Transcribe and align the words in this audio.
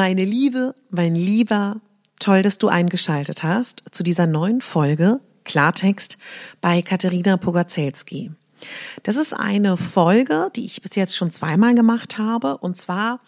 Meine 0.00 0.24
Liebe, 0.24 0.76
mein 0.90 1.16
Lieber, 1.16 1.80
toll, 2.20 2.42
dass 2.42 2.58
du 2.58 2.68
eingeschaltet 2.68 3.42
hast 3.42 3.82
zu 3.90 4.04
dieser 4.04 4.28
neuen 4.28 4.60
Folge 4.60 5.18
Klartext 5.42 6.18
bei 6.60 6.82
Katharina 6.82 7.36
Pogacelski. 7.36 8.30
Das 9.02 9.16
ist 9.16 9.32
eine 9.32 9.76
Folge, 9.76 10.52
die 10.54 10.66
ich 10.66 10.82
bis 10.82 10.94
jetzt 10.94 11.16
schon 11.16 11.32
zweimal 11.32 11.74
gemacht 11.74 12.16
habe 12.16 12.58
und 12.58 12.76
zwar 12.76 13.18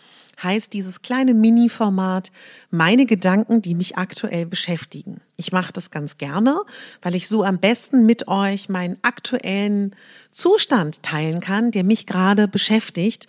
heißt 0.40 0.72
dieses 0.72 1.02
kleine 1.02 1.34
Mini-Format 1.34 2.30
meine 2.70 3.04
Gedanken, 3.04 3.62
die 3.62 3.74
mich 3.74 3.98
aktuell 3.98 4.46
beschäftigen. 4.46 5.20
Ich 5.36 5.50
mache 5.50 5.72
das 5.72 5.90
ganz 5.90 6.18
gerne, 6.18 6.60
weil 7.02 7.16
ich 7.16 7.26
so 7.26 7.42
am 7.42 7.58
besten 7.58 8.06
mit 8.06 8.28
euch 8.28 8.68
meinen 8.68 8.96
aktuellen 9.02 9.96
Zustand 10.30 11.02
teilen 11.02 11.40
kann, 11.40 11.72
der 11.72 11.82
mich 11.82 12.06
gerade 12.06 12.46
beschäftigt 12.46 13.26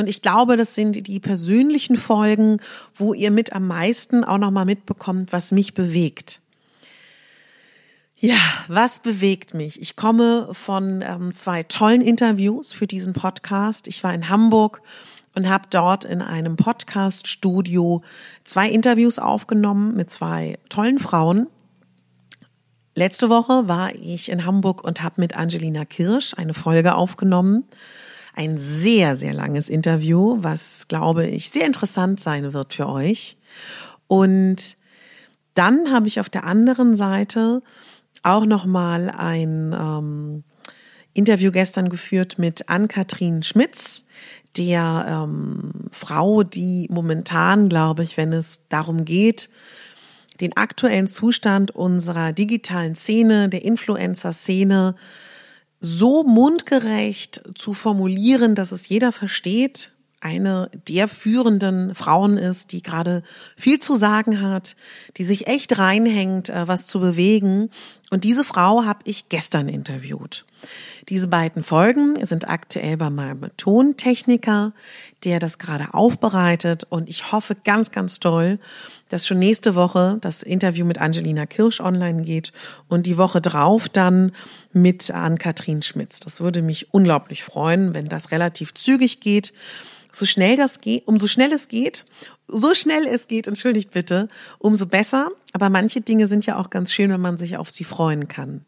und 0.00 0.08
ich 0.08 0.22
glaube, 0.22 0.56
das 0.56 0.74
sind 0.74 1.06
die 1.06 1.20
persönlichen 1.20 1.96
Folgen, 1.96 2.58
wo 2.94 3.14
ihr 3.14 3.30
mit 3.30 3.52
am 3.52 3.66
meisten 3.66 4.24
auch 4.24 4.38
nochmal 4.38 4.64
mitbekommt, 4.64 5.32
was 5.32 5.52
mich 5.52 5.74
bewegt. 5.74 6.40
Ja, 8.16 8.36
was 8.68 9.00
bewegt 9.00 9.54
mich? 9.54 9.80
Ich 9.80 9.96
komme 9.96 10.48
von 10.52 11.02
ähm, 11.02 11.32
zwei 11.32 11.62
tollen 11.62 12.02
Interviews 12.02 12.72
für 12.72 12.86
diesen 12.86 13.14
Podcast. 13.14 13.86
Ich 13.88 14.04
war 14.04 14.12
in 14.12 14.28
Hamburg 14.28 14.82
und 15.34 15.48
habe 15.48 15.64
dort 15.70 16.04
in 16.04 16.20
einem 16.20 16.56
Podcast-Studio 16.56 18.02
zwei 18.44 18.68
Interviews 18.68 19.18
aufgenommen 19.18 19.94
mit 19.94 20.10
zwei 20.10 20.58
tollen 20.68 20.98
Frauen. 20.98 21.46
Letzte 22.94 23.30
Woche 23.30 23.68
war 23.68 23.94
ich 23.94 24.28
in 24.28 24.44
Hamburg 24.44 24.84
und 24.84 25.02
habe 25.02 25.20
mit 25.20 25.36
Angelina 25.36 25.84
Kirsch 25.84 26.34
eine 26.36 26.52
Folge 26.52 26.96
aufgenommen 26.96 27.64
ein 28.34 28.56
sehr, 28.56 29.16
sehr 29.16 29.34
langes 29.34 29.68
Interview, 29.68 30.38
was, 30.40 30.88
glaube 30.88 31.26
ich, 31.26 31.50
sehr 31.50 31.66
interessant 31.66 32.20
sein 32.20 32.52
wird 32.52 32.74
für 32.74 32.88
euch. 32.88 33.36
Und 34.06 34.76
dann 35.54 35.92
habe 35.92 36.06
ich 36.06 36.20
auf 36.20 36.28
der 36.28 36.44
anderen 36.44 36.94
Seite 36.94 37.62
auch 38.22 38.44
noch 38.44 38.66
mal 38.66 39.10
ein 39.10 39.74
ähm, 39.78 40.44
Interview 41.12 41.50
gestern 41.50 41.88
geführt 41.88 42.38
mit 42.38 42.68
Ann-Kathrin 42.68 43.42
Schmitz, 43.42 44.04
der 44.56 45.06
ähm, 45.08 45.72
Frau, 45.90 46.42
die 46.42 46.88
momentan, 46.90 47.68
glaube 47.68 48.04
ich, 48.04 48.16
wenn 48.16 48.32
es 48.32 48.68
darum 48.68 49.04
geht, 49.04 49.50
den 50.40 50.56
aktuellen 50.56 51.06
Zustand 51.06 51.70
unserer 51.72 52.32
digitalen 52.32 52.94
Szene, 52.94 53.48
der 53.48 53.64
Influencer-Szene 53.64 54.94
so 55.80 56.22
mundgerecht 56.22 57.42
zu 57.54 57.72
formulieren, 57.72 58.54
dass 58.54 58.72
es 58.72 58.88
jeder 58.88 59.12
versteht, 59.12 59.92
eine 60.20 60.70
der 60.86 61.08
führenden 61.08 61.94
Frauen 61.94 62.36
ist, 62.36 62.72
die 62.72 62.82
gerade 62.82 63.22
viel 63.56 63.78
zu 63.78 63.94
sagen 63.94 64.42
hat, 64.42 64.76
die 65.16 65.24
sich 65.24 65.46
echt 65.46 65.78
reinhängt, 65.78 66.50
äh, 66.50 66.68
was 66.68 66.86
zu 66.86 67.00
bewegen. 67.00 67.70
Und 68.10 68.24
diese 68.24 68.44
Frau 68.44 68.84
habe 68.84 69.00
ich 69.04 69.30
gestern 69.30 69.68
interviewt. 69.68 70.44
Diese 71.08 71.28
beiden 71.28 71.62
Folgen 71.62 72.24
sind 72.24 72.48
aktuell 72.48 72.98
bei 72.98 73.08
meinem 73.08 73.50
Tontechniker, 73.56 74.74
der 75.24 75.38
das 75.38 75.56
gerade 75.56 75.94
aufbereitet. 75.94 76.86
Und 76.90 77.08
ich 77.08 77.32
hoffe 77.32 77.56
ganz, 77.64 77.90
ganz 77.90 78.20
toll, 78.20 78.58
dass 79.10 79.26
schon 79.26 79.38
nächste 79.38 79.74
Woche 79.74 80.16
das 80.22 80.42
Interview 80.42 80.86
mit 80.86 80.98
Angelina 80.98 81.44
Kirsch 81.44 81.80
online 81.80 82.22
geht 82.22 82.52
und 82.88 83.04
die 83.04 83.18
Woche 83.18 83.42
drauf 83.42 83.88
dann 83.88 84.32
mit 84.72 85.10
Ann-Kathrin 85.10 85.82
Schmitz. 85.82 86.20
Das 86.20 86.40
würde 86.40 86.62
mich 86.62 86.94
unglaublich 86.94 87.44
freuen, 87.44 87.94
wenn 87.94 88.06
das 88.06 88.30
relativ 88.30 88.72
zügig 88.72 89.20
geht. 89.20 89.52
So 90.12 90.26
schnell 90.26 90.56
das 90.56 90.80
geht, 90.80 91.06
umso 91.06 91.26
schnell 91.26 91.52
es 91.52 91.68
geht, 91.68 92.06
so 92.48 92.74
schnell 92.74 93.06
es 93.06 93.28
geht, 93.28 93.46
entschuldigt 93.46 93.90
bitte, 93.90 94.28
umso 94.58 94.86
besser. 94.86 95.28
Aber 95.52 95.68
manche 95.68 96.00
Dinge 96.00 96.26
sind 96.26 96.46
ja 96.46 96.56
auch 96.56 96.70
ganz 96.70 96.92
schön, 96.92 97.10
wenn 97.10 97.20
man 97.20 97.38
sich 97.38 97.56
auf 97.56 97.70
sie 97.70 97.84
freuen 97.84 98.26
kann. 98.28 98.64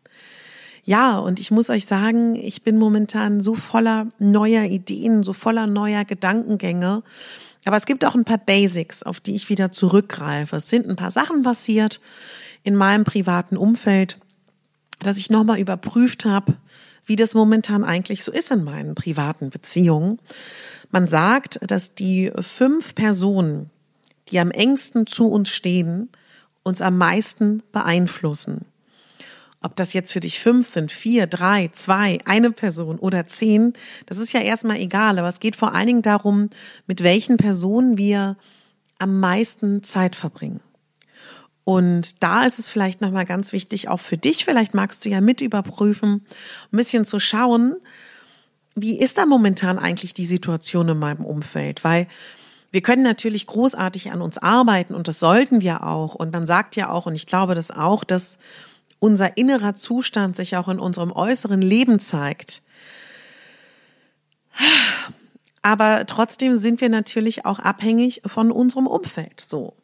Ja, 0.84 1.18
und 1.18 1.38
ich 1.38 1.52
muss 1.52 1.70
euch 1.70 1.86
sagen, 1.86 2.34
ich 2.34 2.62
bin 2.62 2.76
momentan 2.76 3.40
so 3.40 3.54
voller 3.54 4.08
neuer 4.18 4.64
Ideen, 4.64 5.22
so 5.22 5.32
voller 5.32 5.68
neuer 5.68 6.04
Gedankengänge. 6.04 7.04
Aber 7.64 7.76
es 7.76 7.86
gibt 7.86 8.04
auch 8.04 8.14
ein 8.14 8.24
paar 8.24 8.38
Basics, 8.38 9.02
auf 9.02 9.20
die 9.20 9.34
ich 9.34 9.48
wieder 9.48 9.70
zurückgreife. 9.70 10.56
Es 10.56 10.68
sind 10.68 10.88
ein 10.88 10.96
paar 10.96 11.10
Sachen 11.10 11.42
passiert 11.42 12.00
in 12.64 12.74
meinem 12.74 13.04
privaten 13.04 13.56
Umfeld, 13.56 14.18
dass 14.98 15.16
ich 15.16 15.30
nochmal 15.30 15.60
überprüft 15.60 16.24
habe, 16.24 16.54
wie 17.04 17.16
das 17.16 17.34
momentan 17.34 17.84
eigentlich 17.84 18.22
so 18.24 18.32
ist 18.32 18.50
in 18.50 18.64
meinen 18.64 18.94
privaten 18.94 19.50
Beziehungen. 19.50 20.18
Man 20.90 21.08
sagt, 21.08 21.58
dass 21.62 21.94
die 21.94 22.30
fünf 22.40 22.94
Personen, 22.94 23.70
die 24.28 24.38
am 24.38 24.50
engsten 24.50 25.06
zu 25.06 25.28
uns 25.28 25.50
stehen, 25.50 26.10
uns 26.62 26.80
am 26.80 26.98
meisten 26.98 27.62
beeinflussen. 27.72 28.66
Ob 29.62 29.76
das 29.76 29.92
jetzt 29.92 30.12
für 30.12 30.20
dich 30.20 30.40
fünf 30.40 30.68
sind, 30.68 30.90
vier, 30.90 31.26
drei, 31.26 31.68
zwei, 31.72 32.18
eine 32.24 32.50
Person 32.50 32.98
oder 32.98 33.26
zehn, 33.26 33.74
das 34.06 34.18
ist 34.18 34.32
ja 34.32 34.40
erstmal 34.40 34.78
egal. 34.78 35.18
Aber 35.18 35.28
es 35.28 35.40
geht 35.40 35.56
vor 35.56 35.74
allen 35.74 35.86
Dingen 35.86 36.02
darum, 36.02 36.50
mit 36.86 37.02
welchen 37.02 37.36
Personen 37.36 37.96
wir 37.96 38.36
am 38.98 39.20
meisten 39.20 39.82
Zeit 39.82 40.16
verbringen. 40.16 40.60
Und 41.64 42.22
da 42.22 42.44
ist 42.44 42.58
es 42.58 42.68
vielleicht 42.68 43.00
nochmal 43.00 43.24
ganz 43.24 43.52
wichtig, 43.52 43.88
auch 43.88 44.00
für 44.00 44.16
dich, 44.16 44.44
vielleicht 44.44 44.74
magst 44.74 45.04
du 45.04 45.08
ja 45.08 45.20
mit 45.20 45.40
überprüfen, 45.40 46.26
ein 46.72 46.76
bisschen 46.76 47.04
zu 47.04 47.20
schauen, 47.20 47.76
wie 48.74 48.98
ist 48.98 49.18
da 49.18 49.26
momentan 49.26 49.78
eigentlich 49.78 50.14
die 50.14 50.24
Situation 50.24 50.88
in 50.88 50.98
meinem 50.98 51.24
Umfeld? 51.24 51.84
Weil 51.84 52.08
wir 52.70 52.80
können 52.80 53.02
natürlich 53.02 53.46
großartig 53.46 54.10
an 54.12 54.22
uns 54.22 54.38
arbeiten 54.38 54.94
und 54.94 55.06
das 55.06 55.18
sollten 55.18 55.60
wir 55.60 55.86
auch. 55.86 56.14
Und 56.14 56.32
man 56.32 56.46
sagt 56.46 56.74
ja 56.74 56.88
auch, 56.88 57.06
und 57.06 57.14
ich 57.14 57.26
glaube 57.26 57.54
das 57.54 57.70
auch, 57.70 58.02
dass 58.02 58.38
unser 59.02 59.36
innerer 59.36 59.74
Zustand 59.74 60.36
sich 60.36 60.56
auch 60.56 60.68
in 60.68 60.78
unserem 60.78 61.10
äußeren 61.10 61.60
Leben 61.60 61.98
zeigt. 61.98 62.62
Aber 65.60 66.06
trotzdem 66.06 66.56
sind 66.56 66.80
wir 66.80 66.88
natürlich 66.88 67.44
auch 67.44 67.58
abhängig 67.58 68.22
von 68.24 68.52
unserem 68.52 68.86
Umfeld, 68.86 69.40
so. 69.40 69.74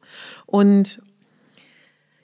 Und 0.47 1.03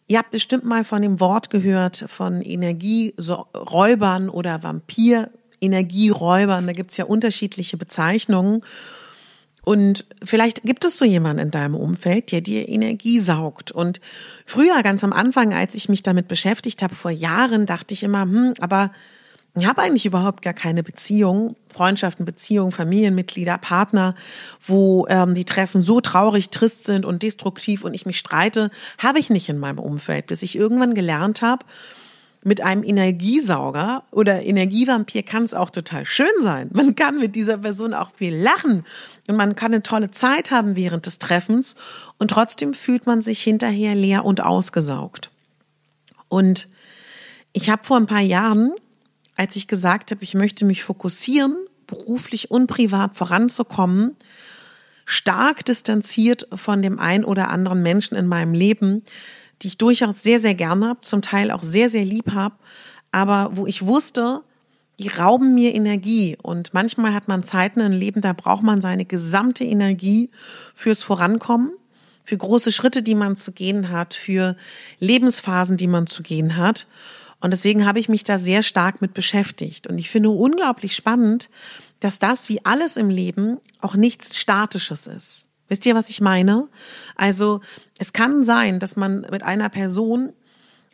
ihr 0.06 0.18
habt 0.18 0.30
bestimmt 0.30 0.64
mal 0.64 0.84
von 0.84 1.02
dem 1.02 1.18
Wort 1.18 1.50
gehört 1.50 2.04
von 2.06 2.40
Energieräubern 2.40 4.28
oder 4.28 4.62
Vampir-Energieräubern. 4.62 6.64
Da 6.64 6.72
gibt's 6.72 6.96
ja 6.96 7.06
unterschiedliche 7.06 7.76
Bezeichnungen. 7.76 8.62
Und 9.64 10.04
vielleicht 10.22 10.62
gibt 10.62 10.84
es 10.84 10.98
so 10.98 11.04
jemanden 11.04 11.44
in 11.44 11.50
deinem 11.50 11.74
Umfeld, 11.74 12.32
der 12.32 12.42
dir 12.42 12.68
Energie 12.68 13.18
saugt. 13.18 13.72
Und 13.72 14.00
früher, 14.44 14.82
ganz 14.82 15.02
am 15.02 15.12
Anfang, 15.12 15.54
als 15.54 15.74
ich 15.74 15.88
mich 15.88 16.02
damit 16.02 16.28
beschäftigt 16.28 16.82
habe, 16.82 16.94
vor 16.94 17.10
Jahren, 17.10 17.64
dachte 17.64 17.94
ich 17.94 18.02
immer, 18.02 18.22
hm, 18.22 18.54
aber 18.60 18.90
Ich 19.56 19.66
habe 19.66 19.82
eigentlich 19.82 20.04
überhaupt 20.04 20.42
gar 20.42 20.52
keine 20.52 20.82
Beziehung, 20.82 21.54
Freundschaften, 21.72 22.24
Beziehungen, 22.24 22.72
Familienmitglieder, 22.72 23.56
Partner, 23.56 24.16
wo 24.60 25.06
ähm, 25.08 25.36
die 25.36 25.44
Treffen 25.44 25.80
so 25.80 26.00
traurig, 26.00 26.50
trist 26.50 26.84
sind 26.84 27.06
und 27.06 27.22
destruktiv 27.22 27.84
und 27.84 27.94
ich 27.94 28.04
mich 28.04 28.18
streite, 28.18 28.72
habe 28.98 29.20
ich 29.20 29.30
nicht 29.30 29.48
in 29.48 29.58
meinem 29.58 29.78
Umfeld, 29.78 30.26
bis 30.26 30.42
ich 30.42 30.56
irgendwann 30.56 30.94
gelernt 30.94 31.40
habe, 31.40 31.64
mit 32.44 32.60
einem 32.60 32.84
Energiesauger 32.84 34.04
oder 34.10 34.42
Energievampir 34.42 35.22
kann 35.22 35.44
es 35.44 35.54
auch 35.54 35.70
total 35.70 36.04
schön 36.04 36.26
sein. 36.40 36.70
Man 36.72 36.94
kann 36.94 37.18
mit 37.18 37.34
dieser 37.34 37.58
Person 37.58 37.94
auch 37.94 38.10
viel 38.14 38.36
lachen 38.36 38.84
und 39.26 39.36
man 39.36 39.56
kann 39.56 39.72
eine 39.72 39.82
tolle 39.82 40.10
Zeit 40.10 40.50
haben 40.50 40.76
während 40.76 41.06
des 41.06 41.18
Treffens 41.18 41.74
und 42.18 42.28
trotzdem 42.28 42.74
fühlt 42.74 43.06
man 43.06 43.22
sich 43.22 43.42
hinterher 43.42 43.94
leer 43.94 44.24
und 44.24 44.42
ausgesaugt. 44.42 45.30
Und 46.28 46.68
ich 47.52 47.70
habe 47.70 47.84
vor 47.84 47.96
ein 47.96 48.06
paar 48.06 48.20
Jahren 48.20 48.72
als 49.36 49.56
ich 49.56 49.66
gesagt 49.66 50.10
habe, 50.10 50.22
ich 50.22 50.34
möchte 50.34 50.64
mich 50.64 50.84
fokussieren, 50.84 51.56
beruflich 51.86 52.50
und 52.50 52.66
privat 52.66 53.16
voranzukommen, 53.16 54.16
stark 55.04 55.64
distanziert 55.64 56.46
von 56.54 56.82
dem 56.82 56.98
ein 56.98 57.24
oder 57.24 57.50
anderen 57.50 57.82
Menschen 57.82 58.16
in 58.16 58.26
meinem 58.26 58.54
Leben, 58.54 59.02
die 59.64 59.68
ich 59.68 59.78
durchaus 59.78 60.22
sehr, 60.22 60.40
sehr 60.40 60.54
gerne 60.54 60.88
habe, 60.88 61.00
zum 61.00 61.22
Teil 61.22 61.50
auch 61.50 61.62
sehr, 61.62 61.88
sehr 61.88 62.04
lieb 62.04 62.32
habe, 62.32 62.54
aber 63.12 63.56
wo 63.56 63.66
ich 63.66 63.86
wusste, 63.86 64.42
die 64.98 65.08
rauben 65.08 65.54
mir 65.54 65.74
Energie. 65.74 66.36
Und 66.42 66.74
manchmal 66.74 67.14
hat 67.14 67.28
man 67.28 67.42
Zeiten 67.42 67.80
im 67.80 67.92
Leben, 67.92 68.20
da 68.20 68.34
braucht 68.34 68.62
man 68.62 68.82
seine 68.82 69.06
gesamte 69.06 69.64
Energie 69.64 70.30
fürs 70.74 71.02
Vorankommen, 71.02 71.72
für 72.24 72.36
große 72.36 72.72
Schritte, 72.72 73.02
die 73.02 73.14
man 73.14 73.36
zu 73.36 73.52
gehen 73.52 73.88
hat, 73.88 74.12
für 74.12 74.54
Lebensphasen, 75.00 75.78
die 75.78 75.86
man 75.86 76.06
zu 76.06 76.22
gehen 76.22 76.58
hat. 76.58 76.86
Und 77.40 77.50
deswegen 77.50 77.86
habe 77.86 77.98
ich 78.00 78.10
mich 78.10 78.22
da 78.22 78.36
sehr 78.36 78.62
stark 78.62 79.00
mit 79.00 79.14
beschäftigt. 79.14 79.86
Und 79.86 79.98
ich 79.98 80.10
finde 80.10 80.28
unglaublich 80.28 80.94
spannend, 80.94 81.48
dass 82.00 82.18
das 82.18 82.50
wie 82.50 82.64
alles 82.66 82.98
im 82.98 83.08
Leben 83.08 83.56
auch 83.80 83.94
nichts 83.94 84.38
Statisches 84.38 85.06
ist. 85.06 85.48
Wisst 85.68 85.86
ihr, 85.86 85.94
was 85.94 86.10
ich 86.10 86.20
meine? 86.20 86.68
Also 87.16 87.60
es 87.98 88.12
kann 88.12 88.44
sein, 88.44 88.78
dass 88.78 88.96
man 88.96 89.26
mit 89.30 89.42
einer 89.42 89.68
Person 89.68 90.32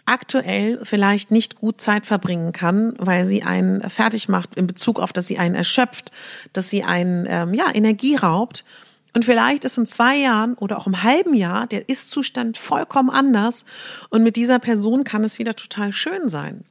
aktuell 0.06 0.80
vielleicht 0.84 1.30
nicht 1.30 1.56
gut 1.56 1.80
Zeit 1.80 2.06
verbringen 2.06 2.52
kann, 2.52 2.94
weil 2.98 3.26
sie 3.26 3.42
einen 3.42 3.88
fertig 3.88 4.28
macht 4.28 4.56
in 4.56 4.66
Bezug 4.66 4.98
auf, 4.98 5.12
dass 5.12 5.26
sie 5.26 5.38
einen 5.38 5.54
erschöpft, 5.54 6.10
dass 6.52 6.70
sie 6.70 6.82
einen 6.82 7.26
ähm, 7.28 7.54
ja 7.54 7.72
Energie 7.72 8.16
raubt. 8.16 8.64
Und 9.12 9.24
vielleicht 9.24 9.64
ist 9.64 9.78
in 9.78 9.86
zwei 9.86 10.16
Jahren 10.16 10.54
oder 10.54 10.78
auch 10.78 10.86
im 10.86 11.02
halben 11.02 11.34
Jahr 11.34 11.66
der 11.66 11.88
Ist-Zustand 11.88 12.56
vollkommen 12.56 13.10
anders 13.10 13.64
und 14.08 14.22
mit 14.22 14.36
dieser 14.36 14.58
Person 14.58 15.04
kann 15.04 15.24
es 15.24 15.38
wieder 15.38 15.56
total 15.56 15.92
schön 15.92 16.28
sein. 16.28 16.64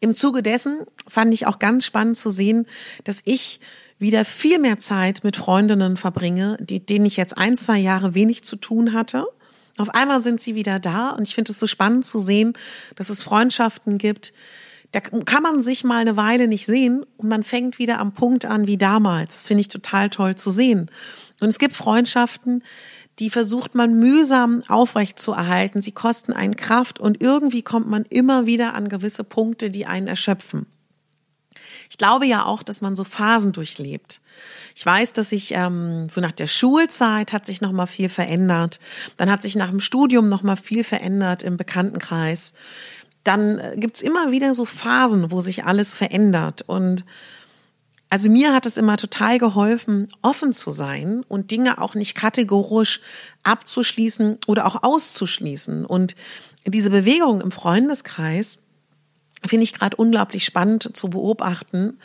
Im 0.00 0.14
Zuge 0.14 0.42
dessen 0.42 0.86
fand 1.08 1.34
ich 1.34 1.46
auch 1.46 1.58
ganz 1.58 1.84
spannend 1.84 2.16
zu 2.16 2.30
sehen, 2.30 2.66
dass 3.04 3.20
ich 3.24 3.60
wieder 3.98 4.24
viel 4.24 4.58
mehr 4.58 4.78
Zeit 4.78 5.24
mit 5.24 5.36
Freundinnen 5.36 5.96
verbringe, 5.96 6.56
die, 6.60 6.84
denen 6.84 7.06
ich 7.06 7.16
jetzt 7.16 7.36
ein, 7.36 7.56
zwei 7.56 7.78
Jahre 7.78 8.14
wenig 8.14 8.44
zu 8.44 8.56
tun 8.56 8.92
hatte. 8.92 9.26
Auf 9.78 9.90
einmal 9.94 10.22
sind 10.22 10.40
sie 10.40 10.54
wieder 10.54 10.78
da 10.78 11.10
und 11.10 11.26
ich 11.28 11.34
finde 11.34 11.52
es 11.52 11.58
so 11.58 11.66
spannend 11.66 12.04
zu 12.04 12.18
sehen, 12.18 12.54
dass 12.94 13.10
es 13.10 13.22
Freundschaften 13.22 13.98
gibt, 13.98 14.32
da 14.92 15.00
kann 15.00 15.42
man 15.42 15.62
sich 15.62 15.84
mal 15.84 15.98
eine 15.98 16.16
Weile 16.16 16.48
nicht 16.48 16.66
sehen 16.66 17.04
und 17.16 17.28
man 17.28 17.42
fängt 17.42 17.78
wieder 17.78 17.98
am 17.98 18.12
Punkt 18.12 18.44
an 18.44 18.66
wie 18.66 18.78
damals. 18.78 19.34
Das 19.34 19.46
finde 19.46 19.60
ich 19.62 19.68
total 19.68 20.10
toll 20.10 20.36
zu 20.36 20.50
sehen. 20.50 20.90
Und 21.40 21.48
es 21.48 21.58
gibt 21.58 21.74
Freundschaften, 21.74 22.62
die 23.18 23.30
versucht 23.30 23.74
man 23.74 23.98
mühsam 23.98 24.62
aufrecht 24.68 25.18
zu 25.18 25.32
erhalten. 25.32 25.82
Sie 25.82 25.92
kosten 25.92 26.32
einen 26.32 26.56
Kraft 26.56 27.00
und 27.00 27.20
irgendwie 27.20 27.62
kommt 27.62 27.88
man 27.88 28.04
immer 28.04 28.46
wieder 28.46 28.74
an 28.74 28.88
gewisse 28.88 29.24
Punkte, 29.24 29.70
die 29.70 29.86
einen 29.86 30.06
erschöpfen. 30.06 30.66
Ich 31.90 31.98
glaube 31.98 32.26
ja 32.26 32.44
auch, 32.44 32.62
dass 32.62 32.80
man 32.80 32.96
so 32.96 33.04
Phasen 33.04 33.52
durchlebt. 33.52 34.20
Ich 34.74 34.84
weiß, 34.84 35.12
dass 35.12 35.30
sich 35.30 35.52
ähm, 35.52 36.08
so 36.08 36.20
nach 36.20 36.32
der 36.32 36.46
Schulzeit 36.46 37.32
hat 37.32 37.46
sich 37.46 37.60
noch 37.60 37.72
mal 37.72 37.86
viel 37.86 38.08
verändert. 38.08 38.78
Dann 39.16 39.30
hat 39.30 39.42
sich 39.42 39.56
nach 39.56 39.70
dem 39.70 39.80
Studium 39.80 40.28
noch 40.28 40.42
mal 40.42 40.56
viel 40.56 40.84
verändert 40.84 41.42
im 41.42 41.56
Bekanntenkreis. 41.56 42.52
Dann 43.24 43.58
äh, 43.58 43.76
gibt's 43.76 44.02
immer 44.02 44.30
wieder 44.30 44.54
so 44.54 44.64
Phasen, 44.64 45.30
wo 45.30 45.40
sich 45.40 45.64
alles 45.64 45.94
verändert 45.94 46.62
und 46.66 47.04
also 48.08 48.30
mir 48.30 48.54
hat 48.54 48.66
es 48.66 48.76
immer 48.76 48.96
total 48.96 49.38
geholfen, 49.38 50.08
offen 50.22 50.52
zu 50.52 50.70
sein 50.70 51.24
und 51.26 51.50
Dinge 51.50 51.80
auch 51.80 51.94
nicht 51.94 52.14
kategorisch 52.14 53.00
abzuschließen 53.42 54.38
oder 54.46 54.66
auch 54.66 54.84
auszuschließen. 54.84 55.84
Und 55.84 56.14
diese 56.64 56.90
Bewegung 56.90 57.40
im 57.40 57.50
Freundeskreis 57.50 58.60
finde 59.44 59.64
ich 59.64 59.74
gerade 59.74 59.96
unglaublich 59.96 60.44
spannend 60.44 60.96
zu 60.96 61.08
beobachten 61.10 61.98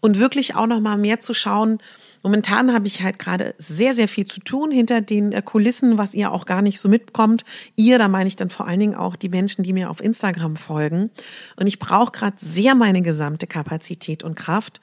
und 0.00 0.18
wirklich 0.18 0.56
auch 0.56 0.66
noch 0.66 0.80
mal 0.80 0.98
mehr 0.98 1.20
zu 1.20 1.34
schauen. 1.34 1.78
Momentan 2.22 2.72
habe 2.72 2.86
ich 2.86 3.02
halt 3.02 3.18
gerade 3.18 3.54
sehr, 3.58 3.94
sehr 3.94 4.06
viel 4.06 4.26
zu 4.26 4.40
tun 4.40 4.70
hinter 4.70 5.00
den 5.00 5.32
äh, 5.32 5.42
Kulissen, 5.42 5.98
was 5.98 6.14
ihr 6.14 6.30
auch 6.30 6.46
gar 6.46 6.62
nicht 6.62 6.78
so 6.78 6.88
mitbekommt. 6.88 7.44
Ihr, 7.74 7.98
da 7.98 8.08
meine 8.08 8.28
ich 8.28 8.36
dann 8.36 8.50
vor 8.50 8.68
allen 8.68 8.78
Dingen 8.78 8.94
auch 8.94 9.16
die 9.16 9.28
Menschen, 9.28 9.64
die 9.64 9.72
mir 9.72 9.90
auf 9.90 10.02
Instagram 10.02 10.56
folgen. 10.56 11.10
Und 11.56 11.66
ich 11.66 11.80
brauche 11.80 12.12
gerade 12.12 12.36
sehr 12.38 12.74
meine 12.74 13.02
gesamte 13.02 13.46
Kapazität 13.46 14.22
und 14.22 14.36
Kraft. 14.36 14.80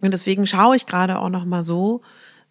Und 0.00 0.12
deswegen 0.12 0.46
schaue 0.46 0.76
ich 0.76 0.86
gerade 0.86 1.18
auch 1.18 1.28
noch 1.28 1.44
mal 1.44 1.62
so, 1.62 2.00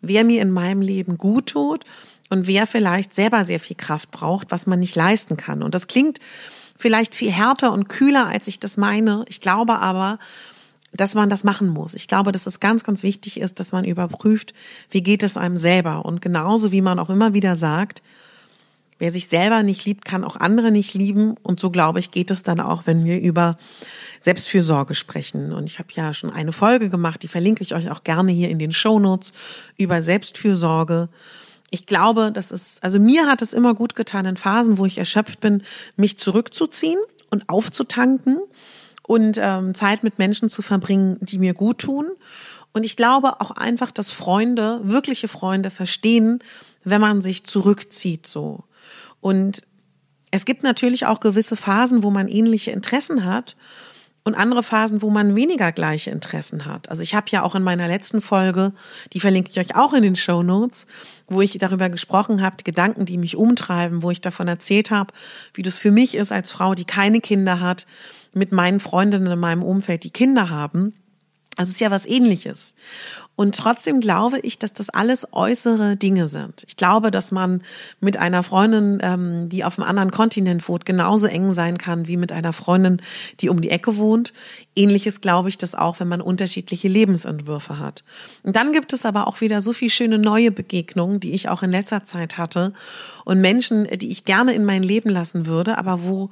wer 0.01 0.23
mir 0.23 0.41
in 0.41 0.51
meinem 0.51 0.81
Leben 0.81 1.17
gut 1.17 1.47
tut 1.47 1.83
und 2.29 2.45
wer 2.45 2.67
vielleicht 2.67 3.15
selber 3.15 3.43
sehr 3.43 3.59
viel 3.59 3.75
Kraft 3.75 4.11
braucht, 4.11 4.51
was 4.51 4.67
man 4.67 4.79
nicht 4.79 4.95
leisten 4.95 5.37
kann. 5.37 5.63
Und 5.63 5.73
das 5.73 5.87
klingt 5.87 6.19
vielleicht 6.79 7.13
viel 7.13 7.29
härter 7.29 7.73
und 7.73 7.89
kühler, 7.89 8.27
als 8.27 8.47
ich 8.47 8.59
das 8.59 8.77
meine. 8.77 9.25
Ich 9.27 9.41
glaube 9.41 9.79
aber, 9.79 10.17
dass 10.93 11.13
man 11.13 11.29
das 11.29 11.43
machen 11.43 11.67
muss. 11.67 11.93
Ich 11.93 12.07
glaube, 12.07 12.31
dass 12.31 12.47
es 12.47 12.61
ganz, 12.61 12.85
ganz 12.85 13.03
wichtig 13.03 13.39
ist, 13.39 13.59
dass 13.59 13.73
man 13.73 13.83
überprüft, 13.83 14.53
wie 14.89 15.03
geht 15.03 15.21
es 15.21 15.35
einem 15.35 15.57
selber. 15.57 16.05
Und 16.05 16.21
genauso 16.21 16.71
wie 16.71 16.81
man 16.81 16.97
auch 16.97 17.09
immer 17.09 17.33
wieder 17.33 17.57
sagt, 17.57 18.01
wer 18.97 19.11
sich 19.11 19.27
selber 19.27 19.61
nicht 19.61 19.83
liebt, 19.83 20.05
kann 20.05 20.23
auch 20.23 20.37
andere 20.37 20.71
nicht 20.71 20.93
lieben. 20.93 21.35
Und 21.43 21.59
so 21.59 21.69
glaube 21.69 21.99
ich, 21.99 22.11
geht 22.11 22.31
es 22.31 22.43
dann 22.43 22.61
auch, 22.61 22.87
wenn 22.87 23.03
wir 23.03 23.19
über 23.19 23.57
Selbstfürsorge 24.21 24.95
sprechen. 24.95 25.51
Und 25.51 25.69
ich 25.69 25.79
habe 25.79 25.89
ja 25.93 26.13
schon 26.13 26.31
eine 26.31 26.53
Folge 26.53 26.89
gemacht, 26.89 27.23
die 27.23 27.27
verlinke 27.27 27.61
ich 27.61 27.75
euch 27.75 27.91
auch 27.91 28.05
gerne 28.05 28.31
hier 28.31 28.49
in 28.49 28.57
den 28.57 28.71
Show 28.71 28.99
Notes 28.99 29.33
über 29.75 30.01
Selbstfürsorge. 30.01 31.09
Ich 31.71 31.85
glaube, 31.85 32.31
das 32.31 32.51
ist, 32.51 32.83
also 32.83 32.99
mir 32.99 33.27
hat 33.27 33.41
es 33.41 33.53
immer 33.53 33.73
gut 33.73 33.95
getan 33.95 34.25
in 34.25 34.37
Phasen, 34.37 34.77
wo 34.77 34.85
ich 34.85 34.97
erschöpft 34.97 35.39
bin, 35.39 35.63
mich 35.95 36.17
zurückzuziehen 36.17 36.99
und 37.31 37.47
aufzutanken 37.47 38.39
und 39.03 39.39
ähm, 39.41 39.75
Zeit 39.75 40.03
mit 40.03 40.19
Menschen 40.19 40.49
zu 40.49 40.61
verbringen, 40.61 41.17
die 41.21 41.37
mir 41.37 41.53
gut 41.53 41.79
tun. 41.79 42.09
Und 42.73 42.83
ich 42.83 42.95
glaube 42.95 43.41
auch 43.41 43.51
einfach, 43.51 43.91
dass 43.91 44.11
Freunde, 44.11 44.81
wirkliche 44.83 45.27
Freunde 45.27 45.71
verstehen, 45.71 46.39
wenn 46.83 47.01
man 47.01 47.21
sich 47.21 47.43
zurückzieht 47.43 48.27
so. 48.27 48.63
Und 49.21 49.63
es 50.31 50.45
gibt 50.45 50.63
natürlich 50.63 51.05
auch 51.05 51.19
gewisse 51.19 51.55
Phasen, 51.55 52.03
wo 52.03 52.11
man 52.11 52.27
ähnliche 52.27 52.71
Interessen 52.71 53.25
hat 53.25 53.55
und 54.23 54.35
andere 54.35 54.61
Phasen, 54.61 55.01
wo 55.01 55.09
man 55.09 55.35
weniger 55.35 55.71
gleiche 55.71 56.11
Interessen 56.11 56.65
hat. 56.65 56.89
Also 56.89 57.01
ich 57.01 57.15
habe 57.15 57.27
ja 57.31 57.41
auch 57.41 57.55
in 57.55 57.63
meiner 57.63 57.87
letzten 57.87 58.21
Folge, 58.21 58.73
die 59.13 59.19
verlinke 59.19 59.49
ich 59.49 59.59
euch 59.59 59.75
auch 59.75 59.93
in 59.93 60.03
den 60.03 60.15
Show 60.15 60.43
Notes, 60.43 60.85
wo 61.29 61.41
ich 61.41 61.57
darüber 61.57 61.89
gesprochen 61.89 62.41
habe, 62.41 62.63
Gedanken, 62.63 63.05
die 63.05 63.17
mich 63.17 63.35
umtreiben, 63.35 64.03
wo 64.03 64.11
ich 64.11 64.21
davon 64.21 64.47
erzählt 64.47 64.91
habe, 64.91 65.13
wie 65.53 65.61
das 65.61 65.79
für 65.79 65.91
mich 65.91 66.15
ist 66.15 66.31
als 66.31 66.51
Frau, 66.51 66.75
die 66.75 66.85
keine 66.85 67.21
Kinder 67.21 67.59
hat, 67.59 67.85
mit 68.33 68.51
meinen 68.51 68.79
Freundinnen 68.79 69.31
in 69.31 69.39
meinem 69.39 69.63
Umfeld, 69.63 70.03
die 70.03 70.11
Kinder 70.11 70.49
haben. 70.49 70.93
Das 71.55 71.67
ist 71.67 71.79
ja 71.81 71.91
was 71.91 72.05
ähnliches. 72.05 72.73
Und 73.39 73.55
trotzdem 73.55 74.01
glaube 74.01 74.37
ich, 74.39 74.59
dass 74.59 74.73
das 74.73 74.89
alles 74.89 75.25
äußere 75.31 75.95
Dinge 75.95 76.27
sind. 76.27 76.65
Ich 76.67 76.75
glaube, 76.75 77.09
dass 77.09 77.31
man 77.31 77.63
mit 78.01 78.17
einer 78.17 78.43
Freundin, 78.43 78.99
ähm, 79.01 79.47
die 79.47 79.63
auf 79.63 79.79
einem 79.79 79.87
anderen 79.87 80.11
Kontinent 80.11 80.67
wohnt, 80.67 80.85
genauso 80.85 81.25
eng 81.25 81.53
sein 81.53 81.77
kann 81.77 82.09
wie 82.09 82.17
mit 82.17 82.33
einer 82.33 82.51
Freundin, 82.51 83.01
die 83.39 83.47
um 83.47 83.61
die 83.61 83.69
Ecke 83.69 83.95
wohnt. 83.95 84.33
Ähnliches 84.75 85.21
glaube 85.21 85.47
ich 85.47 85.57
das 85.57 85.73
auch, 85.73 86.01
wenn 86.01 86.09
man 86.09 86.19
unterschiedliche 86.19 86.89
Lebensentwürfe 86.89 87.79
hat. 87.79 88.03
Und 88.43 88.57
dann 88.57 88.73
gibt 88.73 88.91
es 88.91 89.05
aber 89.05 89.25
auch 89.25 89.39
wieder 89.39 89.61
so 89.61 89.71
viel 89.71 89.89
schöne 89.89 90.19
neue 90.19 90.51
Begegnungen, 90.51 91.21
die 91.21 91.31
ich 91.31 91.47
auch 91.47 91.63
in 91.63 91.71
letzter 91.71 92.03
Zeit 92.03 92.37
hatte 92.37 92.73
und 93.23 93.39
Menschen, 93.39 93.87
die 93.99 94.11
ich 94.11 94.25
gerne 94.25 94.51
in 94.51 94.65
mein 94.65 94.83
Leben 94.83 95.09
lassen 95.09 95.45
würde, 95.45 95.77
aber 95.77 96.03
wo 96.03 96.29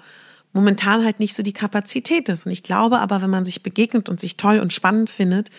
momentan 0.57 1.05
halt 1.05 1.19
nicht 1.19 1.35
so 1.35 1.43
die 1.43 1.53
Kapazität 1.53 2.29
ist. 2.29 2.47
Und 2.47 2.51
ich 2.51 2.63
glaube 2.63 2.97
aber, 2.99 3.21
wenn 3.21 3.29
man 3.29 3.45
sich 3.45 3.61
begegnet 3.61 4.09
und 4.09 4.19
sich 4.19 4.37
toll 4.37 4.59
und 4.59 4.73
spannend 4.73 5.11
findet, 5.11 5.51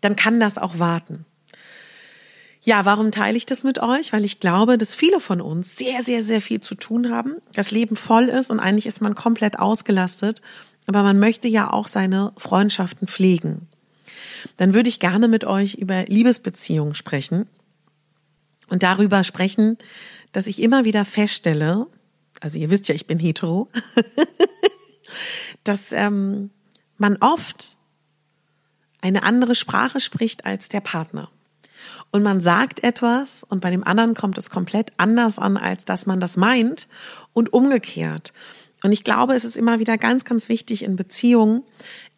dann 0.00 0.16
kann 0.16 0.40
das 0.40 0.58
auch 0.58 0.80
warten. 0.80 1.24
Ja, 2.60 2.84
warum 2.84 3.12
teile 3.12 3.38
ich 3.38 3.46
das 3.46 3.62
mit 3.62 3.78
euch? 3.78 4.12
Weil 4.12 4.24
ich 4.24 4.40
glaube, 4.40 4.76
dass 4.76 4.94
viele 4.94 5.20
von 5.20 5.40
uns 5.40 5.76
sehr, 5.76 6.02
sehr, 6.02 6.24
sehr 6.24 6.42
viel 6.42 6.60
zu 6.60 6.74
tun 6.74 7.10
haben, 7.10 7.36
das 7.54 7.70
Leben 7.70 7.94
voll 7.96 8.24
ist 8.24 8.50
und 8.50 8.60
eigentlich 8.60 8.86
ist 8.86 9.00
man 9.00 9.14
komplett 9.14 9.58
ausgelastet, 9.58 10.42
aber 10.86 11.04
man 11.04 11.20
möchte 11.20 11.46
ja 11.46 11.72
auch 11.72 11.86
seine 11.86 12.32
Freundschaften 12.36 13.06
pflegen. 13.06 13.68
Dann 14.56 14.74
würde 14.74 14.88
ich 14.88 14.98
gerne 14.98 15.28
mit 15.28 15.44
euch 15.44 15.74
über 15.74 16.04
Liebesbeziehungen 16.06 16.94
sprechen 16.94 17.46
und 18.68 18.82
darüber 18.82 19.22
sprechen, 19.22 19.78
dass 20.32 20.46
ich 20.46 20.60
immer 20.60 20.84
wieder 20.84 21.04
feststelle, 21.04 21.86
also 22.40 22.58
ihr 22.58 22.70
wisst 22.70 22.88
ja, 22.88 22.94
ich 22.94 23.06
bin 23.06 23.18
hetero, 23.18 23.68
dass 25.64 25.92
ähm, 25.92 26.50
man 26.96 27.16
oft 27.20 27.76
eine 29.02 29.22
andere 29.22 29.54
Sprache 29.54 30.00
spricht 30.00 30.44
als 30.44 30.68
der 30.68 30.80
Partner. 30.80 31.30
Und 32.10 32.22
man 32.22 32.40
sagt 32.40 32.82
etwas 32.82 33.44
und 33.44 33.60
bei 33.60 33.70
dem 33.70 33.84
anderen 33.84 34.14
kommt 34.14 34.36
es 34.36 34.50
komplett 34.50 34.92
anders 34.96 35.38
an, 35.38 35.56
als 35.56 35.84
dass 35.84 36.06
man 36.06 36.20
das 36.20 36.36
meint 36.36 36.88
und 37.32 37.52
umgekehrt. 37.52 38.32
Und 38.82 38.92
ich 38.92 39.04
glaube, 39.04 39.34
es 39.34 39.44
ist 39.44 39.56
immer 39.56 39.78
wieder 39.78 39.98
ganz, 39.98 40.24
ganz 40.24 40.48
wichtig 40.48 40.84
in 40.84 40.96
Beziehungen 40.96 41.62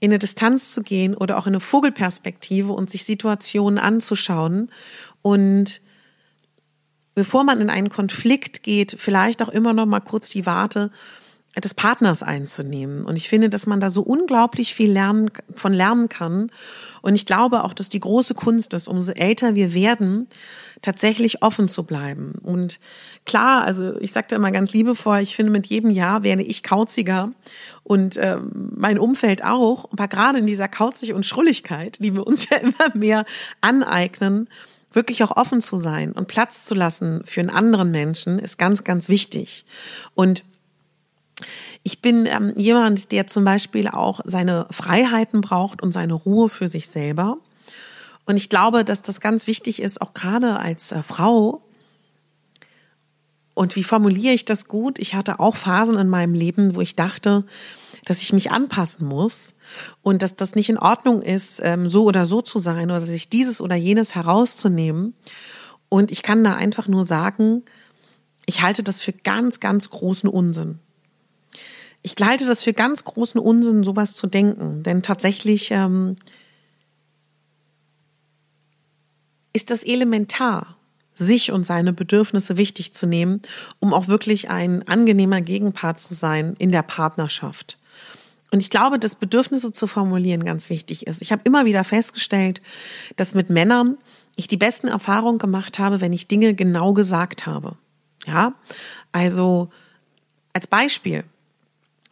in 0.00 0.10
eine 0.10 0.18
Distanz 0.18 0.72
zu 0.72 0.82
gehen 0.82 1.14
oder 1.14 1.38
auch 1.38 1.46
in 1.46 1.52
eine 1.52 1.60
Vogelperspektive 1.60 2.72
und 2.72 2.90
sich 2.90 3.04
Situationen 3.04 3.78
anzuschauen 3.78 4.70
und 5.22 5.80
bevor 7.14 7.44
man 7.44 7.60
in 7.60 7.70
einen 7.70 7.88
Konflikt 7.88 8.62
geht, 8.62 8.96
vielleicht 8.98 9.42
auch 9.42 9.48
immer 9.48 9.72
noch 9.72 9.86
mal 9.86 10.00
kurz 10.00 10.28
die 10.28 10.46
Warte 10.46 10.90
des 11.60 11.74
Partners 11.74 12.22
einzunehmen. 12.22 13.04
Und 13.04 13.16
ich 13.16 13.28
finde, 13.28 13.50
dass 13.50 13.66
man 13.66 13.78
da 13.78 13.90
so 13.90 14.00
unglaublich 14.00 14.74
viel 14.74 14.90
lernen, 14.90 15.30
von 15.54 15.74
lernen 15.74 16.08
kann. 16.08 16.50
Und 17.02 17.14
ich 17.14 17.26
glaube 17.26 17.64
auch, 17.64 17.74
dass 17.74 17.90
die 17.90 18.00
große 18.00 18.34
Kunst 18.34 18.72
ist, 18.72 18.88
umso 18.88 19.12
älter 19.12 19.54
wir 19.54 19.74
werden, 19.74 20.28
tatsächlich 20.80 21.42
offen 21.42 21.68
zu 21.68 21.82
bleiben. 21.82 22.36
Und 22.42 22.80
klar, 23.26 23.64
also 23.64 23.98
ich 24.00 24.12
sagte 24.12 24.34
immer 24.34 24.50
ganz 24.50 24.72
liebevoll, 24.72 25.18
ich 25.18 25.36
finde, 25.36 25.52
mit 25.52 25.66
jedem 25.66 25.90
Jahr 25.90 26.22
werde 26.22 26.42
ich 26.42 26.62
kauziger 26.62 27.32
und 27.82 28.16
äh, 28.16 28.38
mein 28.54 28.98
Umfeld 28.98 29.44
auch. 29.44 29.92
Aber 29.92 30.08
gerade 30.08 30.38
in 30.38 30.46
dieser 30.46 30.68
Kauzig 30.68 31.12
und 31.12 31.26
Schrulligkeit, 31.26 31.98
die 32.00 32.14
wir 32.14 32.26
uns 32.26 32.48
ja 32.50 32.56
immer 32.56 32.94
mehr 32.94 33.26
aneignen, 33.60 34.48
wirklich 34.94 35.22
auch 35.22 35.36
offen 35.36 35.60
zu 35.60 35.76
sein 35.76 36.12
und 36.12 36.28
Platz 36.28 36.64
zu 36.64 36.74
lassen 36.74 37.22
für 37.24 37.40
einen 37.40 37.50
anderen 37.50 37.90
Menschen, 37.90 38.38
ist 38.38 38.58
ganz, 38.58 38.84
ganz 38.84 39.08
wichtig. 39.08 39.64
Und 40.14 40.44
ich 41.82 42.00
bin 42.00 42.26
ähm, 42.26 42.54
jemand, 42.56 43.12
der 43.12 43.26
zum 43.26 43.44
Beispiel 43.44 43.88
auch 43.88 44.20
seine 44.24 44.66
Freiheiten 44.70 45.40
braucht 45.40 45.82
und 45.82 45.92
seine 45.92 46.14
Ruhe 46.14 46.48
für 46.48 46.68
sich 46.68 46.88
selber. 46.88 47.38
Und 48.24 48.36
ich 48.36 48.48
glaube, 48.48 48.84
dass 48.84 49.02
das 49.02 49.20
ganz 49.20 49.46
wichtig 49.46 49.82
ist, 49.82 50.00
auch 50.00 50.14
gerade 50.14 50.58
als 50.58 50.92
äh, 50.92 51.02
Frau. 51.02 51.62
Und 53.54 53.76
wie 53.76 53.84
formuliere 53.84 54.34
ich 54.34 54.44
das 54.44 54.68
gut? 54.68 54.98
Ich 54.98 55.14
hatte 55.14 55.40
auch 55.40 55.56
Phasen 55.56 55.98
in 55.98 56.08
meinem 56.08 56.34
Leben, 56.34 56.76
wo 56.76 56.80
ich 56.80 56.94
dachte, 56.94 57.44
dass 58.04 58.22
ich 58.22 58.32
mich 58.32 58.50
anpassen 58.50 59.06
muss 59.06 59.54
und 60.02 60.22
dass 60.22 60.34
das 60.34 60.54
nicht 60.54 60.68
in 60.68 60.78
Ordnung 60.78 61.22
ist, 61.22 61.60
ähm, 61.62 61.88
so 61.88 62.04
oder 62.04 62.26
so 62.26 62.42
zu 62.42 62.58
sein 62.58 62.90
oder 62.90 63.02
sich 63.02 63.28
dieses 63.28 63.60
oder 63.60 63.76
jenes 63.76 64.14
herauszunehmen. 64.14 65.14
Und 65.88 66.10
ich 66.10 66.22
kann 66.22 66.42
da 66.42 66.54
einfach 66.54 66.88
nur 66.88 67.04
sagen, 67.04 67.62
ich 68.46 68.62
halte 68.62 68.82
das 68.82 69.02
für 69.02 69.12
ganz, 69.12 69.60
ganz 69.60 69.90
großen 69.90 70.28
Unsinn. 70.28 70.78
Ich 72.02 72.16
halte 72.20 72.46
das 72.46 72.64
für 72.64 72.72
ganz 72.72 73.04
großen 73.04 73.40
Unsinn, 73.40 73.84
sowas 73.84 74.14
zu 74.14 74.26
denken, 74.26 74.82
denn 74.82 75.02
tatsächlich 75.02 75.70
ähm, 75.70 76.16
ist 79.52 79.70
das 79.70 79.84
elementar, 79.84 80.76
sich 81.14 81.52
und 81.52 81.64
seine 81.64 81.92
Bedürfnisse 81.92 82.56
wichtig 82.56 82.92
zu 82.92 83.06
nehmen, 83.06 83.42
um 83.78 83.94
auch 83.94 84.08
wirklich 84.08 84.50
ein 84.50 84.88
angenehmer 84.88 85.40
Gegenpart 85.40 86.00
zu 86.00 86.14
sein 86.14 86.56
in 86.58 86.72
der 86.72 86.82
Partnerschaft. 86.82 87.78
Und 88.52 88.60
ich 88.60 88.68
glaube, 88.68 88.98
dass 88.98 89.14
Bedürfnisse 89.14 89.72
zu 89.72 89.86
formulieren 89.86 90.44
ganz 90.44 90.68
wichtig 90.68 91.06
ist. 91.06 91.22
Ich 91.22 91.32
habe 91.32 91.40
immer 91.44 91.64
wieder 91.64 91.84
festgestellt, 91.84 92.60
dass 93.16 93.34
mit 93.34 93.48
Männern 93.48 93.96
ich 94.36 94.46
die 94.46 94.58
besten 94.58 94.88
Erfahrungen 94.88 95.38
gemacht 95.38 95.78
habe, 95.78 96.02
wenn 96.02 96.12
ich 96.12 96.28
Dinge 96.28 96.52
genau 96.54 96.92
gesagt 96.92 97.46
habe. 97.46 97.76
Ja, 98.26 98.52
also 99.10 99.70
als 100.52 100.66
Beispiel, 100.66 101.24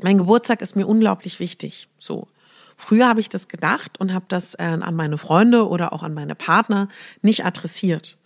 mein 0.01 0.17
Geburtstag 0.17 0.63
ist 0.63 0.77
mir 0.77 0.87
unglaublich 0.87 1.41
wichtig. 1.41 1.89
So. 1.99 2.27
Früher 2.75 3.07
habe 3.07 3.21
ich 3.21 3.29
das 3.29 3.49
gedacht 3.49 4.01
und 4.01 4.15
habe 4.15 4.25
das 4.29 4.55
äh, 4.55 4.63
an 4.63 4.95
meine 4.95 5.19
Freunde 5.19 5.69
oder 5.69 5.93
auch 5.93 6.03
an 6.03 6.15
meine 6.15 6.35
Partner 6.35 6.89
nicht 7.21 7.45
adressiert. 7.45 8.17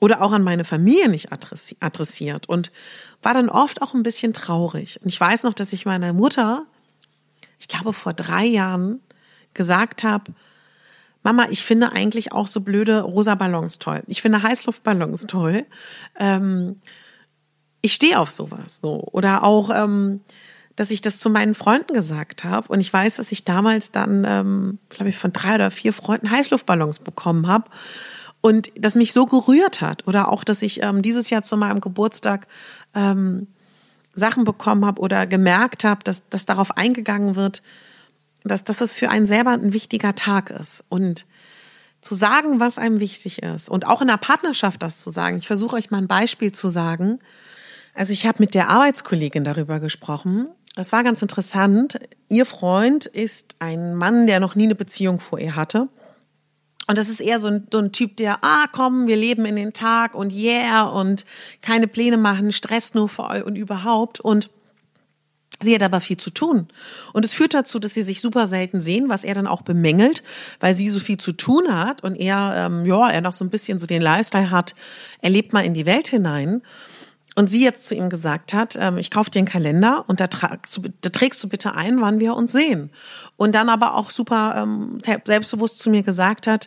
Oder 0.00 0.20
auch 0.20 0.32
an 0.32 0.42
meine 0.42 0.64
Familie 0.64 1.08
nicht 1.08 1.32
adressiert 1.32 2.48
und 2.48 2.70
war 3.22 3.32
dann 3.34 3.48
oft 3.48 3.80
auch 3.80 3.94
ein 3.94 4.02
bisschen 4.02 4.34
traurig. 4.34 5.00
Und 5.02 5.08
ich 5.08 5.18
weiß 5.18 5.42
noch, 5.42 5.54
dass 5.54 5.72
ich 5.72 5.86
meiner 5.86 6.12
Mutter 6.12 6.66
ich 7.58 7.68
glaube, 7.68 7.92
vor 7.92 8.12
drei 8.12 8.44
Jahren 8.44 9.00
gesagt 9.54 10.04
habe, 10.04 10.32
Mama, 11.22 11.46
ich 11.50 11.62
finde 11.64 11.92
eigentlich 11.92 12.32
auch 12.32 12.46
so 12.46 12.60
blöde 12.60 13.02
rosa 13.02 13.34
Ballons 13.34 13.78
toll. 13.78 14.02
Ich 14.06 14.22
finde 14.22 14.42
Heißluftballons 14.42 15.26
toll. 15.26 15.66
Ähm, 16.18 16.80
ich 17.82 17.94
stehe 17.94 18.18
auf 18.18 18.30
sowas. 18.30 18.78
So. 18.78 19.02
Oder 19.12 19.44
auch, 19.44 19.70
ähm, 19.70 20.20
dass 20.76 20.90
ich 20.90 21.00
das 21.00 21.18
zu 21.18 21.28
meinen 21.28 21.54
Freunden 21.54 21.92
gesagt 21.92 22.44
habe. 22.44 22.68
Und 22.68 22.80
ich 22.80 22.92
weiß, 22.92 23.16
dass 23.16 23.32
ich 23.32 23.44
damals 23.44 23.90
dann, 23.90 24.24
ähm, 24.26 24.78
glaube 24.88 25.10
ich, 25.10 25.18
von 25.18 25.32
drei 25.32 25.56
oder 25.56 25.70
vier 25.70 25.92
Freunden 25.92 26.30
Heißluftballons 26.30 27.00
bekommen 27.00 27.46
habe. 27.48 27.68
Und 28.40 28.70
das 28.76 28.94
mich 28.94 29.12
so 29.12 29.26
gerührt 29.26 29.80
hat. 29.80 30.06
Oder 30.06 30.30
auch, 30.30 30.44
dass 30.44 30.62
ich 30.62 30.82
ähm, 30.82 31.02
dieses 31.02 31.30
Jahr 31.30 31.42
zu 31.42 31.56
meinem 31.56 31.80
Geburtstag 31.80 32.46
ähm, 32.94 33.48
Sachen 34.18 34.44
bekommen 34.44 34.84
habe 34.84 35.00
oder 35.00 35.26
gemerkt 35.26 35.84
habe, 35.84 36.02
dass, 36.04 36.22
dass 36.28 36.46
darauf 36.46 36.76
eingegangen 36.76 37.36
wird, 37.36 37.62
dass, 38.44 38.64
dass 38.64 38.80
es 38.80 38.94
für 38.94 39.10
einen 39.10 39.26
selber 39.26 39.52
ein 39.52 39.72
wichtiger 39.72 40.14
Tag 40.14 40.50
ist. 40.50 40.84
Und 40.88 41.24
zu 42.00 42.14
sagen, 42.14 42.60
was 42.60 42.78
einem 42.78 43.00
wichtig 43.00 43.42
ist 43.42 43.68
und 43.68 43.86
auch 43.86 44.00
in 44.00 44.08
der 44.08 44.16
Partnerschaft 44.16 44.82
das 44.82 44.98
zu 44.98 45.10
sagen. 45.10 45.38
Ich 45.38 45.46
versuche 45.46 45.76
euch 45.76 45.90
mal 45.90 45.98
ein 45.98 46.08
Beispiel 46.08 46.52
zu 46.52 46.68
sagen. 46.68 47.18
Also 47.94 48.12
ich 48.12 48.26
habe 48.26 48.38
mit 48.38 48.54
der 48.54 48.70
Arbeitskollegin 48.70 49.42
darüber 49.44 49.80
gesprochen. 49.80 50.48
Das 50.76 50.92
war 50.92 51.02
ganz 51.02 51.22
interessant. 51.22 51.98
Ihr 52.28 52.46
Freund 52.46 53.06
ist 53.06 53.56
ein 53.58 53.96
Mann, 53.96 54.28
der 54.28 54.38
noch 54.38 54.54
nie 54.54 54.64
eine 54.64 54.76
Beziehung 54.76 55.18
vor 55.18 55.40
ihr 55.40 55.56
hatte. 55.56 55.88
Und 56.88 56.96
das 56.96 57.10
ist 57.10 57.20
eher 57.20 57.38
so 57.38 57.48
ein, 57.48 57.66
so 57.70 57.78
ein 57.78 57.92
Typ, 57.92 58.16
der, 58.16 58.42
ah, 58.42 58.66
komm, 58.72 59.06
wir 59.06 59.16
leben 59.16 59.44
in 59.44 59.56
den 59.56 59.74
Tag 59.74 60.14
und 60.14 60.32
yeah 60.32 60.84
und 60.84 61.26
keine 61.60 61.86
Pläne 61.86 62.16
machen, 62.16 62.50
Stress 62.50 62.94
nur 62.94 63.10
voll 63.10 63.42
und 63.42 63.56
überhaupt. 63.56 64.20
Und 64.20 64.50
Sie 65.60 65.74
hat 65.74 65.82
aber 65.82 66.00
viel 66.00 66.16
zu 66.16 66.30
tun. 66.30 66.68
Und 67.12 67.24
es 67.24 67.34
führt 67.34 67.52
dazu, 67.52 67.80
dass 67.80 67.92
sie 67.92 68.02
sich 68.02 68.20
super 68.20 68.46
selten 68.46 68.80
sehen, 68.80 69.08
was 69.08 69.24
er 69.24 69.34
dann 69.34 69.48
auch 69.48 69.62
bemängelt, 69.62 70.22
weil 70.60 70.76
sie 70.76 70.88
so 70.88 71.00
viel 71.00 71.18
zu 71.18 71.32
tun 71.32 71.76
hat 71.76 72.04
und 72.04 72.14
er, 72.14 72.54
ähm, 72.56 72.86
ja, 72.86 73.08
er 73.10 73.20
noch 73.20 73.32
so 73.32 73.44
ein 73.44 73.50
bisschen 73.50 73.80
so 73.80 73.86
den 73.86 74.00
Lifestyle 74.00 74.52
hat, 74.52 74.76
er 75.20 75.30
lebt 75.30 75.52
mal 75.52 75.64
in 75.64 75.74
die 75.74 75.84
Welt 75.84 76.06
hinein 76.06 76.62
und 77.38 77.46
sie 77.46 77.62
jetzt 77.62 77.86
zu 77.86 77.94
ihm 77.94 78.10
gesagt 78.10 78.52
hat, 78.52 78.76
ähm, 78.80 78.98
ich 78.98 79.12
kaufe 79.12 79.30
dir 79.30 79.38
einen 79.38 79.46
Kalender 79.46 80.04
und 80.08 80.18
da, 80.18 80.26
du, 80.26 80.88
da 81.00 81.08
trägst 81.10 81.40
du 81.44 81.48
bitte 81.48 81.72
ein, 81.72 82.00
wann 82.00 82.18
wir 82.18 82.34
uns 82.34 82.50
sehen. 82.50 82.90
Und 83.36 83.54
dann 83.54 83.68
aber 83.68 83.94
auch 83.94 84.10
super 84.10 84.56
ähm, 84.56 84.98
selbstbewusst 85.24 85.78
zu 85.78 85.88
mir 85.88 86.02
gesagt 86.02 86.48
hat, 86.48 86.66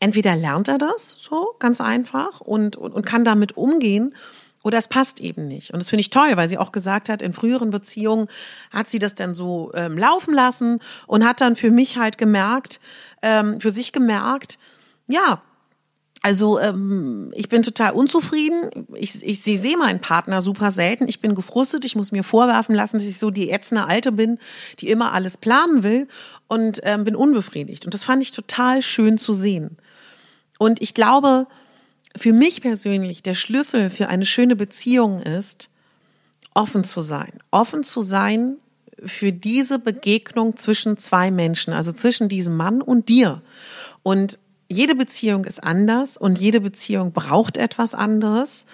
entweder 0.00 0.34
lernt 0.34 0.68
er 0.68 0.78
das 0.78 1.10
so 1.18 1.54
ganz 1.58 1.82
einfach 1.82 2.40
und, 2.40 2.76
und, 2.76 2.94
und 2.94 3.04
kann 3.04 3.26
damit 3.26 3.58
umgehen 3.58 4.14
oder 4.62 4.78
es 4.78 4.88
passt 4.88 5.20
eben 5.20 5.48
nicht. 5.48 5.74
Und 5.74 5.82
das 5.82 5.90
finde 5.90 6.00
ich 6.00 6.08
toll, 6.08 6.30
weil 6.36 6.48
sie 6.48 6.56
auch 6.56 6.72
gesagt 6.72 7.10
hat, 7.10 7.20
in 7.20 7.34
früheren 7.34 7.68
Beziehungen 7.68 8.28
hat 8.70 8.88
sie 8.88 8.98
das 8.98 9.16
dann 9.16 9.34
so 9.34 9.70
ähm, 9.74 9.98
laufen 9.98 10.32
lassen 10.32 10.80
und 11.06 11.26
hat 11.26 11.42
dann 11.42 11.56
für 11.56 11.70
mich 11.70 11.98
halt 11.98 12.16
gemerkt, 12.16 12.80
ähm, 13.20 13.60
für 13.60 13.70
sich 13.70 13.92
gemerkt, 13.92 14.58
ja, 15.08 15.42
also 16.22 16.58
ähm, 16.58 17.30
ich 17.34 17.48
bin 17.48 17.62
total 17.62 17.92
unzufrieden. 17.92 18.86
Ich, 18.94 19.22
ich, 19.22 19.46
ich 19.46 19.60
sehe 19.60 19.76
meinen 19.76 20.00
Partner 20.00 20.40
super 20.40 20.70
selten. 20.70 21.08
Ich 21.08 21.20
bin 21.20 21.34
gefrustet. 21.34 21.84
Ich 21.84 21.94
muss 21.94 22.12
mir 22.12 22.24
vorwerfen 22.24 22.74
lassen, 22.74 22.98
dass 22.98 23.06
ich 23.06 23.18
so 23.18 23.30
die 23.30 23.50
ätzende 23.50 23.86
Alte 23.86 24.12
bin, 24.12 24.38
die 24.78 24.88
immer 24.88 25.12
alles 25.12 25.36
planen 25.36 25.82
will 25.82 26.08
und 26.48 26.80
ähm, 26.82 27.04
bin 27.04 27.16
unbefriedigt. 27.16 27.84
Und 27.84 27.94
das 27.94 28.04
fand 28.04 28.22
ich 28.22 28.32
total 28.32 28.82
schön 28.82 29.18
zu 29.18 29.32
sehen. 29.32 29.76
Und 30.58 30.82
ich 30.82 30.94
glaube, 30.94 31.46
für 32.16 32.32
mich 32.32 32.62
persönlich 32.62 33.22
der 33.22 33.34
Schlüssel 33.34 33.90
für 33.90 34.08
eine 34.08 34.26
schöne 34.26 34.56
Beziehung 34.56 35.20
ist, 35.20 35.68
offen 36.54 36.82
zu 36.84 37.02
sein. 37.02 37.38
Offen 37.50 37.84
zu 37.84 38.00
sein 38.00 38.56
für 39.04 39.32
diese 39.32 39.78
Begegnung 39.78 40.56
zwischen 40.56 40.96
zwei 40.96 41.30
Menschen, 41.30 41.74
also 41.74 41.92
zwischen 41.92 42.28
diesem 42.28 42.56
Mann 42.56 42.80
und 42.80 43.10
dir. 43.10 43.42
Und 44.02 44.38
jede 44.68 44.94
Beziehung 44.94 45.44
ist 45.44 45.62
anders 45.62 46.16
und 46.16 46.38
jede 46.38 46.60
Beziehung 46.60 47.12
braucht 47.12 47.56
etwas 47.56 47.94
anderes. 47.94 48.66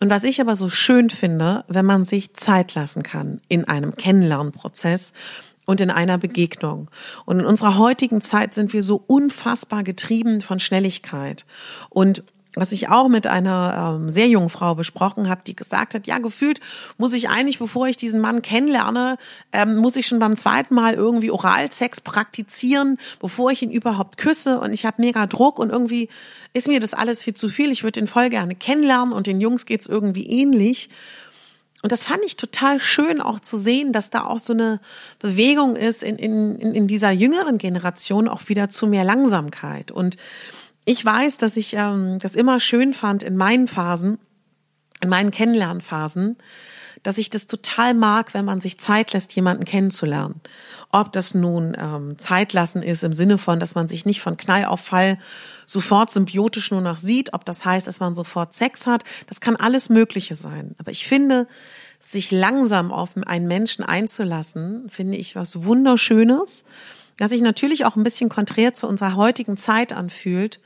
Und 0.00 0.10
was 0.10 0.24
ich 0.24 0.40
aber 0.40 0.56
so 0.56 0.68
schön 0.68 1.10
finde, 1.10 1.64
wenn 1.68 1.84
man 1.84 2.04
sich 2.04 2.34
Zeit 2.34 2.74
lassen 2.74 3.02
kann 3.02 3.40
in 3.48 3.64
einem 3.64 3.96
Kennenlernprozess 3.96 5.12
und 5.66 5.80
in 5.80 5.90
einer 5.90 6.18
Begegnung. 6.18 6.90
Und 7.24 7.40
in 7.40 7.46
unserer 7.46 7.78
heutigen 7.78 8.20
Zeit 8.20 8.54
sind 8.54 8.72
wir 8.72 8.82
so 8.82 9.02
unfassbar 9.06 9.82
getrieben 9.82 10.40
von 10.40 10.60
Schnelligkeit. 10.60 11.44
Und 11.88 12.22
was 12.56 12.72
ich 12.72 12.88
auch 12.88 13.08
mit 13.08 13.26
einer 13.26 13.96
ähm, 13.96 14.10
sehr 14.10 14.28
jungen 14.28 14.48
Frau 14.48 14.74
besprochen 14.74 15.28
habe, 15.28 15.42
die 15.46 15.56
gesagt 15.56 15.94
hat, 15.94 16.06
ja, 16.06 16.18
gefühlt 16.18 16.60
muss 16.98 17.12
ich 17.12 17.28
eigentlich, 17.28 17.58
bevor 17.58 17.88
ich 17.88 17.96
diesen 17.96 18.20
Mann 18.20 18.42
kennenlerne, 18.42 19.16
ähm, 19.52 19.76
muss 19.76 19.96
ich 19.96 20.06
schon 20.06 20.18
beim 20.18 20.36
zweiten 20.36 20.74
Mal 20.74 20.94
irgendwie 20.94 21.30
Oralsex 21.30 22.00
praktizieren, 22.00 22.98
bevor 23.20 23.50
ich 23.50 23.62
ihn 23.62 23.70
überhaupt 23.70 24.16
küsse 24.16 24.60
und 24.60 24.72
ich 24.72 24.86
habe 24.86 25.02
mega 25.02 25.26
Druck 25.26 25.58
und 25.58 25.70
irgendwie 25.70 26.08
ist 26.52 26.68
mir 26.68 26.80
das 26.80 26.94
alles 26.94 27.22
viel 27.22 27.34
zu 27.34 27.48
viel. 27.48 27.70
Ich 27.70 27.82
würde 27.82 28.00
ihn 28.00 28.06
voll 28.06 28.30
gerne 28.30 28.54
kennenlernen 28.54 29.12
und 29.12 29.26
den 29.26 29.40
Jungs 29.40 29.66
geht's 29.66 29.86
irgendwie 29.86 30.26
ähnlich. 30.26 30.90
Und 31.82 31.92
das 31.92 32.02
fand 32.02 32.24
ich 32.24 32.36
total 32.36 32.80
schön 32.80 33.20
auch 33.20 33.40
zu 33.40 33.58
sehen, 33.58 33.92
dass 33.92 34.08
da 34.08 34.24
auch 34.24 34.38
so 34.38 34.54
eine 34.54 34.80
Bewegung 35.18 35.76
ist 35.76 36.02
in, 36.02 36.16
in, 36.16 36.58
in 36.58 36.86
dieser 36.86 37.10
jüngeren 37.10 37.58
Generation 37.58 38.26
auch 38.26 38.48
wieder 38.48 38.70
zu 38.70 38.86
mehr 38.86 39.04
Langsamkeit. 39.04 39.90
Und 39.90 40.16
ich 40.84 41.04
weiß, 41.04 41.38
dass 41.38 41.56
ich 41.56 41.74
ähm, 41.74 42.18
das 42.18 42.34
immer 42.34 42.60
schön 42.60 42.94
fand 42.94 43.22
in 43.22 43.36
meinen 43.36 43.68
Phasen, 43.68 44.18
in 45.00 45.08
meinen 45.08 45.30
Kennenlernphasen, 45.30 46.36
dass 47.02 47.18
ich 47.18 47.28
das 47.28 47.46
total 47.46 47.94
mag, 47.94 48.32
wenn 48.32 48.44
man 48.44 48.60
sich 48.60 48.78
Zeit 48.78 49.12
lässt, 49.12 49.34
jemanden 49.34 49.64
kennenzulernen. 49.64 50.40
Ob 50.90 51.12
das 51.12 51.34
nun 51.34 51.76
ähm, 51.78 52.18
Zeit 52.18 52.52
lassen 52.52 52.82
ist 52.82 53.04
im 53.04 53.12
Sinne 53.12 53.36
von, 53.36 53.60
dass 53.60 53.74
man 53.74 53.88
sich 53.88 54.06
nicht 54.06 54.20
von 54.20 54.36
Knall 54.36 54.64
auf 54.64 54.80
Fall 54.80 55.18
sofort 55.66 56.10
symbiotisch 56.10 56.70
nur 56.70 56.80
noch 56.80 56.98
sieht, 56.98 57.34
ob 57.34 57.44
das 57.44 57.64
heißt, 57.64 57.86
dass 57.86 58.00
man 58.00 58.14
sofort 58.14 58.54
Sex 58.54 58.86
hat, 58.86 59.04
das 59.26 59.40
kann 59.40 59.56
alles 59.56 59.90
Mögliche 59.90 60.34
sein. 60.34 60.74
Aber 60.78 60.90
ich 60.90 61.06
finde, 61.06 61.46
sich 62.00 62.30
langsam 62.30 62.92
auf 62.92 63.10
einen 63.26 63.48
Menschen 63.48 63.84
einzulassen, 63.84 64.88
finde 64.88 65.16
ich 65.16 65.36
was 65.36 65.64
Wunderschönes, 65.64 66.64
das 67.18 67.30
sich 67.30 67.40
natürlich 67.40 67.84
auch 67.84 67.96
ein 67.96 68.02
bisschen 68.02 68.28
konträr 68.28 68.72
zu 68.74 68.86
unserer 68.88 69.16
heutigen 69.16 69.56
Zeit 69.56 69.92
anfühlt. 69.92 70.60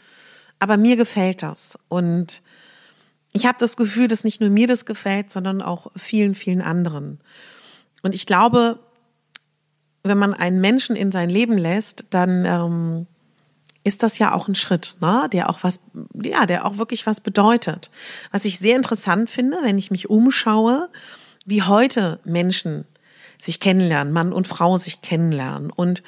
Aber 0.58 0.76
mir 0.76 0.96
gefällt 0.96 1.42
das. 1.42 1.78
Und 1.88 2.42
ich 3.32 3.46
habe 3.46 3.58
das 3.58 3.76
Gefühl, 3.76 4.08
dass 4.08 4.24
nicht 4.24 4.40
nur 4.40 4.50
mir 4.50 4.66
das 4.66 4.86
gefällt, 4.86 5.30
sondern 5.30 5.62
auch 5.62 5.90
vielen, 5.96 6.34
vielen 6.34 6.62
anderen. 6.62 7.20
Und 8.02 8.14
ich 8.14 8.26
glaube, 8.26 8.80
wenn 10.02 10.18
man 10.18 10.34
einen 10.34 10.60
Menschen 10.60 10.96
in 10.96 11.12
sein 11.12 11.30
Leben 11.30 11.58
lässt, 11.58 12.06
dann 12.10 12.44
ähm, 12.44 13.06
ist 13.84 14.02
das 14.02 14.18
ja 14.18 14.34
auch 14.34 14.48
ein 14.48 14.54
Schritt, 14.54 14.96
ne? 15.00 15.28
der 15.32 15.50
auch 15.50 15.62
was, 15.62 15.80
ja, 16.14 16.46
der 16.46 16.66
auch 16.66 16.78
wirklich 16.78 17.06
was 17.06 17.20
bedeutet. 17.20 17.90
Was 18.32 18.44
ich 18.44 18.58
sehr 18.58 18.76
interessant 18.76 19.30
finde, 19.30 19.58
wenn 19.62 19.78
ich 19.78 19.90
mich 19.90 20.10
umschaue, 20.10 20.88
wie 21.44 21.62
heute 21.62 22.20
Menschen 22.24 22.84
sich 23.40 23.60
kennenlernen, 23.60 24.12
Mann 24.12 24.32
und 24.32 24.46
Frau 24.46 24.76
sich 24.76 25.00
kennenlernen 25.02 25.70
und 25.70 26.02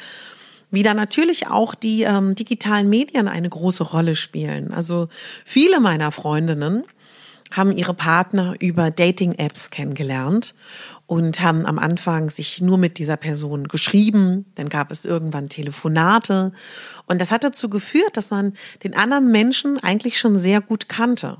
wie 0.71 0.83
da 0.83 0.95
natürlich 0.95 1.49
auch 1.49 1.75
die 1.75 2.03
ähm, 2.03 2.35
digitalen 2.35 2.89
Medien 2.89 3.29
eine 3.29 3.49
große 3.49 3.83
Rolle 3.83 4.15
spielen. 4.15 4.73
Also 4.73 5.09
viele 5.45 5.81
meiner 5.81 6.13
Freundinnen 6.13 6.85
haben 7.51 7.77
ihre 7.77 7.95
Partner 7.95 8.55
über 8.61 8.91
Dating-Apps 8.93 9.71
kennengelernt 9.71 10.55
und 11.07 11.41
haben 11.41 11.67
am 11.67 11.81
Anfang 11.81 12.31
sich 12.31 12.61
nur 12.61 12.79
mit 12.79 12.99
dieser 12.99 13.17
Person 13.17 13.67
geschrieben. 13.67 14.47
Dann 14.55 14.69
gab 14.69 14.93
es 14.93 15.05
irgendwann 15.05 15.49
Telefonate. 15.49 16.53
Und 17.07 17.21
das 17.21 17.33
hat 17.33 17.43
dazu 17.43 17.69
geführt, 17.69 18.17
dass 18.17 18.31
man 18.31 18.55
den 18.85 18.95
anderen 18.95 19.33
Menschen 19.33 19.79
eigentlich 19.79 20.19
schon 20.19 20.39
sehr 20.39 20.61
gut 20.61 20.89
kannte. 20.89 21.39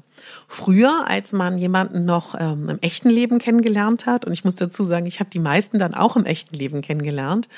Früher, 0.49 1.07
als 1.09 1.33
man 1.33 1.59
jemanden 1.59 2.05
noch 2.05 2.35
ähm, 2.39 2.69
im 2.69 2.79
echten 2.81 3.11
Leben 3.11 3.39
kennengelernt 3.39 4.07
hat, 4.07 4.25
und 4.25 4.33
ich 4.33 4.45
muss 4.45 4.57
dazu 4.57 4.85
sagen, 4.85 5.07
ich 5.07 5.21
habe 5.21 5.31
die 5.31 5.39
meisten 5.39 5.79
dann 5.79 5.95
auch 5.95 6.17
im 6.17 6.25
echten 6.25 6.55
Leben 6.55 6.83
kennengelernt 6.83 7.49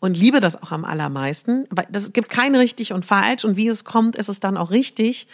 und 0.00 0.16
liebe 0.16 0.40
das 0.40 0.62
auch 0.62 0.72
am 0.72 0.84
allermeisten. 0.84 1.66
Aber 1.70 1.84
das 1.90 2.12
gibt 2.12 2.28
kein 2.28 2.54
richtig 2.54 2.92
und 2.92 3.04
falsch 3.04 3.44
und 3.44 3.56
wie 3.56 3.68
es 3.68 3.84
kommt, 3.84 4.16
ist 4.16 4.28
es 4.28 4.40
dann 4.40 4.56
auch 4.56 4.70
richtig. 4.70 5.26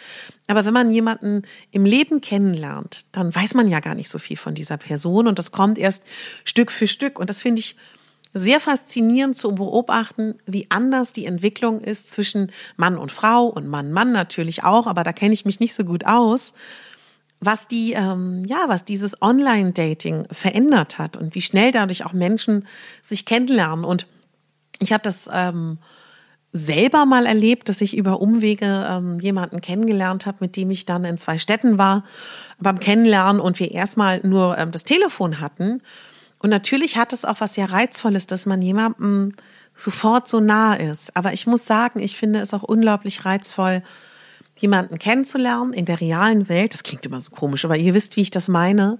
Aber 0.47 0.65
wenn 0.65 0.73
man 0.73 0.91
jemanden 0.91 1.43
im 1.71 1.85
Leben 1.85 2.21
kennenlernt, 2.21 3.05
dann 3.11 3.33
weiß 3.33 3.53
man 3.53 3.67
ja 3.67 3.79
gar 3.79 3.95
nicht 3.95 4.09
so 4.09 4.17
viel 4.17 4.37
von 4.37 4.55
dieser 4.55 4.77
Person 4.77 5.27
und 5.27 5.39
das 5.39 5.51
kommt 5.51 5.77
erst 5.77 6.03
Stück 6.45 6.71
für 6.71 6.87
Stück. 6.87 7.19
Und 7.19 7.29
das 7.29 7.41
finde 7.41 7.59
ich 7.59 7.75
sehr 8.33 8.59
faszinierend 8.59 9.35
zu 9.35 9.55
beobachten, 9.55 10.35
wie 10.45 10.67
anders 10.69 11.13
die 11.13 11.25
Entwicklung 11.25 11.81
ist 11.81 12.11
zwischen 12.11 12.51
Mann 12.75 12.97
und 12.97 13.11
Frau 13.11 13.45
und 13.45 13.67
Mann, 13.67 13.91
Mann 13.91 14.11
natürlich 14.11 14.63
auch, 14.63 14.87
aber 14.87 15.03
da 15.03 15.13
kenne 15.13 15.33
ich 15.33 15.45
mich 15.45 15.59
nicht 15.59 15.73
so 15.73 15.83
gut 15.83 16.05
aus 16.05 16.53
was 17.39 17.67
die, 17.67 17.93
ähm, 17.93 18.45
ja, 18.45 18.65
was 18.67 18.83
dieses 18.83 19.21
Online-Dating 19.21 20.27
verändert 20.31 20.97
hat 20.97 21.17
und 21.17 21.35
wie 21.35 21.41
schnell 21.41 21.71
dadurch 21.71 22.05
auch 22.05 22.13
Menschen 22.13 22.65
sich 23.03 23.25
kennenlernen. 23.25 23.85
Und 23.85 24.07
ich 24.79 24.91
habe 24.91 25.03
das 25.03 25.29
ähm, 25.31 25.77
selber 26.51 27.05
mal 27.05 27.25
erlebt, 27.25 27.69
dass 27.69 27.81
ich 27.81 27.95
über 27.95 28.21
Umwege 28.21 28.87
ähm, 28.89 29.19
jemanden 29.19 29.61
kennengelernt 29.61 30.25
habe, 30.25 30.37
mit 30.41 30.55
dem 30.55 30.71
ich 30.71 30.85
dann 30.85 31.05
in 31.05 31.17
zwei 31.17 31.37
Städten 31.37 31.77
war 31.77 32.03
beim 32.59 32.79
Kennenlernen 32.79 33.39
und 33.39 33.59
wir 33.59 33.71
erstmal 33.71 34.21
nur 34.23 34.57
ähm, 34.57 34.71
das 34.71 34.83
Telefon 34.83 35.39
hatten. 35.39 35.81
Und 36.39 36.49
natürlich 36.49 36.97
hat 36.97 37.13
es 37.13 37.25
auch 37.25 37.39
was 37.39 37.55
sehr 37.55 37.71
Reizvolles, 37.71 38.27
dass 38.27 38.45
man 38.45 38.61
jemandem 38.61 39.33
sofort 39.75 40.27
so 40.27 40.39
nah 40.39 40.75
ist. 40.75 41.15
Aber 41.15 41.33
ich 41.33 41.47
muss 41.47 41.65
sagen, 41.65 41.99
ich 41.99 42.17
finde 42.17 42.39
es 42.39 42.53
auch 42.53 42.63
unglaublich 42.63 43.25
reizvoll, 43.25 43.83
jemanden 44.57 44.97
kennenzulernen 44.97 45.73
in 45.73 45.85
der 45.85 46.01
realen 46.01 46.49
Welt, 46.49 46.73
das 46.73 46.83
klingt 46.83 47.05
immer 47.05 47.21
so 47.21 47.31
komisch, 47.31 47.63
aber 47.63 47.77
ihr 47.77 47.93
wisst, 47.93 48.15
wie 48.15 48.21
ich 48.21 48.31
das 48.31 48.47
meine, 48.47 48.97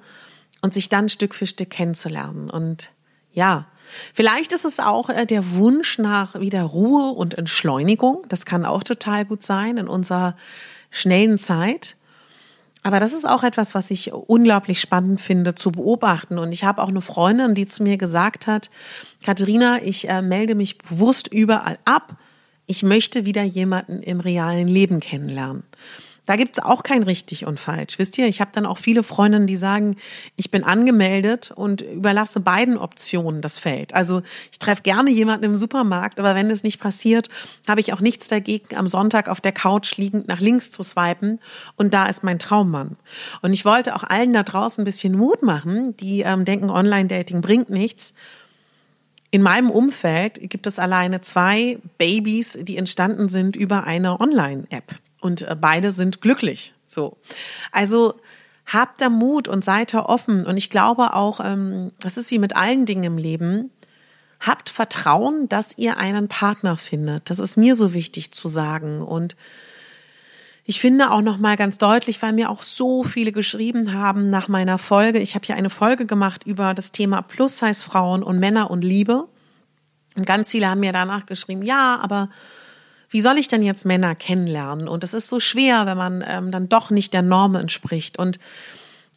und 0.62 0.74
sich 0.74 0.90
dann 0.90 1.10
Stück 1.10 1.36
für 1.36 1.46
Stück 1.46 1.70
kennenzulernen. 1.70 2.50
Und 2.50 2.92
ja, 3.32 3.68
vielleicht 4.14 4.54
ist 4.54 4.66
es 4.66 4.80
auch 4.80 5.10
äh, 5.10 5.26
der 5.26 5.54
Wunsch 5.54 5.98
nach 6.00 6.40
wieder 6.40 6.64
Ruhe 6.64 7.12
und 7.12 7.36
Entschleunigung. 7.36 8.26
Das 8.30 8.46
kann 8.46 8.66
auch 8.66 8.84
total 8.84 9.26
gut 9.26 9.44
sein 9.44 9.78
in 9.78 9.88
unserer 9.88 10.36
schnellen 10.90 11.38
Zeit. 11.38 11.97
Aber 12.84 13.00
das 13.00 13.12
ist 13.12 13.28
auch 13.28 13.44
etwas, 13.44 13.76
was 13.76 13.92
ich 13.92 14.14
unglaublich 14.14 14.80
spannend 14.80 15.20
finde 15.20 15.56
zu 15.56 15.72
beobachten. 15.72 16.38
Und 16.38 16.52
ich 16.52 16.64
habe 16.64 16.82
auch 16.82 16.88
eine 16.88 17.02
Freundin, 17.02 17.54
die 17.54 17.66
zu 17.66 17.84
mir 17.84 17.98
gesagt 17.98 18.48
hat, 18.48 18.70
Katharina, 19.24 19.82
ich 19.84 20.08
äh, 20.10 20.22
melde 20.22 20.56
mich 20.56 20.78
bewusst 20.78 21.28
überall 21.28 21.78
ab, 21.86 22.16
ich 22.66 22.84
möchte 22.84 23.26
wieder 23.26 23.44
jemanden 23.44 24.04
im 24.04 24.20
realen 24.20 24.68
Leben 24.68 25.00
kennenlernen. 25.00 25.64
Da 26.28 26.36
gibt's 26.36 26.60
auch 26.60 26.84
kein 26.84 27.04
richtig 27.04 27.46
und 27.46 27.58
falsch. 27.58 27.98
Wisst 27.98 28.18
ihr, 28.18 28.28
ich 28.28 28.42
habe 28.42 28.52
dann 28.54 28.66
auch 28.66 28.78
viele 28.78 29.02
Freundinnen, 29.02 29.48
die 29.48 29.56
sagen, 29.56 29.96
ich 30.36 30.52
bin 30.52 30.66
angemeldet 30.66 31.52
und 31.56 31.82
überlasse 31.82 32.42
beiden 32.42 32.78
Optionen 32.78 33.42
das 33.42 33.58
Feld. 33.58 33.96
Also 33.96 34.22
ich 34.52 34.60
treffe 34.60 34.82
gerne 34.84 35.10
jemanden 35.10 35.46
im 35.46 35.58
Supermarkt, 35.58 36.20
aber 36.20 36.36
wenn 36.36 36.52
es 36.52 36.64
nicht 36.64 36.82
passiert, 36.82 37.30
habe 37.66 37.80
ich 37.80 37.94
auch 37.94 38.02
nichts 38.02 38.28
dagegen, 38.28 38.76
am 38.76 38.90
Sonntag 38.90 39.30
auf 39.30 39.40
der 39.40 39.54
Couch 39.54 39.96
liegend 39.96 40.28
nach 40.28 40.42
links 40.42 40.70
zu 40.70 40.84
swipen 40.84 41.40
und 41.78 41.94
da 41.94 42.08
ist 42.08 42.26
mein 42.26 42.40
Traummann. 42.40 42.98
Und 43.42 43.54
ich 43.54 43.64
wollte 43.64 43.96
auch 43.96 44.04
allen 44.04 44.34
da 44.34 44.44
draußen 44.44 44.82
ein 44.82 44.86
bisschen 44.86 45.16
Mut 45.16 45.44
machen, 45.44 45.96
die 45.96 46.22
ähm, 46.22 46.44
denken, 46.44 46.70
Online-Dating 46.70 47.40
bringt 47.40 47.70
nichts 47.70 48.14
in 49.30 49.42
meinem 49.42 49.70
Umfeld 49.70 50.40
gibt 50.50 50.68
es 50.68 50.80
alleine 50.80 51.20
zwei 51.20 51.80
Babys, 51.98 52.58
die 52.62 52.78
entstanden 52.78 53.28
sind 53.28 53.58
über 53.58 53.84
eine 53.84 54.22
Online-App. 54.22 54.96
Und 55.22 55.44
äh, 55.44 55.56
beide 55.60 55.92
sind 55.92 56.22
glücklich. 56.22 56.74
So. 56.86 57.18
Also 57.72 58.20
habt 58.66 59.02
da 59.02 59.10
Mut 59.10 59.48
und 59.48 59.64
seid 59.64 59.94
da 59.94 60.04
offen. 60.04 60.46
Und 60.46 60.58
ich 60.58 60.70
glaube 60.70 61.14
auch, 61.14 61.40
ähm, 61.44 61.92
das 62.00 62.18
ist 62.18 62.32
wie 62.32 62.40
mit 62.40 62.56
allen 62.56 62.86
Dingen 62.86 63.04
im 63.04 63.18
Leben. 63.18 63.72
Habt 64.40 64.70
Vertrauen, 64.70 65.50
dass 65.50 65.78
ihr 65.78 65.98
einen 65.98 66.28
Partner 66.28 66.78
findet. 66.78 67.30
Das 67.30 67.40
ist 67.40 67.58
mir 67.58 67.76
so 67.76 67.94
wichtig 67.94 68.32
zu 68.32 68.48
sagen. 68.48 69.02
Und 69.02 69.36
ich 70.70 70.82
finde 70.82 71.12
auch 71.12 71.22
noch 71.22 71.38
mal 71.38 71.56
ganz 71.56 71.78
deutlich, 71.78 72.22
weil 72.22 72.34
mir 72.34 72.52
auch 72.52 72.62
so 72.62 73.04
viele 73.04 73.32
geschrieben 73.32 73.94
haben 73.94 74.30
nach 74.30 74.50
meiner 74.50 74.78
Folge. 74.78 75.20
Ich 75.20 75.34
habe 75.34 75.46
hier 75.46 75.56
eine 75.56 75.70
Folge 75.70 76.06
gemacht 76.06 76.46
über 76.46 76.74
das 76.74 76.92
Thema 76.92 77.22
Plus-Size-Frauen 77.22 78.22
und 78.22 78.38
Männer 78.38 78.70
und 78.70 78.84
Liebe. 78.84 79.28
Und 80.16 80.26
ganz 80.26 80.52
viele 80.52 80.68
haben 80.68 80.82
mir 80.82 80.92
danach 80.92 81.26
geschrieben, 81.26 81.62
ja, 81.62 81.98
aber 82.02 82.30
wie 83.10 83.22
soll 83.22 83.38
ich 83.38 83.48
denn 83.48 83.64
jetzt 83.64 83.86
Männer 83.86 84.16
kennenlernen? 84.16 84.88
Und 84.88 85.04
es 85.04 85.14
ist 85.14 85.28
so 85.28 85.40
schwer, 85.40 85.86
wenn 85.86 85.98
man 85.98 86.24
ähm, 86.28 86.52
dann 86.52 86.70
doch 86.70 86.90
nicht 86.90 87.14
der 87.14 87.22
Norm 87.22 87.56
entspricht. 87.56 88.20
Und 88.20 88.40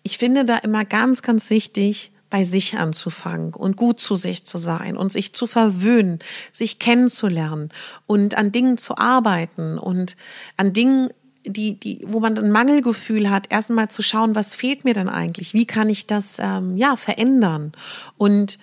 ich 0.03 0.19
finde 0.19 0.45
da 0.45 0.57
immer 0.59 0.85
ganz, 0.85 1.23
ganz 1.23 1.51
wichtig, 1.51 2.13
bei 2.31 2.45
sich 2.45 2.79
anzufangen 2.79 3.53
und 3.55 3.77
gut 3.77 3.99
zu 3.99 4.15
sich 4.15 4.45
zu 4.45 4.57
sein 4.57 4.97
und 4.97 5.11
sich 5.11 5.35
zu 5.35 5.49
verwöhnen, 5.49 6.21
sich 6.53 6.79
kennenzulernen 6.79 7.71
und 8.07 8.37
an 8.37 8.53
Dingen 8.53 8.79
zu 8.79 8.97
arbeiten 8.97 9.79
und 9.79 10.17
an 10.57 10.73
Dingen 10.73 11.11
die, 11.45 11.81
die, 11.81 12.05
wo 12.07 12.21
man 12.21 12.39
ein 12.39 12.53
Mangelgefühl 12.53 13.31
hat, 13.31 13.51
erstmal 13.51 13.89
zu 13.89 14.03
schauen, 14.03 14.35
was 14.35 14.55
fehlt 14.55 14.85
mir 14.85 14.95
denn 14.95 15.09
eigentlich? 15.09 15.55
Wie 15.55 15.67
kann 15.67 15.89
ich 15.89 16.07
das 16.07 16.39
ähm, 16.39 16.77
ja 16.77 16.97
verändern? 16.97 17.73
Und 18.19 18.59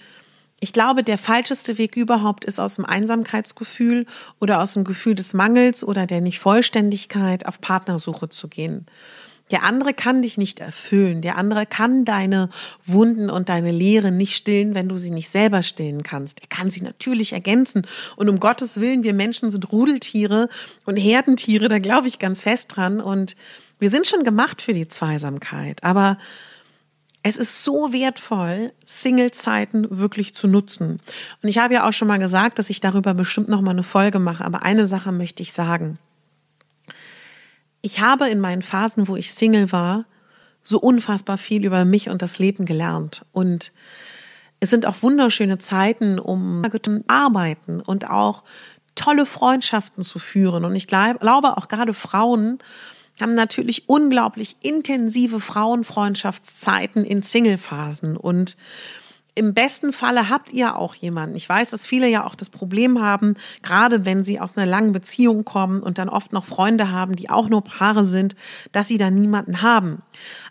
ich 0.59 0.73
glaube, 0.73 1.03
der 1.03 1.17
falscheste 1.17 1.77
Weg 1.77 1.95
überhaupt 1.95 2.43
ist 2.43 2.59
aus 2.59 2.75
dem 2.75 2.85
Einsamkeitsgefühl 2.85 4.05
oder 4.39 4.61
aus 4.61 4.73
dem 4.73 4.83
Gefühl 4.83 5.13
des 5.13 5.33
Mangels 5.33 5.83
oder 5.83 6.07
der 6.07 6.21
Nicht-Vollständigkeit 6.21 7.45
auf 7.45 7.61
Partnersuche 7.61 8.29
zu 8.29 8.47
gehen. 8.47 8.87
Der 9.51 9.63
andere 9.63 9.93
kann 9.93 10.23
dich 10.23 10.37
nicht 10.37 10.59
erfüllen. 10.59 11.21
Der 11.21 11.37
andere 11.37 11.65
kann 11.65 12.03
deine 12.03 12.49
Wunden 12.85 13.29
und 13.29 13.49
deine 13.49 13.71
Lehren 13.71 14.17
nicht 14.17 14.35
stillen, 14.35 14.75
wenn 14.75 14.89
du 14.89 14.97
sie 14.97 15.11
nicht 15.11 15.29
selber 15.29 15.63
stillen 15.63 16.03
kannst. 16.03 16.41
Er 16.41 16.47
kann 16.47 16.69
sie 16.69 16.81
natürlich 16.81 17.33
ergänzen. 17.33 17.87
Und 18.17 18.27
um 18.27 18.39
Gottes 18.39 18.81
Willen, 18.81 19.03
wir 19.03 19.13
Menschen 19.13 19.49
sind 19.49 19.71
Rudeltiere 19.71 20.49
und 20.85 20.97
Herdentiere, 20.97 21.69
da 21.69 21.79
glaube 21.79 22.09
ich 22.09 22.19
ganz 22.19 22.41
fest 22.41 22.75
dran. 22.75 22.99
Und 22.99 23.35
wir 23.79 23.89
sind 23.89 24.07
schon 24.07 24.25
gemacht 24.25 24.61
für 24.61 24.73
die 24.73 24.89
Zweisamkeit. 24.89 25.83
Aber 25.83 26.17
es 27.27 27.37
ist 27.37 27.63
so 27.63 27.93
wertvoll, 27.93 28.73
Single-Zeiten 28.85 29.87
wirklich 29.89 30.35
zu 30.35 30.47
nutzen. 30.47 30.99
Und 31.41 31.49
ich 31.49 31.57
habe 31.57 31.73
ja 31.73 31.87
auch 31.87 31.93
schon 31.93 32.07
mal 32.07 32.19
gesagt, 32.19 32.59
dass 32.59 32.69
ich 32.69 32.79
darüber 32.79 33.13
bestimmt 33.13 33.49
noch 33.49 33.61
mal 33.61 33.71
eine 33.71 33.83
Folge 33.83 34.19
mache. 34.19 34.45
Aber 34.45 34.63
eine 34.63 34.87
Sache 34.87 35.11
möchte 35.11 35.43
ich 35.43 35.53
sagen 35.53 35.99
ich 37.81 38.01
habe 38.01 38.27
in 38.27 38.41
meinen 38.41 38.61
Phasen, 38.61 39.07
wo 39.07 39.15
ich 39.15 39.33
Single 39.33 39.71
war, 39.71 40.03
so 40.61 40.77
unfassbar 40.77 41.37
viel 41.37 41.65
über 41.65 41.85
mich 41.85 42.09
und 42.09 42.21
das 42.21 42.37
Leben 42.37 42.65
gelernt. 42.65 43.25
Und 43.31 43.71
es 44.59 44.69
sind 44.69 44.85
auch 44.85 45.01
wunderschöne 45.01 45.57
Zeiten, 45.59 46.19
um 46.19 46.61
arbeiten 47.07 47.79
und 47.79 48.09
auch 48.09 48.43
tolle 48.95 49.25
Freundschaften 49.25 50.03
zu 50.03 50.19
führen. 50.19 50.65
Und 50.65 50.75
ich 50.75 50.87
glaube 50.87 51.55
auch 51.57 51.69
gerade 51.69 51.93
Frauen 51.93 52.59
haben 53.21 53.35
natürlich 53.35 53.89
unglaublich 53.89 54.57
intensive 54.61 55.39
Frauenfreundschaftszeiten 55.39 57.03
in 57.03 57.21
Singlephasen 57.21 58.17
und 58.17 58.57
im 59.37 59.53
besten 59.53 59.93
Falle 59.93 60.29
habt 60.29 60.51
ihr 60.51 60.77
auch 60.77 60.95
jemanden. 60.95 61.35
Ich 61.35 61.47
weiß, 61.47 61.69
dass 61.69 61.85
viele 61.85 62.07
ja 62.07 62.25
auch 62.25 62.33
das 62.33 62.49
Problem 62.49 62.99
haben, 62.99 63.35
gerade 63.61 64.03
wenn 64.03 64.23
sie 64.23 64.39
aus 64.39 64.57
einer 64.57 64.65
langen 64.65 64.93
Beziehung 64.93 65.45
kommen 65.45 65.83
und 65.83 65.99
dann 65.99 66.09
oft 66.09 66.33
noch 66.33 66.43
Freunde 66.43 66.91
haben, 66.91 67.15
die 67.15 67.29
auch 67.29 67.47
nur 67.47 67.63
Paare 67.63 68.03
sind, 68.03 68.35
dass 68.71 68.87
sie 68.87 68.97
da 68.97 69.11
niemanden 69.11 69.61
haben. 69.61 70.01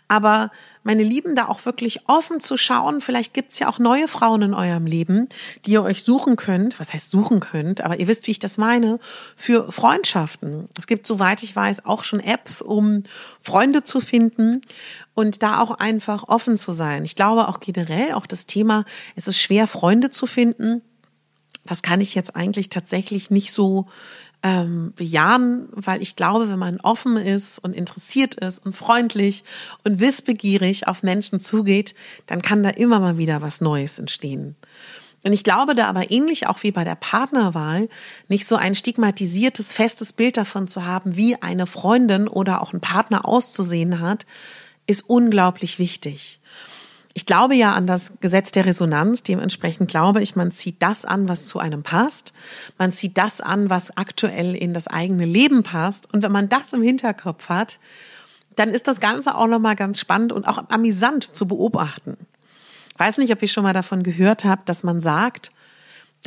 Aber 0.07 0.51
meine 0.83 1.03
Lieben, 1.03 1.35
da 1.35 1.47
auch 1.47 1.65
wirklich 1.65 2.07
offen 2.07 2.39
zu 2.39 2.55
schauen. 2.55 3.01
Vielleicht 3.01 3.33
gibt's 3.33 3.59
ja 3.59 3.67
auch 3.67 3.77
neue 3.77 4.07
Frauen 4.07 4.41
in 4.41 4.53
eurem 4.53 4.85
Leben, 4.85 5.27
die 5.65 5.71
ihr 5.71 5.83
euch 5.83 6.03
suchen 6.03 6.37
könnt. 6.37 6.79
Was 6.79 6.93
heißt 6.93 7.09
suchen 7.09 7.41
könnt? 7.41 7.81
Aber 7.81 7.99
ihr 7.99 8.07
wisst, 8.07 8.25
wie 8.27 8.31
ich 8.31 8.39
das 8.39 8.57
meine. 8.57 8.99
Für 9.35 9.69
Freundschaften. 9.69 10.69
Es 10.79 10.87
gibt, 10.87 11.05
soweit 11.05 11.43
ich 11.43 11.53
weiß, 11.53 11.85
auch 11.85 12.05
schon 12.05 12.21
Apps, 12.21 12.61
um 12.61 13.03
Freunde 13.41 13.83
zu 13.83 13.99
finden 13.99 14.61
und 15.13 15.43
da 15.43 15.59
auch 15.59 15.71
einfach 15.71 16.23
offen 16.29 16.55
zu 16.55 16.71
sein. 16.71 17.03
Ich 17.03 17.17
glaube 17.17 17.49
auch 17.49 17.59
generell, 17.59 18.13
auch 18.13 18.25
das 18.25 18.45
Thema, 18.45 18.85
es 19.17 19.27
ist 19.27 19.41
schwer, 19.41 19.67
Freunde 19.67 20.09
zu 20.09 20.25
finden. 20.25 20.81
Das 21.65 21.81
kann 21.81 21.99
ich 21.99 22.15
jetzt 22.15 22.33
eigentlich 22.35 22.69
tatsächlich 22.69 23.29
nicht 23.29 23.51
so 23.51 23.87
ähm, 24.43 24.93
bejahen, 24.95 25.69
weil 25.71 26.01
ich 26.01 26.15
glaube, 26.15 26.49
wenn 26.49 26.59
man 26.59 26.79
offen 26.79 27.17
ist 27.17 27.59
und 27.59 27.73
interessiert 27.73 28.35
ist 28.35 28.65
und 28.65 28.75
freundlich 28.75 29.43
und 29.83 29.99
wissbegierig 29.99 30.87
auf 30.87 31.03
Menschen 31.03 31.39
zugeht, 31.39 31.95
dann 32.27 32.41
kann 32.41 32.63
da 32.63 32.69
immer 32.69 32.99
mal 32.99 33.17
wieder 33.17 33.41
was 33.41 33.61
Neues 33.61 33.99
entstehen. 33.99 34.55
Und 35.23 35.33
ich 35.33 35.43
glaube 35.43 35.75
da 35.75 35.87
aber 35.87 36.11
ähnlich 36.11 36.47
auch 36.47 36.63
wie 36.63 36.71
bei 36.71 36.83
der 36.83 36.95
Partnerwahl 36.95 37.89
nicht 38.27 38.47
so 38.47 38.55
ein 38.55 38.75
stigmatisiertes, 38.75 39.73
festes 39.73 40.13
Bild 40.13 40.37
davon 40.37 40.67
zu 40.67 40.85
haben, 40.85 41.17
wie 41.17 41.41
eine 41.41 41.67
Freundin 41.67 42.27
oder 42.27 42.61
auch 42.61 42.71
ein 42.71 42.79
Partner 42.79 43.25
auszusehen 43.25 43.99
hat, 43.99 44.25
ist 44.85 45.09
unglaublich 45.09 45.79
wichtig. 45.79 46.36
Ich 47.17 47.25
glaube 47.25 47.55
ja 47.55 47.73
an 47.73 47.87
das 47.87 48.13
Gesetz 48.19 48.51
der 48.51 48.67
Resonanz. 48.67 49.23
Dementsprechend 49.23 49.89
glaube 49.89 50.21
ich, 50.21 50.35
man 50.35 50.51
zieht 50.51 50.83
das 50.83 51.03
an, 51.03 51.27
was 51.27 51.47
zu 51.47 51.57
einem 51.57 51.81
passt. 51.81 52.31
Man 52.77 52.91
zieht 52.91 53.17
das 53.17 53.41
an, 53.41 53.71
was 53.71 53.97
aktuell 53.97 54.53
in 54.53 54.71
das 54.71 54.85
eigene 54.85 55.25
Leben 55.25 55.63
passt. 55.63 56.13
Und 56.13 56.21
wenn 56.21 56.31
man 56.31 56.47
das 56.47 56.73
im 56.73 56.83
Hinterkopf 56.83 57.49
hat, 57.49 57.79
dann 58.55 58.69
ist 58.69 58.87
das 58.87 58.99
Ganze 58.99 59.33
auch 59.33 59.47
nochmal 59.47 59.75
ganz 59.75 59.99
spannend 59.99 60.31
und 60.31 60.47
auch 60.47 60.69
amüsant 60.69 61.35
zu 61.35 61.47
beobachten. 61.47 62.17
Ich 62.93 62.99
weiß 62.99 63.17
nicht, 63.17 63.33
ob 63.33 63.41
ihr 63.41 63.47
schon 63.47 63.63
mal 63.63 63.73
davon 63.73 64.03
gehört 64.03 64.45
habt, 64.45 64.69
dass 64.69 64.83
man 64.83 65.01
sagt, 65.01 65.51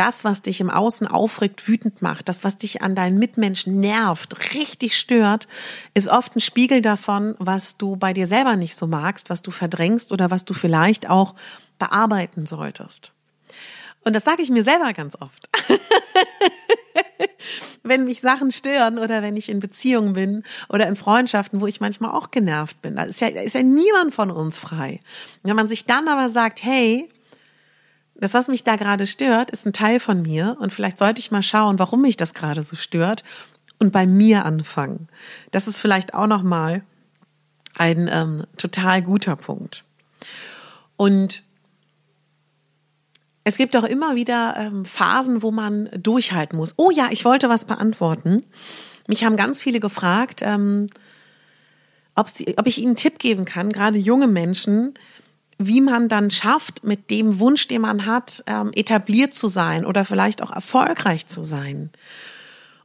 das, 0.00 0.24
was 0.24 0.40
dich 0.40 0.62
im 0.62 0.70
Außen 0.70 1.06
aufregt, 1.06 1.68
wütend 1.68 2.00
macht, 2.00 2.30
das, 2.30 2.42
was 2.42 2.56
dich 2.56 2.80
an 2.80 2.94
deinen 2.94 3.18
Mitmenschen 3.18 3.80
nervt, 3.80 4.54
richtig 4.54 4.96
stört, 4.96 5.46
ist 5.92 6.08
oft 6.08 6.34
ein 6.34 6.40
Spiegel 6.40 6.80
davon, 6.80 7.34
was 7.38 7.76
du 7.76 7.96
bei 7.96 8.14
dir 8.14 8.26
selber 8.26 8.56
nicht 8.56 8.76
so 8.76 8.86
magst, 8.86 9.28
was 9.28 9.42
du 9.42 9.50
verdrängst 9.50 10.10
oder 10.10 10.30
was 10.30 10.46
du 10.46 10.54
vielleicht 10.54 11.10
auch 11.10 11.34
bearbeiten 11.78 12.46
solltest. 12.46 13.12
Und 14.02 14.16
das 14.16 14.24
sage 14.24 14.40
ich 14.40 14.48
mir 14.48 14.62
selber 14.62 14.94
ganz 14.94 15.18
oft. 15.20 15.50
wenn 17.82 18.04
mich 18.04 18.22
Sachen 18.22 18.50
stören 18.50 18.98
oder 18.98 19.20
wenn 19.20 19.36
ich 19.36 19.50
in 19.50 19.60
Beziehungen 19.60 20.14
bin 20.14 20.44
oder 20.70 20.86
in 20.86 20.96
Freundschaften, 20.96 21.60
wo 21.60 21.66
ich 21.66 21.82
manchmal 21.82 22.12
auch 22.12 22.30
genervt 22.30 22.80
bin. 22.80 22.96
Da 22.96 23.02
ist 23.02 23.20
ja, 23.20 23.30
da 23.30 23.40
ist 23.40 23.54
ja 23.54 23.62
niemand 23.62 24.14
von 24.14 24.30
uns 24.30 24.58
frei. 24.58 25.00
Wenn 25.42 25.56
man 25.56 25.68
sich 25.68 25.84
dann 25.84 26.08
aber 26.08 26.30
sagt, 26.30 26.62
hey, 26.62 27.06
das, 28.20 28.34
was 28.34 28.48
mich 28.48 28.64
da 28.64 28.76
gerade 28.76 29.06
stört, 29.06 29.50
ist 29.50 29.66
ein 29.66 29.72
Teil 29.72 29.98
von 29.98 30.22
mir 30.22 30.56
und 30.60 30.72
vielleicht 30.72 30.98
sollte 30.98 31.20
ich 31.20 31.30
mal 31.30 31.42
schauen, 31.42 31.78
warum 31.78 32.02
mich 32.02 32.16
das 32.16 32.34
gerade 32.34 32.62
so 32.62 32.76
stört 32.76 33.24
und 33.78 33.92
bei 33.92 34.06
mir 34.06 34.44
anfangen. 34.44 35.08
Das 35.50 35.66
ist 35.66 35.80
vielleicht 35.80 36.14
auch 36.14 36.26
noch 36.26 36.42
mal 36.42 36.82
ein 37.76 38.08
ähm, 38.12 38.44
total 38.56 39.02
guter 39.02 39.36
Punkt. 39.36 39.84
Und 40.96 41.44
es 43.42 43.56
gibt 43.56 43.74
auch 43.74 43.84
immer 43.84 44.16
wieder 44.16 44.54
ähm, 44.58 44.84
Phasen, 44.84 45.42
wo 45.42 45.50
man 45.50 45.88
durchhalten 45.96 46.58
muss. 46.58 46.74
Oh 46.76 46.90
ja, 46.90 47.08
ich 47.10 47.24
wollte 47.24 47.48
was 47.48 47.64
beantworten. 47.64 48.44
Mich 49.06 49.24
haben 49.24 49.36
ganz 49.36 49.62
viele 49.62 49.80
gefragt, 49.80 50.42
ähm, 50.44 50.88
ob, 52.14 52.28
sie, 52.28 52.54
ob 52.58 52.66
ich 52.66 52.78
ihnen 52.78 52.88
einen 52.88 52.96
Tipp 52.96 53.18
geben 53.18 53.46
kann, 53.46 53.72
gerade 53.72 53.96
junge 53.96 54.28
Menschen, 54.28 54.92
wie 55.62 55.82
man 55.82 56.08
dann 56.08 56.30
schafft, 56.30 56.84
mit 56.84 57.10
dem 57.10 57.38
Wunsch, 57.38 57.68
den 57.68 57.82
man 57.82 58.06
hat, 58.06 58.42
ähm, 58.46 58.70
etabliert 58.72 59.34
zu 59.34 59.46
sein 59.46 59.84
oder 59.84 60.06
vielleicht 60.06 60.42
auch 60.42 60.50
erfolgreich 60.50 61.26
zu 61.26 61.44
sein. 61.44 61.90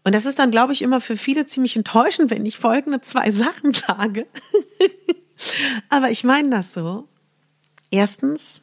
Und 0.04 0.14
das 0.14 0.26
ist 0.26 0.40
dann, 0.40 0.52
glaube 0.52 0.74
ich, 0.74 0.82
immer 0.82 1.00
für 1.00 1.16
viele 1.16 1.46
ziemlich 1.46 1.78
enttäuschend, 1.78 2.30
wenn 2.32 2.46
ich 2.46 2.58
folgende 2.58 3.00
zwei 3.00 3.32
Sachen 3.32 3.72
sage. 3.72 4.28
Aber 5.90 6.12
ich 6.12 6.26
meine 6.26 6.50
das 6.50 6.74
so. 6.74 7.08
Erstens, 7.92 8.62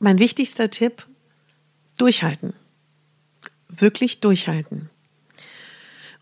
mein 0.00 0.18
wichtigster 0.18 0.68
Tipp, 0.68 1.06
durchhalten. 1.96 2.52
Wirklich 3.68 4.20
durchhalten. 4.20 4.90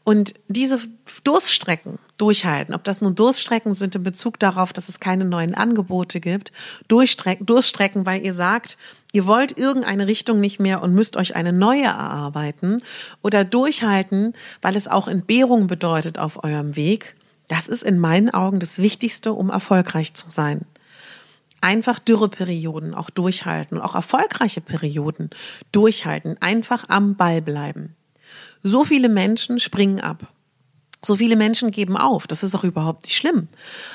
Und 0.04 0.34
diese 0.48 0.80
Durststrecken 1.22 1.98
durchhalten, 2.18 2.74
ob 2.74 2.82
das 2.82 3.00
nun 3.00 3.14
Durststrecken 3.14 3.74
sind 3.74 3.94
in 3.94 4.02
Bezug 4.02 4.38
darauf, 4.40 4.72
dass 4.72 4.88
es 4.88 4.98
keine 4.98 5.24
neuen 5.24 5.54
Angebote 5.54 6.20
gibt, 6.20 6.50
Durchstrecken, 6.88 7.46
Durststrecken, 7.46 8.04
weil 8.04 8.24
ihr 8.24 8.34
sagt, 8.34 8.78
ihr 9.12 9.26
wollt 9.26 9.56
irgendeine 9.56 10.08
Richtung 10.08 10.40
nicht 10.40 10.58
mehr 10.58 10.82
und 10.82 10.94
müsst 10.94 11.16
euch 11.16 11.36
eine 11.36 11.52
neue 11.52 11.84
erarbeiten 11.84 12.82
oder 13.22 13.44
durchhalten, 13.44 14.34
weil 14.60 14.74
es 14.74 14.88
auch 14.88 15.06
Entbehrung 15.06 15.68
bedeutet 15.68 16.18
auf 16.18 16.42
eurem 16.42 16.74
Weg, 16.74 17.14
das 17.48 17.68
ist 17.68 17.82
in 17.82 17.98
meinen 17.98 18.30
Augen 18.30 18.60
das 18.60 18.78
Wichtigste, 18.78 19.32
um 19.32 19.50
erfolgreich 19.50 20.14
zu 20.14 20.30
sein. 20.30 20.62
Einfach 21.60 22.00
Dürreperioden 22.00 22.92
auch 22.92 23.10
durchhalten, 23.10 23.80
auch 23.80 23.94
erfolgreiche 23.94 24.60
Perioden 24.60 25.30
durchhalten, 25.70 26.36
einfach 26.40 26.88
am 26.88 27.14
Ball 27.14 27.40
bleiben. 27.40 27.94
So 28.62 28.84
viele 28.84 29.08
Menschen 29.08 29.60
springen 29.60 30.00
ab. 30.00 30.28
So 31.04 31.16
viele 31.16 31.34
Menschen 31.34 31.72
geben 31.72 31.96
auf. 31.96 32.28
Das 32.28 32.44
ist 32.44 32.54
auch 32.54 32.62
überhaupt 32.62 33.04
nicht 33.04 33.16
schlimm. 33.16 33.48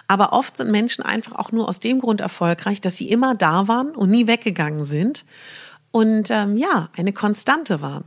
Aber 0.08 0.34
oft 0.34 0.58
sind 0.58 0.72
Menschen 0.72 1.04
einfach 1.04 1.34
auch 1.34 1.54
nur 1.54 1.70
aus 1.70 1.80
dem 1.80 2.00
Grund 2.00 2.20
erfolgreich, 2.20 2.82
dass 2.82 2.98
sie 2.98 3.10
immer 3.10 3.34
da 3.34 3.70
waren 3.70 3.96
und 3.96 4.12
nie 4.12 4.28
weggegangen 4.28 4.84
sind 4.84 5.24
und 5.92 6.30
ähm, 6.32 6.58
ja, 6.58 6.90
eine 6.98 7.14
Konstante 7.14 7.82
waren. 7.82 8.06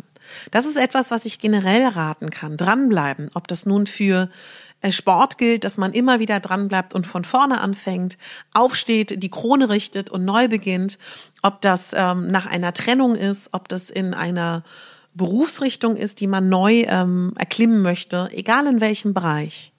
Das 0.50 0.66
ist 0.66 0.76
etwas, 0.76 1.10
was 1.10 1.24
ich 1.24 1.38
generell 1.38 1.88
raten 1.88 2.30
kann. 2.30 2.56
Dranbleiben. 2.56 3.30
Ob 3.34 3.48
das 3.48 3.66
nun 3.66 3.86
für 3.86 4.28
äh, 4.80 4.92
Sport 4.92 5.38
gilt, 5.38 5.64
dass 5.64 5.76
man 5.76 5.92
immer 5.92 6.20
wieder 6.20 6.38
dranbleibt 6.40 6.94
und 6.94 7.06
von 7.06 7.24
vorne 7.24 7.60
anfängt, 7.60 8.16
aufsteht, 8.54 9.22
die 9.22 9.30
Krone 9.30 9.68
richtet 9.70 10.10
und 10.10 10.24
neu 10.24 10.48
beginnt. 10.48 10.98
Ob 11.42 11.60
das 11.62 11.92
ähm, 11.96 12.28
nach 12.28 12.46
einer 12.46 12.72
Trennung 12.72 13.14
ist, 13.14 13.48
ob 13.52 13.68
das 13.68 13.90
in 13.90 14.14
einer 14.14 14.62
Berufsrichtung 15.14 15.96
ist, 15.96 16.20
die 16.20 16.26
man 16.26 16.48
neu 16.48 16.84
ähm, 16.86 17.32
erklimmen 17.36 17.82
möchte, 17.82 18.28
egal 18.32 18.66
in 18.66 18.80
welchem 18.80 19.14
Bereich. 19.14 19.72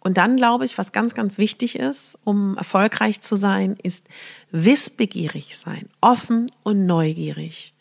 Und 0.00 0.18
dann 0.18 0.36
glaube 0.36 0.66
ich, 0.66 0.76
was 0.76 0.92
ganz, 0.92 1.14
ganz 1.14 1.38
wichtig 1.38 1.78
ist, 1.78 2.18
um 2.24 2.56
erfolgreich 2.58 3.22
zu 3.22 3.36
sein, 3.36 3.76
ist 3.82 4.06
wissbegierig 4.50 5.56
sein, 5.56 5.88
offen 6.02 6.50
und 6.62 6.84
neugierig. 6.84 7.72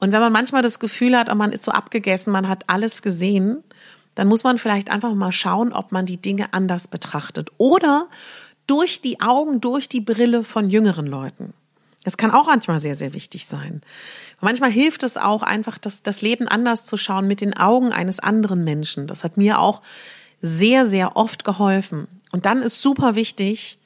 Und 0.00 0.12
wenn 0.12 0.20
man 0.20 0.32
manchmal 0.32 0.62
das 0.62 0.80
Gefühl 0.80 1.16
hat, 1.16 1.30
oh, 1.30 1.34
man 1.34 1.52
ist 1.52 1.64
so 1.64 1.70
abgegessen, 1.70 2.32
man 2.32 2.48
hat 2.48 2.64
alles 2.68 3.02
gesehen, 3.02 3.62
dann 4.14 4.28
muss 4.28 4.44
man 4.44 4.58
vielleicht 4.58 4.90
einfach 4.90 5.14
mal 5.14 5.32
schauen, 5.32 5.72
ob 5.72 5.92
man 5.92 6.06
die 6.06 6.16
Dinge 6.16 6.52
anders 6.52 6.88
betrachtet 6.88 7.50
oder 7.58 8.08
durch 8.66 9.02
die 9.02 9.20
Augen, 9.20 9.60
durch 9.60 9.88
die 9.88 10.00
Brille 10.00 10.44
von 10.44 10.70
jüngeren 10.70 11.06
Leuten. 11.06 11.52
Das 12.04 12.16
kann 12.16 12.30
auch 12.30 12.46
manchmal 12.46 12.78
sehr, 12.78 12.94
sehr 12.94 13.14
wichtig 13.14 13.46
sein. 13.46 13.80
Manchmal 14.40 14.70
hilft 14.70 15.02
es 15.02 15.16
auch 15.16 15.42
einfach, 15.42 15.78
das, 15.78 16.02
das 16.02 16.20
Leben 16.22 16.46
anders 16.46 16.84
zu 16.84 16.96
schauen 16.96 17.26
mit 17.26 17.40
den 17.40 17.56
Augen 17.56 17.92
eines 17.92 18.20
anderen 18.20 18.62
Menschen. 18.62 19.06
Das 19.06 19.24
hat 19.24 19.36
mir 19.36 19.58
auch 19.58 19.80
sehr, 20.42 20.86
sehr 20.86 21.16
oft 21.16 21.44
geholfen. 21.44 22.06
Und 22.30 22.44
dann 22.46 22.60
ist 22.62 22.82
super 22.82 23.14
wichtig, 23.14 23.78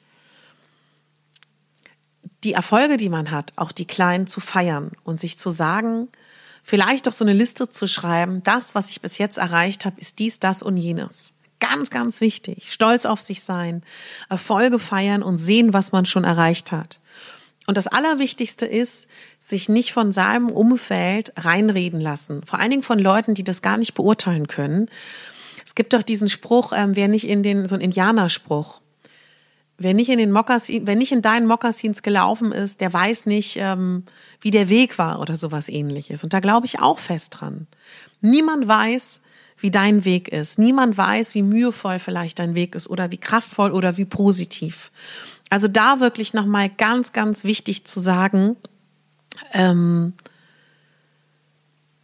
die 2.43 2.53
Erfolge, 2.53 2.97
die 2.97 3.09
man 3.09 3.31
hat, 3.31 3.53
auch 3.55 3.71
die 3.71 3.85
kleinen 3.85 4.27
zu 4.27 4.39
feiern 4.39 4.91
und 5.03 5.19
sich 5.19 5.37
zu 5.37 5.49
sagen, 5.49 6.09
vielleicht 6.63 7.07
doch 7.07 7.13
so 7.13 7.23
eine 7.23 7.33
Liste 7.33 7.69
zu 7.69 7.87
schreiben, 7.87 8.43
das, 8.43 8.75
was 8.75 8.89
ich 8.89 9.01
bis 9.01 9.17
jetzt 9.17 9.37
erreicht 9.37 9.85
habe, 9.85 9.99
ist 9.99 10.19
dies, 10.19 10.39
das 10.39 10.61
und 10.61 10.77
jenes. 10.77 11.33
Ganz, 11.59 11.89
ganz 11.89 12.21
wichtig. 12.21 12.71
Stolz 12.71 13.05
auf 13.05 13.21
sich 13.21 13.43
sein, 13.43 13.83
Erfolge 14.29 14.79
feiern 14.79 15.23
und 15.23 15.37
sehen, 15.37 15.73
was 15.73 15.91
man 15.91 16.05
schon 16.05 16.23
erreicht 16.23 16.71
hat. 16.71 16.99
Und 17.69 17.77
das 17.77 17.85
Allerwichtigste 17.85 18.65
ist, 18.65 19.07
sich 19.37 19.69
nicht 19.69 19.93
von 19.93 20.11
seinem 20.11 20.49
Umfeld 20.49 21.33
reinreden 21.37 22.01
lassen. 22.01 22.41
Vor 22.43 22.59
allen 22.59 22.71
Dingen 22.71 22.81
von 22.81 22.97
Leuten, 22.97 23.35
die 23.35 23.43
das 23.43 23.61
gar 23.61 23.77
nicht 23.77 23.93
beurteilen 23.93 24.47
können. 24.47 24.89
Es 25.63 25.75
gibt 25.75 25.93
doch 25.93 26.01
diesen 26.01 26.29
Spruch, 26.29 26.73
ähm, 26.75 26.95
wer 26.95 27.07
nicht 27.07 27.27
in 27.27 27.43
den, 27.43 27.67
so 27.67 27.75
ein 27.75 27.81
Indianerspruch. 27.81 28.81
wer 29.77 29.93
nicht 29.93 30.09
in 30.09 30.17
den 30.17 30.31
Mokassin, 30.31 30.87
wer 30.87 30.95
nicht 30.95 31.11
in 31.11 31.21
deinen 31.21 31.45
Mokassins 31.45 32.01
gelaufen 32.01 32.51
ist, 32.51 32.81
der 32.81 32.91
weiß 32.91 33.27
nicht, 33.27 33.57
ähm, 33.57 34.03
wie 34.41 34.49
der 34.49 34.67
Weg 34.67 34.97
war 34.97 35.19
oder 35.21 35.35
sowas 35.35 35.69
ähnliches. 35.69 36.23
Und 36.23 36.33
da 36.33 36.39
glaube 36.39 36.65
ich 36.65 36.79
auch 36.79 36.97
fest 36.97 37.37
dran. 37.39 37.67
Niemand 38.19 38.67
weiß, 38.67 39.21
wie 39.59 39.69
dein 39.69 40.05
Weg 40.05 40.29
ist. 40.29 40.57
Niemand 40.57 40.97
weiß, 40.97 41.35
wie 41.35 41.43
mühevoll 41.43 41.99
vielleicht 41.99 42.39
dein 42.39 42.55
Weg 42.55 42.73
ist 42.73 42.89
oder 42.89 43.11
wie 43.11 43.17
kraftvoll 43.19 43.71
oder 43.71 43.95
wie 43.97 44.05
positiv. 44.05 44.91
Also 45.49 45.67
da 45.67 45.99
wirklich 45.99 46.33
nochmal 46.33 46.69
ganz, 46.69 47.11
ganz 47.11 47.43
wichtig 47.43 47.85
zu 47.85 47.99
sagen, 47.99 48.55
ähm, 49.53 50.13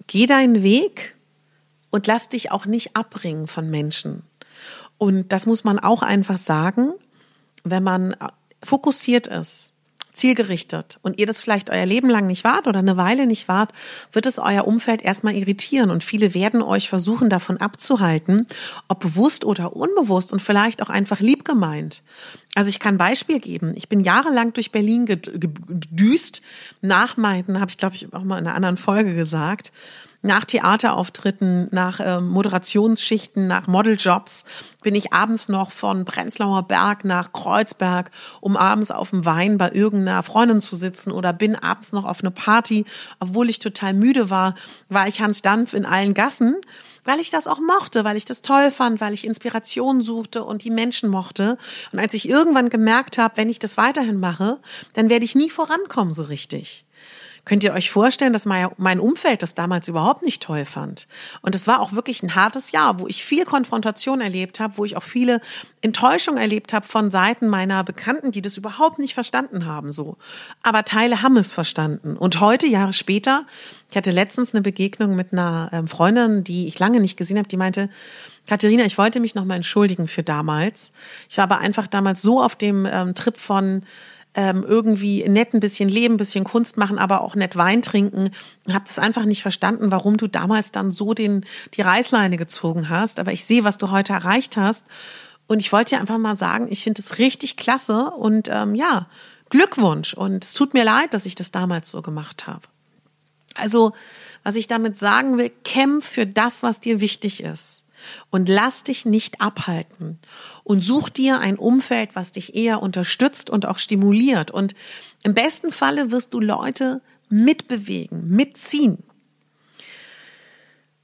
geh 0.07 0.25
deinen 0.25 0.63
Weg 0.63 1.15
und 1.91 2.07
lass 2.07 2.29
dich 2.29 2.51
auch 2.51 2.65
nicht 2.65 2.95
abbringen 2.95 3.47
von 3.47 3.69
Menschen. 3.69 4.23
Und 4.97 5.31
das 5.31 5.45
muss 5.45 5.63
man 5.63 5.79
auch 5.79 6.01
einfach 6.01 6.37
sagen, 6.37 6.93
wenn 7.63 7.83
man 7.83 8.15
fokussiert 8.63 9.27
ist, 9.27 9.73
zielgerichtet 10.15 10.99
und 11.01 11.19
ihr 11.19 11.27
das 11.27 11.41
vielleicht 11.41 11.69
euer 11.69 11.85
Leben 11.85 12.09
lang 12.09 12.27
nicht 12.27 12.43
wart 12.43 12.67
oder 12.67 12.79
eine 12.79 12.97
Weile 12.97 13.27
nicht 13.27 13.47
wart, 13.47 13.71
wird 14.11 14.25
es 14.25 14.39
euer 14.39 14.65
Umfeld 14.65 15.01
erstmal 15.01 15.35
irritieren 15.35 15.91
und 15.91 16.03
viele 16.03 16.33
werden 16.33 16.61
euch 16.61 16.89
versuchen 16.89 17.29
davon 17.29 17.57
abzuhalten, 17.57 18.47
ob 18.87 18.99
bewusst 18.99 19.45
oder 19.45 19.75
unbewusst 19.75 20.33
und 20.33 20.41
vielleicht 20.41 20.81
auch 20.81 20.89
einfach 20.89 21.19
lieb 21.19 21.45
gemeint. 21.45 22.01
Also 22.55 22.69
ich 22.69 22.79
kann 22.79 22.97
Beispiel 22.97 23.39
geben. 23.39 23.73
Ich 23.75 23.89
bin 23.89 23.99
jahrelang 23.99 24.53
durch 24.53 24.71
Berlin 24.71 25.05
gedüst. 25.05 26.41
Nach 26.81 27.17
meinen, 27.17 27.59
habe 27.59 27.71
ich 27.71 27.77
glaube 27.77 27.95
ich 27.95 28.13
auch 28.13 28.23
mal 28.23 28.39
in 28.39 28.47
einer 28.47 28.55
anderen 28.55 28.77
Folge 28.77 29.13
gesagt, 29.13 29.71
nach 30.25 30.43
Theaterauftritten, 30.45 31.67
nach 31.71 31.99
äh, 31.99 32.19
Moderationsschichten, 32.19 33.47
nach 33.47 33.67
Modeljobs 33.67 34.45
bin 34.83 34.95
ich 34.95 35.13
abends 35.13 35.49
noch 35.49 35.71
von 35.71 36.03
Prenzlauer 36.03 36.63
Berg 36.63 37.05
nach 37.05 37.31
Kreuzberg, 37.31 38.11
um 38.41 38.57
abends 38.57 38.91
auf 38.91 39.11
dem 39.11 39.25
Wein 39.25 39.57
bei 39.57 39.71
irgendeiner 39.71 40.23
Freundin 40.23 40.61
zu 40.61 40.75
sitzen 40.75 41.11
oder 41.11 41.31
bin 41.31 41.55
abends 41.55 41.91
noch 41.91 42.05
auf 42.05 42.21
eine 42.21 42.31
Party, 42.31 42.85
obwohl 43.19 43.49
ich 43.49 43.59
total 43.59 43.93
müde 43.93 44.29
war, 44.29 44.55
war 44.89 45.07
ich 45.07 45.21
Hans 45.21 45.41
Dampf 45.41 45.73
in 45.73 45.85
allen 45.85 46.13
Gassen 46.13 46.57
weil 47.07 47.19
ich 47.19 47.29
das 47.29 47.45
auch 47.45 47.59
mochte, 47.59 48.03
weil 48.03 48.17
ich 48.17 48.25
das 48.25 48.41
toll 48.41 48.71
fand, 48.71 48.99
weil 48.99 49.13
ich 49.13 49.25
Inspiration 49.25 50.01
suchte 50.01 50.43
und 50.43 50.63
die 50.63 50.71
Menschen 50.71 51.07
mochte. 51.07 51.59
Und 51.91 51.99
als 51.99 52.15
ich 52.15 52.27
irgendwann 52.27 52.69
gemerkt 52.69 53.19
habe, 53.19 53.37
wenn 53.37 53.47
ich 53.47 53.59
das 53.59 53.77
weiterhin 53.77 54.19
mache, 54.19 54.57
dann 54.93 55.11
werde 55.11 55.23
ich 55.23 55.35
nie 55.35 55.51
vorankommen 55.51 56.15
so 56.15 56.23
richtig. 56.23 56.83
Könnt 57.45 57.63
ihr 57.63 57.73
euch 57.73 57.91
vorstellen, 57.91 58.33
dass 58.33 58.45
mein 58.45 58.99
Umfeld 58.99 59.43
das 59.43 59.53
damals 59.53 59.87
überhaupt 59.87 60.23
nicht 60.23 60.41
toll 60.41 60.65
fand? 60.65 61.07
Und 61.41 61.53
es 61.53 61.67
war 61.67 61.79
auch 61.79 61.93
wirklich 61.93 62.23
ein 62.23 62.33
hartes 62.33 62.71
Jahr, 62.71 62.99
wo 62.99 63.07
ich 63.07 63.23
viel 63.23 63.45
Konfrontation 63.45 64.19
erlebt 64.19 64.59
habe, 64.59 64.77
wo 64.77 64.85
ich 64.85 64.97
auch 64.97 65.03
viele 65.03 65.41
Enttäuschung 65.81 66.37
erlebt 66.37 66.73
habe 66.73 66.87
von 66.87 67.11
Seiten 67.11 67.47
meiner 67.47 67.83
Bekannten, 67.83 68.31
die 68.31 68.41
das 68.41 68.57
überhaupt 68.57 68.97
nicht 68.97 69.13
verstanden 69.13 69.67
haben, 69.67 69.91
so. 69.91 70.17
Aber 70.63 70.83
Teile 70.83 71.21
haben 71.21 71.37
es 71.37 71.53
verstanden. 71.53 72.17
Und 72.17 72.39
heute, 72.39 72.65
Jahre 72.65 72.93
später, 72.93 73.45
ich 73.91 73.97
hatte 73.97 74.09
letztens 74.09 74.55
eine 74.55 74.63
Begegnung 74.63 75.15
mit 75.15 75.31
einer 75.31 75.69
ähm, 75.71 75.87
Freundin, 75.87 76.43
die 76.43 76.67
ich 76.67 76.79
lange 76.79 76.99
nicht 76.99 77.15
gesehen 77.15 77.37
habe, 77.37 77.47
die 77.47 77.57
meinte, 77.57 77.89
Katharina, 78.47 78.85
ich 78.85 78.97
wollte 78.97 79.19
mich 79.19 79.35
nochmal 79.35 79.57
entschuldigen 79.57 80.07
für 80.07 80.23
damals. 80.23 80.93
Ich 81.29 81.37
war 81.37 81.43
aber 81.43 81.59
einfach 81.59 81.87
damals 81.87 82.21
so 82.21 82.41
auf 82.41 82.55
dem 82.55 82.87
ähm, 82.91 83.13
Trip 83.13 83.37
von, 83.37 83.83
ähm, 84.35 84.65
irgendwie 84.67 85.27
nett 85.27 85.53
ein 85.53 85.61
bisschen 85.61 85.87
leben, 85.87 86.15
ein 86.15 86.17
bisschen 86.17 86.43
Kunst 86.43 86.77
machen, 86.77 86.99
aber 86.99 87.21
auch 87.21 87.35
nett 87.35 87.55
Wein 87.55 87.81
trinken. 87.81 88.31
Habe 88.71 88.85
das 88.85 88.99
einfach 88.99 89.23
nicht 89.25 89.41
verstanden, 89.41 89.91
warum 89.91 90.17
du 90.17 90.27
damals 90.27 90.71
dann 90.71 90.91
so 90.91 91.13
den 91.13 91.45
die 91.73 91.81
Reißleine 91.81 92.37
gezogen 92.37 92.89
hast. 92.89 93.19
Aber 93.19 93.31
ich 93.31 93.45
sehe, 93.45 93.63
was 93.63 93.77
du 93.77 93.91
heute 93.91 94.13
erreicht 94.13 94.57
hast. 94.57 94.85
Und 95.47 95.59
ich 95.59 95.71
wollte 95.71 95.95
dir 95.95 96.01
einfach 96.01 96.17
mal 96.17 96.35
sagen, 96.35 96.67
ich 96.69 96.83
finde 96.83 97.01
es 97.01 97.17
richtig 97.17 97.55
klasse 97.55 98.11
und 98.11 98.49
ähm, 98.51 98.75
ja, 98.75 99.07
Glückwunsch. 99.49 100.13
Und 100.13 100.43
es 100.43 100.53
tut 100.53 100.73
mir 100.73 100.83
leid, 100.83 101.13
dass 101.13 101.25
ich 101.25 101.35
das 101.35 101.51
damals 101.51 101.89
so 101.89 102.01
gemacht 102.01 102.45
habe. 102.45 102.61
Also, 103.53 103.93
was 104.43 104.55
ich 104.55 104.67
damit 104.67 104.97
sagen 104.97 105.37
will, 105.37 105.51
kämpf 105.63 106.05
für 106.05 106.25
das, 106.25 106.61
was 106.61 106.81
dir 106.81 106.99
wichtig 106.99 107.41
ist 107.41 107.84
und 108.29 108.49
lass 108.49 108.83
dich 108.83 109.05
nicht 109.05 109.41
abhalten 109.41 110.19
und 110.63 110.81
such 110.81 111.09
dir 111.09 111.39
ein 111.39 111.57
Umfeld, 111.57 112.11
was 112.15 112.31
dich 112.31 112.55
eher 112.55 112.81
unterstützt 112.81 113.49
und 113.49 113.65
auch 113.65 113.77
stimuliert. 113.77 114.51
Und 114.51 114.75
im 115.23 115.33
besten 115.33 115.71
Falle 115.71 116.11
wirst 116.11 116.33
du 116.33 116.39
Leute 116.39 117.01
mitbewegen, 117.29 118.29
mitziehen. 118.29 119.03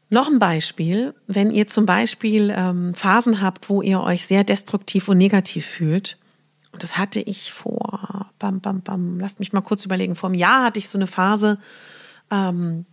Noch 0.09 0.27
ein 0.27 0.39
Beispiel, 0.39 1.15
wenn 1.27 1.51
ihr 1.51 1.67
zum 1.67 1.85
Beispiel 1.85 2.53
ähm, 2.55 2.93
Phasen 2.93 3.41
habt, 3.41 3.69
wo 3.69 3.81
ihr 3.81 4.01
euch 4.01 4.27
sehr 4.27 4.43
destruktiv 4.43 5.07
und 5.07 5.17
negativ 5.17 5.65
fühlt, 5.65 6.17
und 6.73 6.83
das 6.83 6.97
hatte 6.97 7.19
ich 7.19 7.51
vor, 7.51 8.29
bam, 8.39 8.59
bam, 8.59 8.81
bam, 8.81 9.19
lasst 9.19 9.39
mich 9.39 9.53
mal 9.53 9.61
kurz 9.61 9.85
überlegen, 9.85 10.15
vor 10.15 10.29
einem 10.29 10.39
Jahr 10.39 10.65
hatte 10.65 10.79
ich 10.79 10.89
so 10.89 10.97
eine 10.97 11.07
Phase, 11.07 11.59
ähm, 12.29 12.85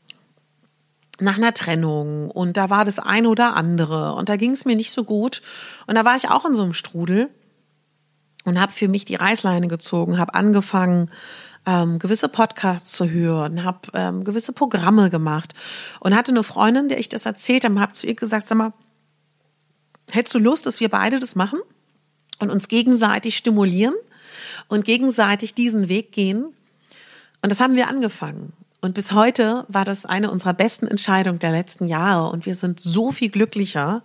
nach 1.21 1.37
einer 1.37 1.55
Trennung 1.55 2.31
und 2.31 2.57
da 2.57 2.71
war 2.71 2.85
das 2.85 2.99
eine 2.99 3.29
oder 3.29 3.57
andere 3.57 4.15
und 4.15 4.29
da 4.29 4.37
ging 4.37 4.53
es 4.53 4.65
mir 4.65 4.77
nicht 4.77 4.93
so 4.93 5.05
gut 5.05 5.43
und 5.87 5.95
da 5.95 6.05
war 6.05 6.17
ich 6.17 6.31
auch 6.31 6.45
in 6.45 6.55
so 6.55 6.63
einem 6.63 6.75
Strudel 6.75 7.29
und 8.45 8.61
habe 8.61 8.73
für 8.73 8.89
mich 8.89 9.05
die 9.05 9.17
Reißleine 9.17 9.69
gezogen, 9.69 10.19
habe 10.19 10.35
angefangen 10.35 11.11
ähm, 11.67 11.99
gewisse 11.99 12.29
Podcasts 12.29 12.93
zu 12.93 13.11
hören, 13.11 13.65
habe 13.65 13.81
ähm, 13.95 14.25
gewisse 14.25 14.53
Programme 14.53 15.11
gemacht 15.11 15.55
und 16.01 16.15
hatte 16.15 16.33
eine 16.33 16.43
Freundin, 16.43 16.89
der 16.89 16.99
ich 16.99 17.09
das 17.09 17.27
erzählt 17.27 17.65
habe, 17.65 17.81
habe 17.81 17.93
zu 17.93 18.07
ihr 18.07 18.15
gesagt, 18.15 18.49
sag 18.49 18.57
mal, 18.59 18.73
hättest 20.11 20.35
du 20.35 20.39
Lust, 20.39 20.67
dass 20.67 20.81
wir 20.81 20.89
beide 20.89 21.21
das 21.21 21.37
machen 21.37 21.61
und 22.39 22.51
uns 22.51 22.69
gegenseitig 22.69 23.37
stimulieren 23.37 23.95
und 24.69 24.85
gegenseitig 24.85 25.55
diesen 25.55 25.89
Weg 25.89 26.13
gehen? 26.13 26.45
Und 27.43 27.51
das 27.51 27.61
haben 27.61 27.77
wir 27.77 27.89
angefangen. 27.89 28.53
Und 28.81 28.95
bis 28.95 29.13
heute 29.13 29.65
war 29.69 29.85
das 29.85 30.07
eine 30.07 30.31
unserer 30.31 30.55
besten 30.55 30.87
Entscheidungen 30.87 31.41
der 31.41 31.51
letzten 31.51 31.87
Jahre 31.87 32.31
und 32.31 32.47
wir 32.47 32.55
sind 32.55 32.79
so 32.79 33.11
viel 33.11 33.29
glücklicher. 33.29 34.03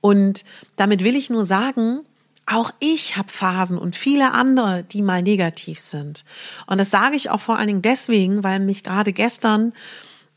Und 0.00 0.44
damit 0.76 1.02
will 1.02 1.16
ich 1.16 1.30
nur 1.30 1.44
sagen, 1.44 2.00
auch 2.46 2.70
ich 2.78 3.16
habe 3.16 3.30
Phasen 3.30 3.78
und 3.78 3.96
viele 3.96 4.32
andere, 4.32 4.84
die 4.84 5.02
mal 5.02 5.22
negativ 5.22 5.80
sind. 5.80 6.24
Und 6.66 6.78
das 6.78 6.90
sage 6.90 7.16
ich 7.16 7.30
auch 7.30 7.40
vor 7.40 7.56
allen 7.56 7.68
Dingen 7.68 7.82
deswegen, 7.82 8.44
weil 8.44 8.60
mich 8.60 8.84
gerade 8.84 9.12
gestern 9.12 9.72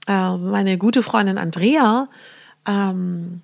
äh, 0.07 0.37
meine 0.37 0.77
gute 0.77 1.03
Freundin 1.03 1.37
Andrea 1.37 2.07
ähm, 2.65 3.41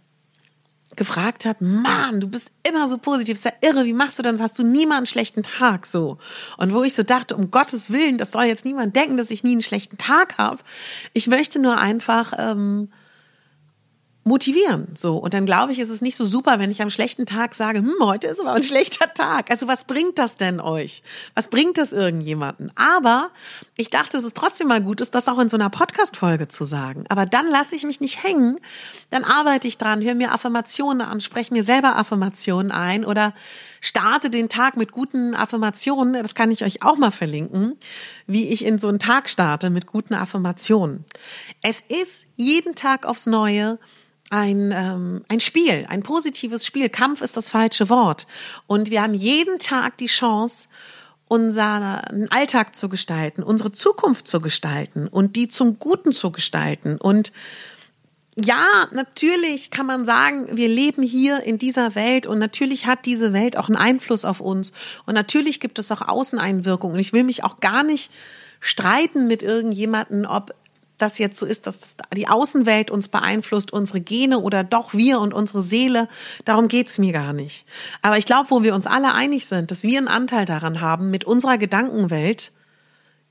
gefragt 0.95 1.45
hat, 1.45 1.61
Mann, 1.61 2.19
du 2.19 2.27
bist 2.27 2.51
immer 2.67 2.87
so 2.87 2.97
positiv, 2.97 3.35
ist 3.35 3.45
ja 3.45 3.53
irre, 3.61 3.85
wie 3.85 3.93
machst 3.93 4.19
du 4.19 4.23
das? 4.23 4.41
Hast 4.41 4.57
du 4.59 4.63
nie 4.63 4.85
mal 4.85 4.97
einen 4.97 5.05
schlechten 5.05 5.43
Tag 5.43 5.85
so? 5.85 6.17
Und 6.57 6.73
wo 6.73 6.83
ich 6.83 6.93
so 6.93 7.03
dachte, 7.03 7.35
um 7.35 7.51
Gottes 7.51 7.91
Willen, 7.91 8.17
das 8.17 8.31
soll 8.31 8.45
jetzt 8.45 8.65
niemand 8.65 8.95
denken, 8.95 9.17
dass 9.17 9.31
ich 9.31 9.43
nie 9.43 9.51
einen 9.51 9.61
schlechten 9.61 9.97
Tag 9.97 10.37
habe. 10.37 10.59
Ich 11.13 11.27
möchte 11.27 11.59
nur 11.59 11.77
einfach 11.77 12.33
ähm, 12.37 12.89
motivieren. 14.25 14.87
So. 14.95 15.17
Und 15.17 15.33
dann 15.33 15.45
glaube 15.45 15.73
ich, 15.73 15.79
ist 15.79 15.89
es 15.89 16.01
nicht 16.01 16.15
so 16.15 16.23
super, 16.23 16.59
wenn 16.59 16.71
ich 16.71 16.81
am 16.81 16.89
schlechten 16.89 17.25
Tag 17.25 17.55
sage, 17.55 17.79
hm, 17.79 17.95
heute 18.01 18.27
ist 18.27 18.39
aber 18.39 18.53
ein 18.53 18.63
schlechter 18.63 19.13
Tag. 19.13 19.51
Also 19.51 19.67
was 19.67 19.83
bringt 19.83 20.17
das 20.17 20.37
denn 20.37 20.59
euch? 20.59 21.03
Was 21.35 21.49
bringt 21.49 21.77
das 21.77 21.91
irgendjemanden? 21.91 22.71
Aber 22.75 23.31
ich 23.75 23.89
dachte, 23.89 24.17
es 24.17 24.23
ist 24.23 24.37
trotzdem 24.37 24.67
mal 24.67 24.81
gut, 24.81 25.01
ist 25.01 25.13
das 25.13 25.27
auch 25.27 25.39
in 25.39 25.49
so 25.49 25.57
einer 25.57 25.69
Podcast-Folge 25.69 26.47
zu 26.47 26.63
sagen. 26.63 27.03
Aber 27.09 27.25
dann 27.25 27.49
lasse 27.49 27.75
ich 27.75 27.83
mich 27.83 27.99
nicht 27.99 28.23
hängen. 28.23 28.59
Dann 29.09 29.25
arbeite 29.25 29.67
ich 29.67 29.77
dran, 29.77 30.01
höre 30.01 30.15
mir 30.15 30.31
Affirmationen 30.31 31.01
an, 31.01 31.19
spreche 31.19 31.53
mir 31.53 31.63
selber 31.63 31.97
Affirmationen 31.97 32.71
ein 32.71 33.03
oder 33.03 33.33
starte 33.81 34.29
den 34.29 34.47
Tag 34.47 34.77
mit 34.77 34.93
guten 34.93 35.35
Affirmationen. 35.35 36.13
Das 36.13 36.35
kann 36.35 36.51
ich 36.51 36.63
euch 36.63 36.81
auch 36.81 36.97
mal 36.97 37.11
verlinken, 37.11 37.75
wie 38.25 38.47
ich 38.47 38.63
in 38.63 38.79
so 38.79 38.87
einen 38.87 38.99
Tag 38.99 39.29
starte 39.29 39.69
mit 39.69 39.87
guten 39.87 40.13
Affirmationen. 40.13 41.03
Es 41.61 41.81
ist 41.81 42.25
jeden 42.37 42.75
Tag 42.75 43.05
aufs 43.05 43.25
Neue 43.25 43.79
ein, 44.29 44.71
ähm, 44.75 45.25
ein 45.27 45.39
Spiel, 45.39 45.85
ein 45.89 46.03
positives 46.03 46.65
Spiel. 46.65 46.89
Kampf 46.89 47.21
ist 47.21 47.37
das 47.37 47.49
falsche 47.49 47.89
Wort. 47.89 48.25
Und 48.67 48.89
wir 48.89 49.01
haben 49.01 49.13
jeden 49.13 49.59
Tag 49.59 49.97
die 49.97 50.07
Chance, 50.07 50.67
unseren 51.27 52.27
Alltag 52.29 52.75
zu 52.75 52.89
gestalten, 52.89 53.43
unsere 53.43 53.71
Zukunft 53.71 54.27
zu 54.27 54.39
gestalten 54.41 55.07
und 55.07 55.35
die 55.35 55.47
zum 55.47 55.79
Guten 55.79 56.11
zu 56.11 56.31
gestalten. 56.31 56.97
Und 56.97 57.31
ja, 58.35 58.87
natürlich 58.91 59.71
kann 59.71 59.85
man 59.85 60.05
sagen, 60.05 60.57
wir 60.57 60.67
leben 60.67 61.03
hier 61.03 61.41
in 61.43 61.57
dieser 61.57 61.95
Welt 61.95 62.27
und 62.27 62.39
natürlich 62.39 62.85
hat 62.85 63.05
diese 63.05 63.31
Welt 63.33 63.57
auch 63.57 63.67
einen 63.67 63.77
Einfluss 63.77 64.25
auf 64.25 64.41
uns 64.41 64.73
und 65.05 65.13
natürlich 65.13 65.59
gibt 65.59 65.79
es 65.79 65.91
auch 65.91 66.01
Außeneinwirkungen. 66.01 66.95
Und 66.95 66.99
ich 66.99 67.13
will 67.13 67.23
mich 67.23 67.43
auch 67.43 67.59
gar 67.59 67.83
nicht 67.83 68.11
streiten 68.59 69.27
mit 69.27 69.43
irgendjemanden, 69.43 70.25
ob 70.25 70.53
das 71.03 71.17
jetzt 71.17 71.37
so 71.37 71.45
ist, 71.45 71.67
dass 71.67 71.97
die 72.15 72.27
Außenwelt 72.27 72.89
uns 72.89 73.09
beeinflusst, 73.09 73.73
unsere 73.73 74.01
Gene 74.01 74.39
oder 74.39 74.63
doch 74.63 74.93
wir 74.93 75.19
und 75.19 75.33
unsere 75.33 75.61
Seele. 75.61 76.07
Darum 76.45 76.67
geht's 76.67 76.97
mir 76.97 77.11
gar 77.11 77.33
nicht. 77.33 77.65
Aber 78.01 78.17
ich 78.17 78.25
glaube, 78.25 78.49
wo 78.49 78.63
wir 78.63 78.73
uns 78.73 78.87
alle 78.87 79.13
einig 79.13 79.45
sind, 79.45 79.69
dass 79.69 79.83
wir 79.83 79.97
einen 79.97 80.07
Anteil 80.07 80.45
daran 80.45 80.81
haben, 80.81 81.11
mit 81.11 81.25
unserer 81.25 81.57
Gedankenwelt, 81.57 82.51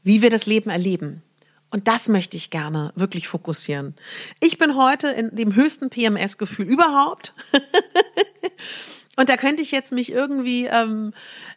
wie 0.03 0.23
wir 0.23 0.31
das 0.31 0.47
Leben 0.47 0.71
erleben. 0.71 1.23
Und 1.71 1.89
das 1.89 2.09
möchte 2.09 2.37
ich 2.37 2.51
gerne 2.51 2.93
wirklich 2.97 3.29
fokussieren. 3.29 3.95
Ich 4.41 4.59
bin 4.59 4.77
heute 4.77 5.09
in 5.09 5.35
dem 5.35 5.55
höchsten 5.55 5.89
PMS-Gefühl 5.89 6.67
überhaupt. 6.67 7.33
Und 9.17 9.29
da 9.29 9.37
könnte 9.37 9.63
ich 9.63 9.71
jetzt 9.71 9.93
mich 9.93 10.13
irgendwie 10.13 10.67
ähm, 10.67 11.13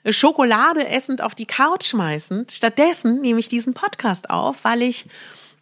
Schokolade 0.10 0.88
essend 0.88 1.22
auf 1.22 1.36
die 1.36 1.46
Couch 1.46 1.86
schmeißen. 1.86 2.48
Stattdessen 2.50 3.22
nehme 3.22 3.40
ich 3.40 3.50
diesen 3.50 3.74
Podcast 3.74 4.30
auf, 4.30 4.64
weil 4.64 4.82
ich 4.82 5.06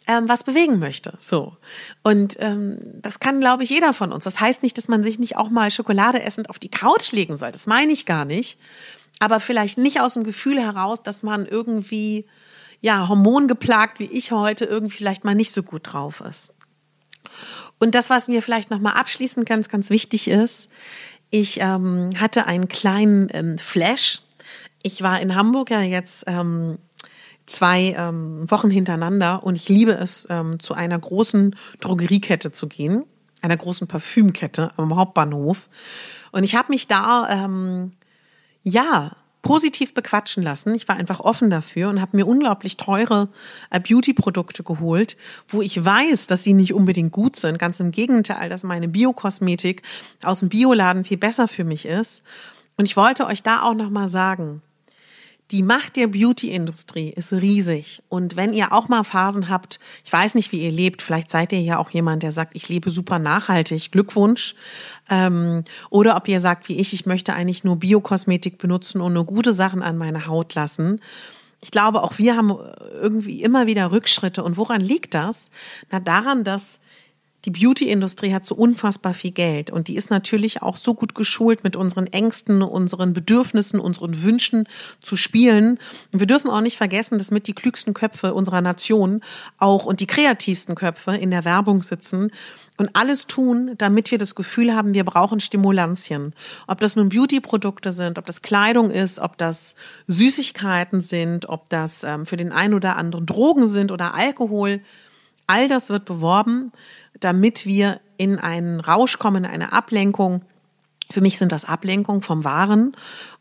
ähm, 0.07 0.27
was 0.27 0.43
bewegen 0.43 0.79
möchte. 0.79 1.13
So. 1.19 1.55
Und 2.03 2.35
ähm, 2.39 2.79
das 3.01 3.19
kann, 3.19 3.39
glaube 3.39 3.63
ich, 3.63 3.69
jeder 3.69 3.93
von 3.93 4.11
uns. 4.11 4.23
Das 4.23 4.39
heißt 4.39 4.63
nicht, 4.63 4.77
dass 4.77 4.87
man 4.87 5.03
sich 5.03 5.19
nicht 5.19 5.37
auch 5.37 5.49
mal 5.49 5.71
Schokolade 5.71 6.21
essend 6.21 6.49
auf 6.49 6.59
die 6.59 6.69
Couch 6.69 7.11
legen 7.11 7.37
soll. 7.37 7.51
Das 7.51 7.67
meine 7.67 7.91
ich 7.91 8.05
gar 8.05 8.25
nicht. 8.25 8.59
Aber 9.19 9.39
vielleicht 9.39 9.77
nicht 9.77 10.01
aus 10.01 10.15
dem 10.15 10.23
Gefühl 10.23 10.59
heraus, 10.59 11.03
dass 11.03 11.23
man 11.23 11.45
irgendwie, 11.45 12.25
ja, 12.81 13.07
hormongeplagt 13.07 13.99
wie 13.99 14.05
ich 14.05 14.31
heute 14.31 14.65
irgendwie 14.65 14.97
vielleicht 14.97 15.23
mal 15.23 15.35
nicht 15.35 15.53
so 15.53 15.63
gut 15.63 15.93
drauf 15.93 16.21
ist. 16.21 16.53
Und 17.79 17.95
das, 17.95 18.09
was 18.09 18.27
mir 18.27 18.41
vielleicht 18.41 18.69
nochmal 18.69 18.93
abschließend 18.93 19.47
ganz, 19.47 19.69
ganz 19.69 19.89
wichtig 19.89 20.27
ist, 20.27 20.69
ich 21.29 21.59
ähm, 21.61 22.11
hatte 22.19 22.45
einen 22.45 22.67
kleinen 22.67 23.29
ähm, 23.33 23.57
Flash. 23.57 24.21
Ich 24.83 25.01
war 25.01 25.19
in 25.19 25.35
Hamburg 25.35 25.71
ja 25.71 25.81
jetzt 25.81 26.25
ähm, 26.27 26.77
zwei 27.45 27.95
ähm, 27.97 28.49
Wochen 28.49 28.69
hintereinander 28.69 29.43
und 29.43 29.55
ich 29.55 29.69
liebe 29.69 29.91
es, 29.91 30.27
ähm, 30.29 30.59
zu 30.59 30.73
einer 30.73 30.97
großen 30.97 31.55
Drogeriekette 31.79 32.51
zu 32.51 32.67
gehen, 32.67 33.03
einer 33.41 33.57
großen 33.57 33.87
Parfümkette 33.87 34.71
am 34.77 34.95
Hauptbahnhof. 34.95 35.69
Und 36.31 36.43
ich 36.43 36.55
habe 36.55 36.71
mich 36.71 36.87
da, 36.87 37.27
ähm, 37.29 37.91
ja, 38.63 39.11
positiv 39.43 39.93
bequatschen 39.93 40.41
lassen. 40.41 40.73
Ich 40.73 40.87
war 40.87 40.95
einfach 40.95 41.19
offen 41.19 41.49
dafür 41.49 41.89
und 41.89 42.01
habe 42.01 42.15
mir 42.15 42.25
unglaublich 42.25 42.77
teure 42.77 43.27
äh, 43.69 43.79
Beauty-Produkte 43.79 44.63
geholt, 44.63 45.17
wo 45.49 45.61
ich 45.61 45.83
weiß, 45.83 46.27
dass 46.27 46.43
sie 46.43 46.53
nicht 46.53 46.73
unbedingt 46.73 47.11
gut 47.11 47.35
sind. 47.35 47.59
Ganz 47.59 47.79
im 47.81 47.91
Gegenteil, 47.91 48.49
dass 48.49 48.63
meine 48.63 48.87
Biokosmetik 48.87 49.83
aus 50.23 50.39
dem 50.39 50.49
Bioladen 50.49 51.03
viel 51.03 51.17
besser 51.17 51.49
für 51.49 51.65
mich 51.65 51.85
ist. 51.85 52.23
Und 52.77 52.85
ich 52.85 52.95
wollte 52.95 53.27
euch 53.27 53.43
da 53.43 53.63
auch 53.63 53.75
noch 53.75 53.89
mal 53.89 54.07
sagen, 54.07 54.61
die 55.53 55.61
Macht 55.61 55.97
der 55.97 56.07
Beauty-Industrie 56.07 57.13
ist 57.15 57.31
riesig. 57.31 58.01
Und 58.09 58.35
wenn 58.35 58.53
ihr 58.53 58.73
auch 58.73 58.89
mal 58.89 59.03
Phasen 59.03 59.49
habt, 59.49 59.79
ich 60.03 60.11
weiß 60.11 60.33
nicht, 60.33 60.51
wie 60.51 60.63
ihr 60.63 60.71
lebt, 60.71 61.03
vielleicht 61.03 61.29
seid 61.29 61.53
ihr 61.53 61.61
ja 61.61 61.77
auch 61.77 61.91
jemand, 61.91 62.23
der 62.23 62.31
sagt, 62.31 62.55
ich 62.55 62.69
lebe 62.69 62.89
super 62.89 63.19
nachhaltig, 63.19 63.91
Glückwunsch. 63.91 64.55
Ähm, 65.11 65.63
oder 65.91 66.15
ob 66.15 66.27
ihr 66.27 66.39
sagt, 66.39 66.69
wie 66.69 66.79
ich, 66.79 66.93
ich 66.93 67.05
möchte 67.05 67.35
eigentlich 67.35 67.63
nur 67.63 67.75
Biokosmetik 67.75 68.57
benutzen 68.57 68.99
und 68.99 69.13
nur 69.13 69.25
gute 69.25 69.53
Sachen 69.53 69.83
an 69.83 69.95
meine 69.95 70.25
Haut 70.25 70.55
lassen. 70.55 71.01
Ich 71.61 71.69
glaube, 71.69 72.01
auch 72.01 72.17
wir 72.17 72.35
haben 72.35 72.57
irgendwie 72.99 73.43
immer 73.43 73.67
wieder 73.67 73.91
Rückschritte. 73.91 74.43
Und 74.43 74.57
woran 74.57 74.81
liegt 74.81 75.13
das? 75.13 75.51
Na, 75.91 75.99
daran, 75.99 76.43
dass 76.43 76.79
die 77.45 77.51
Beauty-Industrie 77.51 78.33
hat 78.33 78.45
so 78.45 78.55
unfassbar 78.55 79.13
viel 79.13 79.31
Geld 79.31 79.69
und 79.69 79.89
die 79.89 79.95
ist 79.95 80.09
natürlich 80.09 80.61
auch 80.61 80.77
so 80.77 80.93
gut 80.93 81.13
geschult, 81.13 81.63
mit 81.63 81.75
unseren 81.75 82.07
Ängsten, 82.07 82.61
unseren 82.61 83.11
Bedürfnissen, 83.11 83.79
unseren 83.79 84.23
Wünschen 84.23 84.67
zu 85.01 85.17
spielen. 85.17 85.77
Und 86.13 86.19
wir 86.19 86.27
dürfen 86.27 86.49
auch 86.49 86.61
nicht 86.61 86.77
vergessen, 86.77 87.17
dass 87.17 87.31
mit 87.31 87.47
die 87.47 87.53
klügsten 87.53 87.93
Köpfe 87.93 88.33
unserer 88.33 88.61
Nation 88.61 89.21
auch 89.57 89.85
und 89.85 89.99
die 89.99 90.07
kreativsten 90.07 90.75
Köpfe 90.75 91.15
in 91.15 91.31
der 91.31 91.43
Werbung 91.43 91.83
sitzen 91.83 92.31
und 92.77 92.95
alles 92.95 93.27
tun, 93.27 93.75
damit 93.77 94.09
wir 94.09 94.17
das 94.17 94.35
Gefühl 94.35 94.73
haben, 94.73 94.93
wir 94.93 95.03
brauchen 95.03 95.39
Stimulantien. 95.39 96.33
Ob 96.67 96.79
das 96.79 96.95
nun 96.95 97.09
Beauty-Produkte 97.09 97.91
sind, 97.91 98.17
ob 98.17 98.25
das 98.25 98.41
Kleidung 98.41 98.89
ist, 98.89 99.19
ob 99.19 99.37
das 99.37 99.75
Süßigkeiten 100.07 101.01
sind, 101.01 101.49
ob 101.49 101.69
das 101.69 102.03
ähm, 102.03 102.25
für 102.25 102.37
den 102.37 102.51
einen 102.51 102.73
oder 102.73 102.95
anderen 102.95 103.25
Drogen 103.25 103.67
sind 103.67 103.91
oder 103.91 104.15
Alkohol. 104.15 104.81
All 105.45 105.67
das 105.67 105.89
wird 105.89 106.05
beworben 106.05 106.71
damit 107.19 107.65
wir 107.65 107.99
in 108.17 108.39
einen 108.39 108.79
Rausch 108.79 109.19
kommen, 109.19 109.43
in 109.43 109.49
eine 109.49 109.73
Ablenkung. 109.73 110.43
Für 111.09 111.21
mich 111.21 111.37
sind 111.37 111.51
das 111.51 111.65
Ablenkungen 111.65 112.21
vom 112.21 112.43
Wahren. 112.43 112.95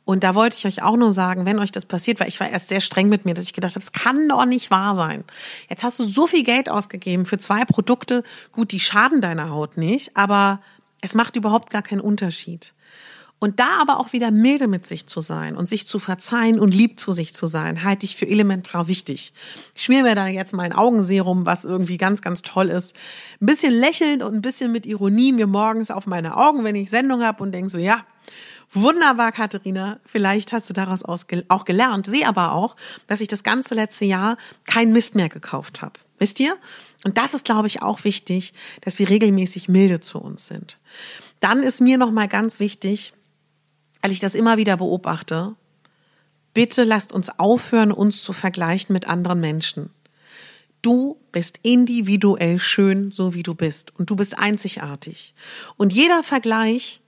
Und 0.05 0.25
da 0.25 0.35
wollte 0.35 0.57
ich 0.57 0.67
euch 0.67 0.83
auch 0.83 0.97
nur 0.97 1.13
sagen, 1.13 1.47
wenn 1.47 1.61
euch 1.61 1.71
das 1.71 1.87
passiert, 1.87 2.19
weil 2.19 2.29
ich 2.29 2.41
war 2.41 2.49
erst 2.49 2.69
sehr 2.69 2.81
streng 2.81 3.09
mit 3.09 3.25
mir, 3.25 3.35
dass 3.35 3.45
ich 3.45 3.53
gedacht 3.53 3.75
habe, 3.75 3.85
es 3.85 3.93
kann 3.93 4.29
doch 4.29 4.45
nicht 4.45 4.71
wahr 4.71 4.97
sein. 4.97 5.25
Jetzt 5.69 5.85
hast 5.85 5.99
du 5.99 6.05
so 6.05 6.27
viel 6.27 6.43
Geld 6.43 6.69
ausgegeben 6.69 7.25
für 7.25 7.39
zwei 7.39 7.65
Produkte. 7.65 8.25
Gut, 8.51 8.73
die 8.73 8.81
schaden 8.81 9.21
deiner 9.21 9.51
Haut 9.51 9.77
nicht, 9.77 10.17
aber 10.17 10.61
es 11.01 11.15
macht 11.15 11.37
überhaupt 11.37 11.71
gar 11.71 11.83
keinen 11.83 12.01
Unterschied. 12.01 12.75
Und 13.43 13.59
da 13.59 13.81
aber 13.81 13.99
auch 13.99 14.13
wieder 14.13 14.31
milde 14.31 14.69
mit 14.69 14.87
sich 14.87 15.09
zu 15.09 15.19
sein 15.19 15.57
und 15.57 15.69
sich 15.69 15.89
zu 15.89 15.99
verzeihen 15.99 16.61
und 16.61 16.73
lieb 16.73 17.01
zu 17.01 17.11
sich 17.11 17.35
zu 17.35 17.47
sein, 17.47 17.83
halte 17.83 18.07
ich 18.07 18.15
für 18.15 18.29
elementar 18.29 18.87
wichtig. 18.87 19.33
Ich 19.75 19.83
schmier 19.83 20.05
mir 20.05 20.15
da 20.15 20.29
jetzt 20.29 20.55
mein 20.55 20.73
Augenserum, 20.73 21.45
was 21.45 21.65
irgendwie 21.65 21.97
ganz, 21.97 22.23
ganz 22.23 22.43
toll 22.43 22.69
ist. 22.69 22.95
Ein 23.41 23.47
bisschen 23.47 23.73
lächelnd 23.73 24.23
und 24.23 24.33
ein 24.33 24.43
bisschen 24.43 24.71
mit 24.71 24.87
Ironie 24.87 25.33
mir 25.33 25.49
morgens 25.49 25.91
auf 25.91 26.07
meine 26.07 26.37
Augen, 26.37 26.63
wenn 26.63 26.77
ich 26.77 26.89
Sendung 26.89 27.25
habe 27.25 27.43
und 27.43 27.51
denke 27.51 27.69
so, 27.69 27.79
ja, 27.79 28.05
Wunderbar, 28.75 29.33
Katharina. 29.33 29.99
Vielleicht 30.07 30.53
hast 30.53 30.71
du 30.71 30.73
daraus 30.73 31.03
auch 31.05 31.65
gelernt. 31.65 32.07
Sehe 32.07 32.27
aber 32.27 32.53
auch, 32.53 32.77
dass 33.07 33.21
ich 33.21 33.29
das 33.29 33.43
ganze 33.43 33.75
letzte 33.75 34.05
Jahr 34.05 34.39
kein 34.67 34.93
Mist 34.93 35.15
mehr 35.15 35.29
gekauft 35.29 35.83
habe. 35.83 35.99
Wisst 36.19 36.39
ihr? 36.39 36.57
Und 37.05 37.19
das 37.19 37.35
ist, 37.35 37.45
glaube 37.45 37.67
ich, 37.67 37.83
auch 37.83 38.05
wichtig, 38.05 38.55
dass 38.81 38.99
wir 39.01 39.11
regelmäßig 39.11 39.69
milde 39.69 39.99
zu 39.99 40.21
uns 40.21 40.47
sind. 40.47 40.79
Dann 41.41 41.65
ist 41.65 41.81
mir 41.81 41.99
noch 41.99 42.13
mal 42.13 42.29
ganz 42.29 42.61
wichtig, 42.61 43.13
weil 44.03 44.11
ich 44.11 44.21
das 44.21 44.35
immer 44.35 44.57
wieder 44.57 44.77
beobachte, 44.77 45.55
bitte 46.53 46.85
lasst 46.85 47.13
uns 47.13 47.39
aufhören, 47.39 47.93
uns 47.93 48.23
zu 48.23 48.33
vergleichen 48.33 48.93
mit 48.93 49.09
anderen 49.09 49.41
Menschen. 49.41 49.91
Du 50.83 51.21
bist 51.31 51.61
individuell 51.63 52.59
schön, 52.59 53.13
so 53.13 53.35
wie 53.35 53.45
du 53.45 53.55
bist. 53.55 53.97
Und 53.99 54.11
du 54.11 54.17
bist 54.17 54.39
einzigartig. 54.39 55.33
Und 55.77 55.93
jeder 55.93 56.25
Vergleich 56.25 57.01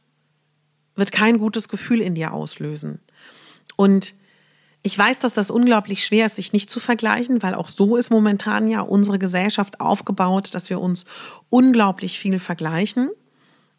wird 0.95 1.11
kein 1.11 1.39
gutes 1.39 1.69
Gefühl 1.69 2.01
in 2.01 2.15
dir 2.15 2.33
auslösen. 2.33 3.01
Und 3.77 4.15
ich 4.85 4.97
weiß, 4.97 5.19
dass 5.19 5.33
das 5.33 5.51
unglaublich 5.51 6.05
schwer 6.05 6.27
ist, 6.27 6.37
sich 6.37 6.53
nicht 6.53 6.71
zu 6.71 6.79
vergleichen, 6.79 7.43
weil 7.43 7.55
auch 7.55 7.69
so 7.69 7.97
ist 7.97 8.11
momentan 8.11 8.69
ja 8.69 8.81
unsere 8.81 9.19
Gesellschaft 9.19 9.81
aufgebaut, 9.81 10.55
dass 10.55 10.71
wir 10.71 10.81
uns 10.81 11.05
unglaublich 11.51 12.19
viel 12.19 12.39
vergleichen. 12.39 13.11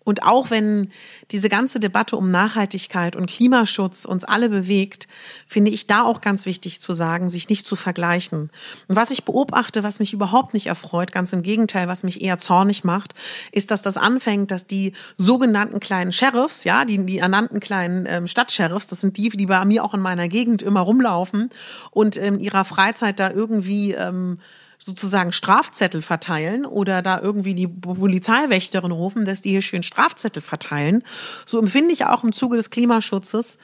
Und 0.05 0.23
auch 0.23 0.51
wenn 0.51 0.91
diese 1.31 1.49
ganze 1.49 1.79
Debatte 1.79 2.15
um 2.15 2.31
Nachhaltigkeit 2.31 3.15
und 3.15 3.25
Klimaschutz 3.25 4.05
uns 4.05 4.23
alle 4.23 4.49
bewegt, 4.49 5.07
finde 5.47 5.71
ich 5.71 5.87
da 5.87 6.03
auch 6.03 6.21
ganz 6.21 6.45
wichtig 6.45 6.79
zu 6.79 6.93
sagen, 6.93 7.29
sich 7.29 7.49
nicht 7.49 7.65
zu 7.65 7.75
vergleichen. 7.75 8.51
Und 8.87 8.95
was 8.95 9.09
ich 9.09 9.25
beobachte, 9.25 9.83
was 9.83 9.99
mich 9.99 10.13
überhaupt 10.13 10.53
nicht 10.53 10.67
erfreut, 10.67 11.11
ganz 11.11 11.33
im 11.33 11.41
Gegenteil, 11.41 11.87
was 11.87 12.03
mich 12.03 12.21
eher 12.21 12.37
zornig 12.37 12.83
macht, 12.83 13.15
ist, 13.51 13.71
dass 13.71 13.81
das 13.81 13.97
anfängt, 13.97 14.51
dass 14.51 14.67
die 14.67 14.93
sogenannten 15.17 15.79
kleinen 15.79 16.11
Sheriffs, 16.11 16.63
ja, 16.63 16.85
die, 16.85 17.03
die 17.03 17.17
ernannten 17.17 17.59
kleinen 17.59 18.05
ähm, 18.07 18.27
Stadtsheriffs, 18.27 18.87
das 18.87 19.01
sind 19.01 19.17
die, 19.17 19.29
die 19.29 19.47
bei 19.47 19.65
mir 19.65 19.83
auch 19.83 19.95
in 19.95 20.01
meiner 20.01 20.27
Gegend 20.27 20.61
immer 20.61 20.81
rumlaufen 20.81 21.49
und 21.89 22.15
in 22.15 22.39
ihrer 22.39 22.63
Freizeit 22.63 23.19
da 23.19 23.31
irgendwie 23.31 23.93
ähm, 23.93 24.37
sozusagen 24.79 25.31
Strafzettel 25.31 26.01
verteilen 26.01 26.65
oder 26.65 27.01
da 27.01 27.19
irgendwie 27.19 27.55
die 27.55 27.67
Polizeiwächterin 27.67 28.91
rufen, 28.91 29.25
dass 29.25 29.41
die 29.41 29.51
hier 29.51 29.61
schön 29.61 29.83
Strafzettel 29.83 30.41
verteilen. 30.41 31.03
So 31.45 31.59
empfinde 31.59 31.93
ich 31.93 32.05
auch 32.05 32.23
im 32.23 32.33
Zuge 32.33 32.57
des 32.57 32.69
Klimaschutzes 32.69 33.57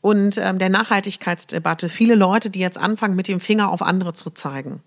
und 0.00 0.38
ähm, 0.38 0.58
der 0.58 0.68
Nachhaltigkeitsdebatte 0.68 1.88
viele 1.88 2.14
Leute, 2.14 2.50
die 2.50 2.60
jetzt 2.60 2.78
anfangen, 2.78 3.16
mit 3.16 3.28
dem 3.28 3.40
Finger 3.40 3.70
auf 3.70 3.82
andere 3.82 4.12
zu 4.12 4.30
zeigen 4.30 4.82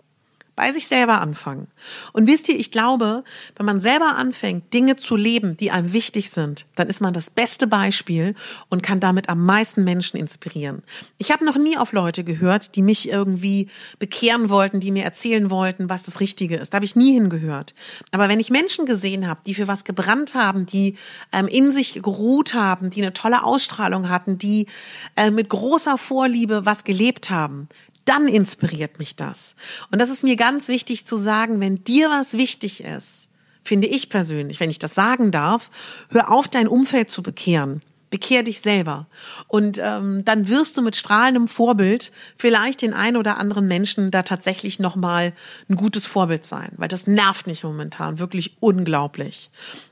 bei 0.54 0.72
sich 0.72 0.86
selber 0.86 1.20
anfangen. 1.20 1.68
Und 2.12 2.26
wisst 2.26 2.48
ihr, 2.48 2.58
ich 2.58 2.70
glaube, 2.70 3.24
wenn 3.56 3.64
man 3.64 3.80
selber 3.80 4.16
anfängt, 4.16 4.74
Dinge 4.74 4.96
zu 4.96 5.16
leben, 5.16 5.56
die 5.56 5.70
einem 5.70 5.92
wichtig 5.92 6.30
sind, 6.30 6.66
dann 6.74 6.88
ist 6.88 7.00
man 7.00 7.14
das 7.14 7.30
beste 7.30 7.66
Beispiel 7.66 8.34
und 8.68 8.82
kann 8.82 9.00
damit 9.00 9.28
am 9.30 9.44
meisten 9.44 9.82
Menschen 9.82 10.18
inspirieren. 10.18 10.82
Ich 11.16 11.30
habe 11.30 11.44
noch 11.44 11.56
nie 11.56 11.78
auf 11.78 11.92
Leute 11.92 12.22
gehört, 12.22 12.76
die 12.76 12.82
mich 12.82 13.08
irgendwie 13.08 13.68
bekehren 13.98 14.50
wollten, 14.50 14.80
die 14.80 14.90
mir 14.90 15.04
erzählen 15.04 15.50
wollten, 15.50 15.88
was 15.88 16.02
das 16.02 16.20
Richtige 16.20 16.56
ist. 16.56 16.74
Da 16.74 16.76
habe 16.76 16.84
ich 16.84 16.96
nie 16.96 17.14
hingehört. 17.14 17.72
Aber 18.10 18.28
wenn 18.28 18.40
ich 18.40 18.50
Menschen 18.50 18.84
gesehen 18.84 19.26
habe, 19.26 19.40
die 19.46 19.54
für 19.54 19.68
was 19.68 19.84
gebrannt 19.84 20.34
haben, 20.34 20.66
die 20.66 20.96
ähm, 21.32 21.48
in 21.48 21.72
sich 21.72 21.94
geruht 21.94 22.52
haben, 22.52 22.90
die 22.90 23.00
eine 23.00 23.14
tolle 23.14 23.42
Ausstrahlung 23.42 24.10
hatten, 24.10 24.36
die 24.36 24.66
äh, 25.16 25.30
mit 25.30 25.48
großer 25.48 25.96
Vorliebe 25.96 26.66
was 26.66 26.84
gelebt 26.84 27.30
haben, 27.30 27.68
dann 28.04 28.28
inspiriert 28.28 28.98
mich 28.98 29.16
das. 29.16 29.54
Und 29.90 30.00
das 30.00 30.10
ist 30.10 30.24
mir 30.24 30.36
ganz 30.36 30.68
wichtig 30.68 31.06
zu 31.06 31.16
sagen, 31.16 31.60
wenn 31.60 31.84
dir 31.84 32.10
was 32.10 32.36
wichtig 32.36 32.82
ist, 32.82 33.28
finde 33.64 33.86
ich 33.86 34.08
persönlich, 34.08 34.60
wenn 34.60 34.70
ich 34.70 34.78
das 34.78 34.94
sagen 34.94 35.30
darf, 35.30 35.70
hör 36.10 36.30
auf, 36.30 36.48
dein 36.48 36.68
Umfeld 36.68 37.10
zu 37.10 37.22
bekehren. 37.22 37.80
Bekehr 38.10 38.42
dich 38.42 38.60
selber. 38.60 39.06
Und 39.48 39.80
ähm, 39.82 40.22
dann 40.26 40.48
wirst 40.48 40.76
du 40.76 40.82
mit 40.82 40.96
strahlendem 40.96 41.48
Vorbild 41.48 42.12
vielleicht 42.36 42.82
den 42.82 42.92
ein 42.92 43.16
oder 43.16 43.38
anderen 43.38 43.66
Menschen 43.66 44.10
da 44.10 44.22
tatsächlich 44.22 44.78
nochmal 44.78 45.32
ein 45.70 45.76
gutes 45.76 46.04
Vorbild 46.04 46.44
sein. 46.44 46.72
Weil 46.76 46.88
das 46.88 47.06
nervt 47.06 47.46
mich 47.46 47.64
momentan 47.64 48.18
wirklich 48.18 48.56
unglaublich. 48.60 49.50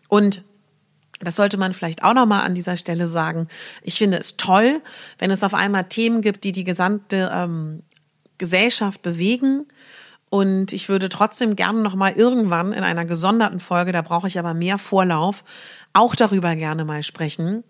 Und 0.08 0.42
das 1.20 1.36
sollte 1.36 1.56
man 1.56 1.72
vielleicht 1.72 2.02
auch 2.02 2.12
nochmal 2.12 2.44
an 2.44 2.54
dieser 2.54 2.76
Stelle 2.76 3.06
sagen. 3.06 3.48
Ich 3.82 3.94
finde 3.94 4.18
es 4.18 4.36
toll, 4.36 4.82
wenn 5.18 5.30
es 5.30 5.42
auf 5.42 5.54
einmal 5.54 5.84
Themen 5.84 6.20
gibt, 6.20 6.44
die 6.44 6.52
die 6.52 6.64
gesamte 6.64 7.30
ähm, 7.32 7.82
Gesellschaft 8.41 9.03
bewegen. 9.03 9.66
Und 10.30 10.72
ich 10.72 10.88
würde 10.88 11.09
trotzdem 11.09 11.55
gerne 11.55 11.80
noch 11.80 11.95
mal 11.95 12.12
irgendwann 12.12 12.72
in 12.72 12.82
einer 12.82 13.05
gesonderten 13.05 13.61
Folge, 13.61 13.93
da 13.93 14.03
brauche 14.03 14.26
ich 14.26 14.38
aber 14.38 14.55
mehr 14.55 14.78
Vorlauf, 14.78 15.45
auch 15.93 16.16
darüber 16.16 16.57
gerne 16.57 16.84
mal 16.84 17.03
sprechen, 17.03 17.64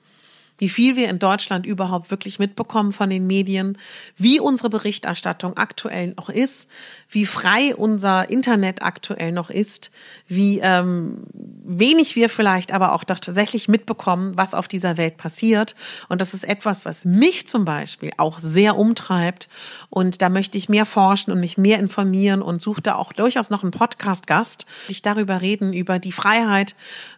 wie 0.61 0.69
viel 0.69 0.95
wir 0.95 1.09
in 1.09 1.19
Deutschland 1.19 1.65
überhaupt 1.65 2.11
wirklich 2.11 2.39
mitbekommen 2.39 2.93
von 2.93 3.09
den 3.09 3.27
Medien, 3.27 3.79
wie 4.17 4.39
unsere 4.39 4.69
Berichterstattung 4.69 5.57
aktuell 5.57 6.13
noch 6.19 6.29
ist, 6.29 6.69
wie 7.09 7.25
frei 7.25 7.75
unser 7.75 8.29
Internet 8.29 8.83
aktuell 8.83 9.33
noch 9.33 9.49
ist, 9.49 9.91
wie 10.29 10.61
ähm, 10.61 11.25
wenig 11.33 12.15
wir 12.15 12.29
vielleicht 12.29 12.73
aber 12.73 12.93
auch 12.93 13.05
tatsächlich 13.05 13.69
mitbekommen, 13.69 14.37
was 14.37 14.53
auf 14.53 14.69
dieser 14.69 14.99
Welt 14.99 15.17
passiert. 15.17 15.75
Und 16.11 16.21
das 16.21 16.35
ist 16.35 16.47
etwas, 16.47 16.85
was 16.85 17.07
mich 17.07 17.47
zum 17.47 17.65
Beispiel 17.65 18.11
auch 18.19 18.39
sehr 18.39 18.77
umtreibt. 18.77 19.49
Und 19.89 20.21
da 20.21 20.29
möchte 20.29 20.59
ich 20.59 20.69
mehr 20.69 20.85
forschen 20.85 21.33
und 21.33 21.41
mich 21.41 21.57
mehr 21.57 21.79
informieren 21.79 22.43
und 22.43 22.61
suche 22.61 22.83
da 22.83 22.97
auch 22.97 23.15
durchaus 23.15 23.49
noch 23.49 23.63
einen 23.63 23.73
Podcast-Gast, 23.73 24.67
ich 24.89 25.01
darüber 25.01 25.41
reden, 25.41 25.73
über 25.73 25.99
die 25.99 26.13
Freiheit, 26.13 26.75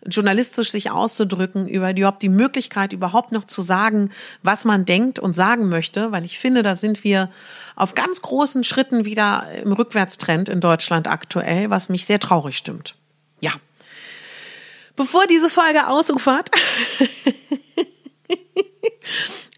journalistisch 0.07 0.71
sich 0.71 0.93
auszudrücken, 0.93 1.67
über 1.67 1.93
die, 1.93 2.09
die 2.21 2.29
Möglichkeit, 2.29 2.93
überhaupt 2.93 3.32
noch 3.33 3.47
zu 3.47 3.63
sagen, 3.63 4.11
was 4.43 4.65
man 4.65 4.85
denkt 4.85 5.19
und 5.19 5.35
sagen 5.35 5.69
möchte, 5.69 6.13
weil 6.13 6.25
ich 6.25 6.39
finde, 6.39 6.63
da 6.63 6.75
sind 6.75 7.05
wir 7.05 7.31
auf 7.75 7.95
ganz 7.95 8.23
großen 8.23 8.65
Schritten 8.65 9.05
wieder 9.05 9.47
im 9.63 9.73
Rückwärtstrend 9.73 10.49
in 10.49 10.61
Deutschland 10.61 11.09
aktuell, 11.09 11.71
was 11.71 11.89
mich 11.89 12.07
sehr 12.07 12.21
traurig 12.21 12.57
stimmt. 12.57 12.97
Ja. 13.41 13.53
Bevor 14.95 15.27
diese 15.27 15.51
Folge 15.51 15.89
ausufert, 15.89 16.51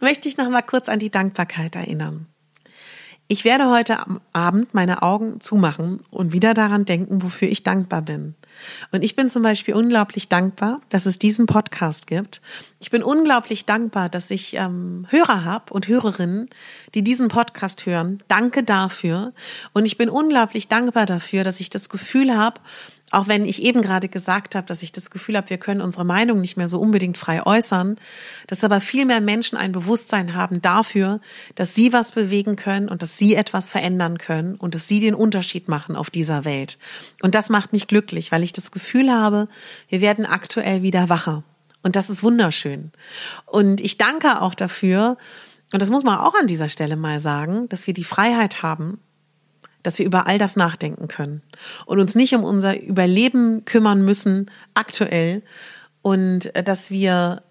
möchte 0.01 0.29
ich 0.29 0.37
noch 0.37 0.49
mal 0.49 0.62
kurz 0.62 0.89
an 0.89 0.99
die 0.99 1.11
Dankbarkeit 1.11 1.75
erinnern. 1.75 2.27
Ich 3.27 3.47
werde 3.47 3.70
heute 3.70 3.99
Abend 4.35 4.75
meine 4.75 5.01
Augen 5.01 5.41
zumachen 5.41 6.01
und 6.11 6.35
wieder 6.35 6.53
daran 6.53 6.85
denken, 6.85 7.22
wofür 7.22 7.49
ich 7.49 7.62
dankbar 7.62 8.03
bin. 8.03 8.35
Und 8.93 9.03
ich 9.03 9.16
bin 9.16 9.31
zum 9.31 9.43
Beispiel 9.43 9.72
unglaublich 9.72 10.29
dankbar, 10.29 10.83
dass 10.91 11.07
es 11.07 11.18
diesen 11.18 11.47
Podcast 11.47 12.07
gibt. 12.07 12.43
Ich 12.81 12.91
bin 12.91 13.03
unglaublich 13.03 13.64
dankbar, 13.64 14.11
dass 14.11 14.31
ich 14.31 14.57
ähm, 14.57 15.07
Hörer 15.09 15.43
habe 15.45 15.72
und 15.72 15.89
Hörerinnen, 15.89 16.51
die 16.95 17.03
diesen 17.03 17.29
Podcast 17.29 17.87
hören. 17.87 18.22
Danke 18.29 18.62
dafür. 18.62 19.33
Und 19.72 19.87
ich 19.87 19.97
bin 19.97 20.11
unglaublich 20.11 20.68
dankbar 20.68 21.07
dafür, 21.07 21.45
dass 21.45 21.61
ich 21.61 21.70
das 21.70 21.89
Gefühl 21.89 22.37
habe, 22.37 22.61
auch 23.11 23.29
wenn 23.29 23.45
ich 23.45 23.63
eben 23.63 23.83
gerade 23.83 24.09
gesagt 24.09 24.55
habe, 24.55 24.67
dass 24.67 24.83
ich 24.83 24.91
das 24.91 25.11
Gefühl 25.11 25.37
habe, 25.37 25.51
wir 25.51 25.59
können 25.59 25.81
unsere 25.81 26.05
Meinung 26.05 26.41
nicht 26.41 26.57
mehr 26.57 26.69
so 26.69 26.81
unbedingt 26.81 27.19
frei 27.19 27.45
äußern, 27.45 27.97
dass 28.47 28.65
aber 28.65 28.81
viel 28.81 29.05
mehr 29.05 29.21
Menschen 29.21 29.57
ein 29.57 29.73
Bewusstsein 29.73 30.35
haben 30.35 30.63
dafür, 30.63 31.21
dass 31.55 31.75
sie 31.75 31.93
was 31.93 32.13
bewegen 32.13 32.57
können 32.57 32.89
und 32.89 33.03
dass 33.03 33.19
sie 33.19 33.35
etwas 33.35 33.71
verändern 33.71 34.19
können 34.19 34.57
und 34.57 34.75
dass 34.75 34.89
sie 34.89 35.01
den 35.01 35.15
Unterschied 35.15 35.69
machen 35.69 35.97
auf 35.97 36.11
dieser 36.11 36.45
Welt. 36.45 36.79
Und 37.23 37.35
das 37.35 37.51
macht 37.51 37.73
mich 37.73 37.87
glücklich, 37.87 38.33
weil 38.33 38.43
ich 38.43 38.53
das 38.53 38.73
Gefühl 38.73 39.13
habe, 39.13 39.49
wir 39.89 40.01
werden 40.01 40.27
aktuell 40.27 40.83
wieder 40.83 41.09
wacher. 41.09 41.45
Und 41.83 41.97
das 41.97 42.09
ist 42.11 42.23
wunderschön. 42.23 42.91
Und 43.45 43.81
ich 43.81 43.99
danke 43.99 44.41
auch 44.41 44.55
dafür, 44.55 45.19
und 45.73 45.83
das 45.83 45.91
muss 45.91 46.05
man 46.05 46.19
auch 46.19 46.35
an 46.35 46.47
dieser 46.47 46.69
Stelle 46.69 46.97
mal 46.97 47.21
sagen, 47.21 47.69
dass 47.69 47.87
wir 47.87 47.95
die 47.95 48.05
Freiheit 48.05 48.63
haben, 48.63 49.01
dass 49.85 49.99
wir 50.01 50.07
über 50.07 50.26
all 50.26 50.39
das 50.39 50.57
nachdenken 50.57 51.07
können 51.07 51.43
und 51.87 52.01
uns 52.01 52.16
nicht 52.16 52.35
um 52.35 52.43
unser 52.43 52.80
Überleben 52.80 53.64
kümmern 53.64 54.05
müssen 54.05 54.51
aktuell 54.74 55.43
und 56.03 56.55
äh, 56.57 56.64
dass 56.64 56.91
wir 56.91 57.43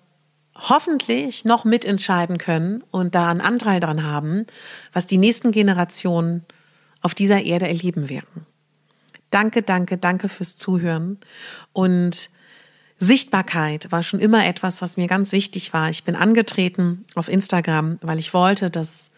hoffentlich 0.56 1.46
noch 1.46 1.64
mitentscheiden 1.64 2.38
können 2.38 2.84
und 2.92 3.16
da 3.16 3.30
einen 3.30 3.42
Anteil 3.42 3.80
dran 3.80 4.04
haben, 4.04 4.46
was 4.92 5.08
die 5.08 5.18
nächsten 5.18 5.52
Generationen 5.52 6.46
auf 7.02 7.16
dieser 7.16 7.42
Erde 7.42 7.68
erleben 7.68 8.10
werden. 8.10 8.46
Danke, 9.30 9.64
danke, 9.64 9.98
danke 9.98 10.30
fürs 10.30 10.58
Zuhören 10.58 11.20
und 11.72 12.30
Sichtbarkeit 13.00 13.92
war 13.92 14.04
schon 14.04 14.20
immer 14.20 14.46
etwas, 14.46 14.82
was 14.82 14.98
mir 14.98 15.08
ganz 15.08 15.32
wichtig 15.32 15.74
war. 15.74 15.90
Ich 15.90 16.04
bin 16.04 16.16
angetreten 16.16 17.06
auf 17.16 17.28
Instagram, 17.28 18.00
weil 18.02 18.20
ich 18.20 18.34
wollte, 18.34 18.70
dass 18.70 19.12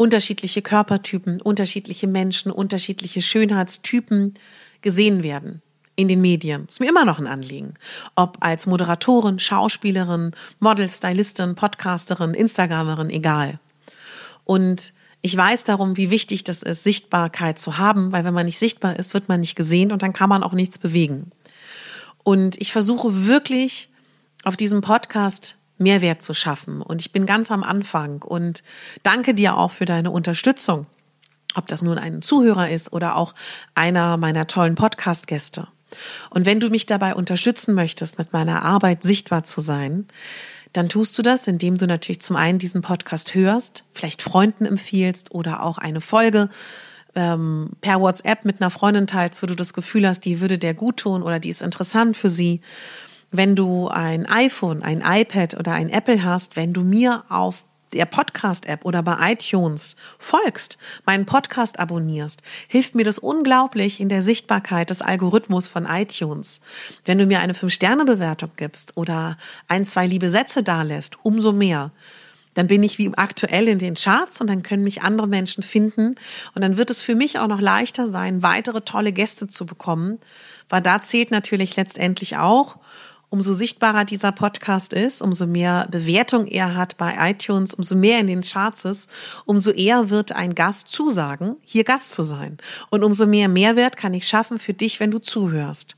unterschiedliche 0.00 0.62
Körpertypen, 0.62 1.42
unterschiedliche 1.42 2.06
Menschen, 2.06 2.50
unterschiedliche 2.50 3.20
Schönheitstypen 3.20 4.32
gesehen 4.80 5.22
werden 5.22 5.60
in 5.94 6.08
den 6.08 6.22
Medien. 6.22 6.64
Ist 6.66 6.80
mir 6.80 6.88
immer 6.88 7.04
noch 7.04 7.18
ein 7.18 7.26
Anliegen. 7.26 7.74
Ob 8.16 8.38
als 8.40 8.66
Moderatorin, 8.66 9.38
Schauspielerin, 9.38 10.32
Model, 10.58 10.88
Stylistin, 10.88 11.54
Podcasterin, 11.54 12.32
Instagramerin, 12.32 13.10
egal. 13.10 13.60
Und 14.44 14.94
ich 15.20 15.36
weiß 15.36 15.64
darum, 15.64 15.98
wie 15.98 16.08
wichtig 16.08 16.44
das 16.44 16.62
ist, 16.62 16.82
Sichtbarkeit 16.82 17.58
zu 17.58 17.76
haben, 17.76 18.10
weil 18.10 18.24
wenn 18.24 18.32
man 18.32 18.46
nicht 18.46 18.58
sichtbar 18.58 18.98
ist, 18.98 19.12
wird 19.12 19.28
man 19.28 19.40
nicht 19.40 19.54
gesehen 19.54 19.92
und 19.92 20.00
dann 20.00 20.14
kann 20.14 20.30
man 20.30 20.42
auch 20.42 20.54
nichts 20.54 20.78
bewegen. 20.78 21.30
Und 22.24 22.58
ich 22.58 22.72
versuche 22.72 23.26
wirklich 23.26 23.90
auf 24.44 24.56
diesem 24.56 24.80
Podcast 24.80 25.56
Mehrwert 25.80 26.22
zu 26.22 26.34
schaffen. 26.34 26.82
Und 26.82 27.00
ich 27.00 27.12
bin 27.12 27.26
ganz 27.26 27.50
am 27.50 27.62
Anfang 27.62 28.22
und 28.22 28.62
danke 29.02 29.34
dir 29.34 29.56
auch 29.56 29.70
für 29.70 29.84
deine 29.86 30.10
Unterstützung. 30.10 30.86
Ob 31.56 31.66
das 31.66 31.82
nun 31.82 31.98
ein 31.98 32.22
Zuhörer 32.22 32.70
ist 32.70 32.92
oder 32.92 33.16
auch 33.16 33.34
einer 33.74 34.16
meiner 34.16 34.46
tollen 34.46 34.76
Podcast-Gäste. 34.76 35.66
Und 36.30 36.46
wenn 36.46 36.60
du 36.60 36.68
mich 36.70 36.86
dabei 36.86 37.14
unterstützen 37.16 37.74
möchtest, 37.74 38.18
mit 38.18 38.32
meiner 38.32 38.62
Arbeit 38.62 39.02
sichtbar 39.02 39.42
zu 39.42 39.60
sein, 39.60 40.06
dann 40.72 40.88
tust 40.88 41.18
du 41.18 41.22
das, 41.22 41.48
indem 41.48 41.78
du 41.78 41.86
natürlich 41.86 42.20
zum 42.22 42.36
einen 42.36 42.60
diesen 42.60 42.82
Podcast 42.82 43.34
hörst, 43.34 43.84
vielleicht 43.92 44.22
Freunden 44.22 44.66
empfiehlst 44.66 45.34
oder 45.34 45.64
auch 45.64 45.78
eine 45.78 46.00
Folge 46.00 46.48
ähm, 47.16 47.70
per 47.80 48.00
WhatsApp 48.00 48.44
mit 48.44 48.60
einer 48.60 48.70
Freundin 48.70 49.08
teilst, 49.08 49.42
wo 49.42 49.46
du 49.46 49.56
das 49.56 49.74
Gefühl 49.74 50.06
hast, 50.06 50.20
die 50.20 50.40
würde 50.40 50.58
der 50.58 50.74
gut 50.74 50.98
tun 50.98 51.22
oder 51.22 51.40
die 51.40 51.48
ist 51.48 51.62
interessant 51.62 52.16
für 52.16 52.30
sie 52.30 52.60
wenn 53.30 53.54
du 53.54 53.88
ein 53.88 54.26
iPhone, 54.26 54.82
ein 54.82 55.02
iPad 55.04 55.56
oder 55.56 55.72
ein 55.72 55.88
Apple 55.88 56.24
hast, 56.24 56.56
wenn 56.56 56.72
du 56.72 56.82
mir 56.82 57.24
auf 57.28 57.64
der 57.92 58.04
Podcast-App 58.04 58.84
oder 58.84 59.02
bei 59.02 59.32
iTunes 59.32 59.96
folgst, 60.18 60.78
meinen 61.06 61.26
Podcast 61.26 61.78
abonnierst, 61.78 62.40
hilft 62.68 62.94
mir 62.94 63.04
das 63.04 63.18
unglaublich 63.18 64.00
in 64.00 64.08
der 64.08 64.22
Sichtbarkeit 64.22 64.90
des 64.90 65.02
Algorithmus 65.02 65.66
von 65.68 65.86
iTunes. 65.86 66.60
Wenn 67.04 67.18
du 67.18 67.26
mir 67.26 67.40
eine 67.40 67.54
Fünf-Sterne-Bewertung 67.54 68.50
gibst 68.56 68.96
oder 68.96 69.36
ein, 69.68 69.84
zwei 69.84 70.06
liebe 70.06 70.30
Sätze 70.30 70.62
dalässt, 70.62 71.16
umso 71.24 71.52
mehr. 71.52 71.90
Dann 72.54 72.66
bin 72.66 72.82
ich 72.82 72.98
wie 72.98 73.12
aktuell 73.14 73.68
in 73.68 73.78
den 73.78 73.94
Charts 73.94 74.40
und 74.40 74.48
dann 74.48 74.64
können 74.64 74.82
mich 74.82 75.02
andere 75.02 75.28
Menschen 75.28 75.62
finden 75.62 76.16
und 76.54 76.62
dann 76.62 76.76
wird 76.76 76.90
es 76.90 77.00
für 77.00 77.14
mich 77.14 77.38
auch 77.38 77.46
noch 77.46 77.60
leichter 77.60 78.08
sein, 78.08 78.42
weitere 78.42 78.80
tolle 78.80 79.12
Gäste 79.12 79.46
zu 79.46 79.66
bekommen, 79.66 80.18
weil 80.68 80.82
da 80.82 81.00
zählt 81.00 81.30
natürlich 81.30 81.76
letztendlich 81.76 82.36
auch, 82.38 82.76
umso 83.30 83.54
sichtbarer 83.54 84.04
dieser 84.04 84.32
Podcast 84.32 84.92
ist, 84.92 85.22
umso 85.22 85.46
mehr 85.46 85.86
Bewertung 85.90 86.46
er 86.46 86.74
hat 86.74 86.96
bei 86.98 87.30
iTunes, 87.30 87.74
umso 87.74 87.94
mehr 87.94 88.18
in 88.18 88.26
den 88.26 88.42
Charts 88.42 88.84
ist, 88.84 89.08
umso 89.46 89.70
eher 89.70 90.10
wird 90.10 90.32
ein 90.32 90.56
Gast 90.56 90.88
zusagen, 90.88 91.56
hier 91.64 91.84
Gast 91.84 92.12
zu 92.12 92.24
sein. 92.24 92.58
Und 92.90 93.04
umso 93.04 93.26
mehr 93.26 93.48
Mehrwert 93.48 93.96
kann 93.96 94.14
ich 94.14 94.26
schaffen 94.26 94.58
für 94.58 94.74
dich, 94.74 94.98
wenn 94.98 95.12
du 95.12 95.20
zuhörst. 95.20 95.96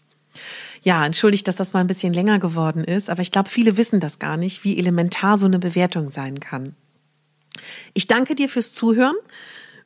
Ja, 0.82 1.04
entschuldigt, 1.06 1.48
dass 1.48 1.56
das 1.56 1.72
mal 1.72 1.80
ein 1.80 1.86
bisschen 1.86 2.12
länger 2.12 2.38
geworden 2.38 2.84
ist, 2.84 3.08
aber 3.08 3.22
ich 3.22 3.32
glaube, 3.32 3.48
viele 3.48 3.76
wissen 3.76 4.00
das 4.00 4.18
gar 4.18 4.36
nicht, 4.36 4.62
wie 4.64 4.78
elementar 4.78 5.38
so 5.38 5.46
eine 5.46 5.58
Bewertung 5.58 6.10
sein 6.10 6.38
kann. 6.38 6.76
Ich 7.94 8.06
danke 8.08 8.34
dir 8.34 8.48
fürs 8.48 8.74
Zuhören. 8.74 9.16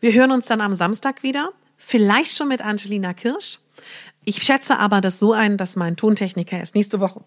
Wir 0.00 0.12
hören 0.12 0.32
uns 0.32 0.46
dann 0.46 0.60
am 0.60 0.72
Samstag 0.72 1.22
wieder, 1.22 1.50
vielleicht 1.76 2.36
schon 2.36 2.48
mit 2.48 2.60
Angelina 2.60 3.12
Kirsch. 3.14 3.60
Ich 4.24 4.42
schätze 4.42 4.78
aber 4.78 5.00
das 5.00 5.20
so 5.20 5.32
ein, 5.32 5.56
dass 5.56 5.76
mein 5.76 5.96
Tontechniker 5.96 6.58
erst 6.58 6.74
nächste 6.74 6.98
Woche 6.98 7.22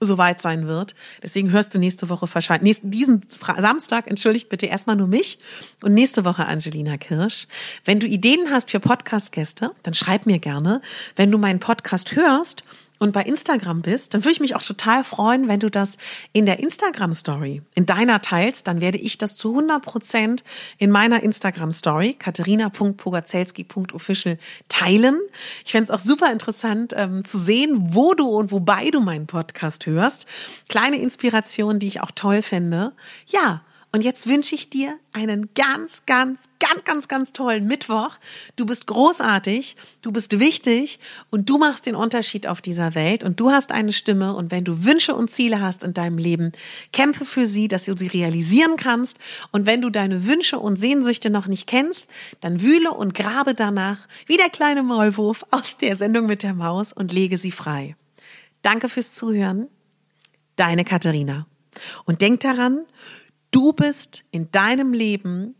soweit 0.00 0.40
sein 0.40 0.66
wird. 0.66 0.94
Deswegen 1.22 1.52
hörst 1.52 1.74
du 1.74 1.78
nächste 1.78 2.08
Woche 2.08 2.26
wahrscheinlich, 2.32 2.62
nächsten, 2.62 2.90
diesen 2.90 3.20
Samstag, 3.58 4.08
entschuldigt 4.08 4.48
bitte 4.48 4.66
erstmal 4.66 4.96
nur 4.96 5.06
mich 5.06 5.38
und 5.82 5.94
nächste 5.94 6.24
Woche 6.24 6.46
Angelina 6.46 6.96
Kirsch. 6.96 7.46
Wenn 7.84 8.00
du 8.00 8.06
Ideen 8.06 8.50
hast 8.50 8.70
für 8.70 8.80
Podcast-Gäste, 8.80 9.72
dann 9.82 9.94
schreib 9.94 10.26
mir 10.26 10.38
gerne. 10.38 10.80
Wenn 11.16 11.30
du 11.30 11.38
meinen 11.38 11.60
Podcast 11.60 12.16
hörst 12.16 12.64
und 13.00 13.10
bei 13.12 13.22
Instagram 13.22 13.82
bist, 13.82 14.14
dann 14.14 14.22
würde 14.22 14.32
ich 14.32 14.40
mich 14.40 14.54
auch 14.54 14.62
total 14.62 15.02
freuen, 15.04 15.48
wenn 15.48 15.58
du 15.58 15.70
das 15.70 15.96
in 16.32 16.46
der 16.46 16.60
Instagram 16.60 17.14
Story, 17.14 17.62
in 17.74 17.86
deiner 17.86 18.20
teilst, 18.20 18.68
dann 18.68 18.82
werde 18.82 18.98
ich 18.98 19.18
das 19.18 19.36
zu 19.36 19.50
100 19.50 19.82
Prozent 19.82 20.44
in 20.78 20.90
meiner 20.90 21.22
Instagram 21.22 21.72
Story, 21.72 22.14
katharina.pogazelski.official 22.14 24.38
teilen. 24.68 25.18
Ich 25.64 25.72
fände 25.72 25.84
es 25.84 25.90
auch 25.90 25.98
super 25.98 26.30
interessant 26.30 26.92
ähm, 26.94 27.24
zu 27.24 27.38
sehen, 27.38 27.94
wo 27.94 28.12
du 28.14 28.28
und 28.28 28.52
wobei 28.52 28.90
du 28.90 29.00
meinen 29.00 29.26
Podcast 29.26 29.86
hörst. 29.86 30.26
Kleine 30.68 30.98
Inspiration, 30.98 31.78
die 31.78 31.88
ich 31.88 32.02
auch 32.02 32.10
toll 32.10 32.42
finde. 32.42 32.92
Ja, 33.26 33.62
und 33.92 34.02
jetzt 34.02 34.28
wünsche 34.28 34.54
ich 34.54 34.70
dir 34.70 34.96
einen 35.14 35.48
ganz, 35.54 36.06
ganz, 36.06 36.48
ganz, 36.60 36.84
ganz, 36.84 37.08
ganz 37.08 37.32
tollen 37.32 37.66
Mittwoch. 37.66 38.10
Du 38.54 38.64
bist 38.64 38.86
großartig, 38.86 39.74
du 40.02 40.12
bist 40.12 40.38
wichtig 40.38 41.00
und 41.30 41.50
du 41.50 41.58
machst 41.58 41.86
den 41.86 41.96
Unterschied 41.96 42.46
auf 42.46 42.60
dieser 42.60 42.94
Welt 42.94 43.24
und 43.24 43.40
du 43.40 43.50
hast 43.50 43.72
eine 43.72 43.92
Stimme 43.92 44.34
und 44.34 44.52
wenn 44.52 44.64
du 44.64 44.84
Wünsche 44.84 45.16
und 45.16 45.28
Ziele 45.28 45.60
hast 45.60 45.82
in 45.82 45.92
deinem 45.92 46.18
Leben, 46.18 46.52
kämpfe 46.92 47.24
für 47.24 47.46
sie, 47.46 47.66
dass 47.66 47.86
du 47.86 47.96
sie 47.96 48.06
realisieren 48.06 48.76
kannst 48.76 49.18
und 49.50 49.66
wenn 49.66 49.82
du 49.82 49.90
deine 49.90 50.24
Wünsche 50.24 50.60
und 50.60 50.76
Sehnsüchte 50.76 51.28
noch 51.28 51.48
nicht 51.48 51.66
kennst, 51.66 52.08
dann 52.40 52.62
wühle 52.62 52.92
und 52.92 53.12
grabe 53.12 53.54
danach 53.54 53.98
wie 54.26 54.36
der 54.36 54.50
kleine 54.50 54.84
Maulwurf 54.84 55.44
aus 55.50 55.78
der 55.78 55.96
Sendung 55.96 56.26
mit 56.26 56.44
der 56.44 56.54
Maus 56.54 56.92
und 56.92 57.12
lege 57.12 57.38
sie 57.38 57.50
frei. 57.50 57.96
Danke 58.62 58.88
fürs 58.88 59.14
Zuhören. 59.14 59.66
Deine 60.54 60.84
Katharina. 60.84 61.46
Und 62.04 62.20
denk 62.20 62.40
daran, 62.40 62.84
du 63.50 63.72
bist 63.72 64.24
in 64.30 64.50
deinem 64.50 64.92
Leben 64.92 65.54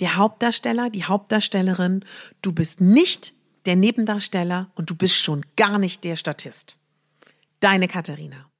der 0.00 0.16
Hauptdarsteller, 0.16 0.90
die 0.90 1.04
Hauptdarstellerin. 1.04 2.04
Du 2.42 2.52
bist 2.52 2.80
nicht 2.80 3.32
der 3.66 3.76
Nebendarsteller 3.76 4.70
und 4.74 4.90
du 4.90 4.96
bist 4.96 5.16
schon 5.16 5.44
gar 5.56 5.78
nicht 5.78 6.04
der 6.04 6.16
Statist. 6.16 6.76
Deine 7.60 7.86
Katharina. 7.86 8.51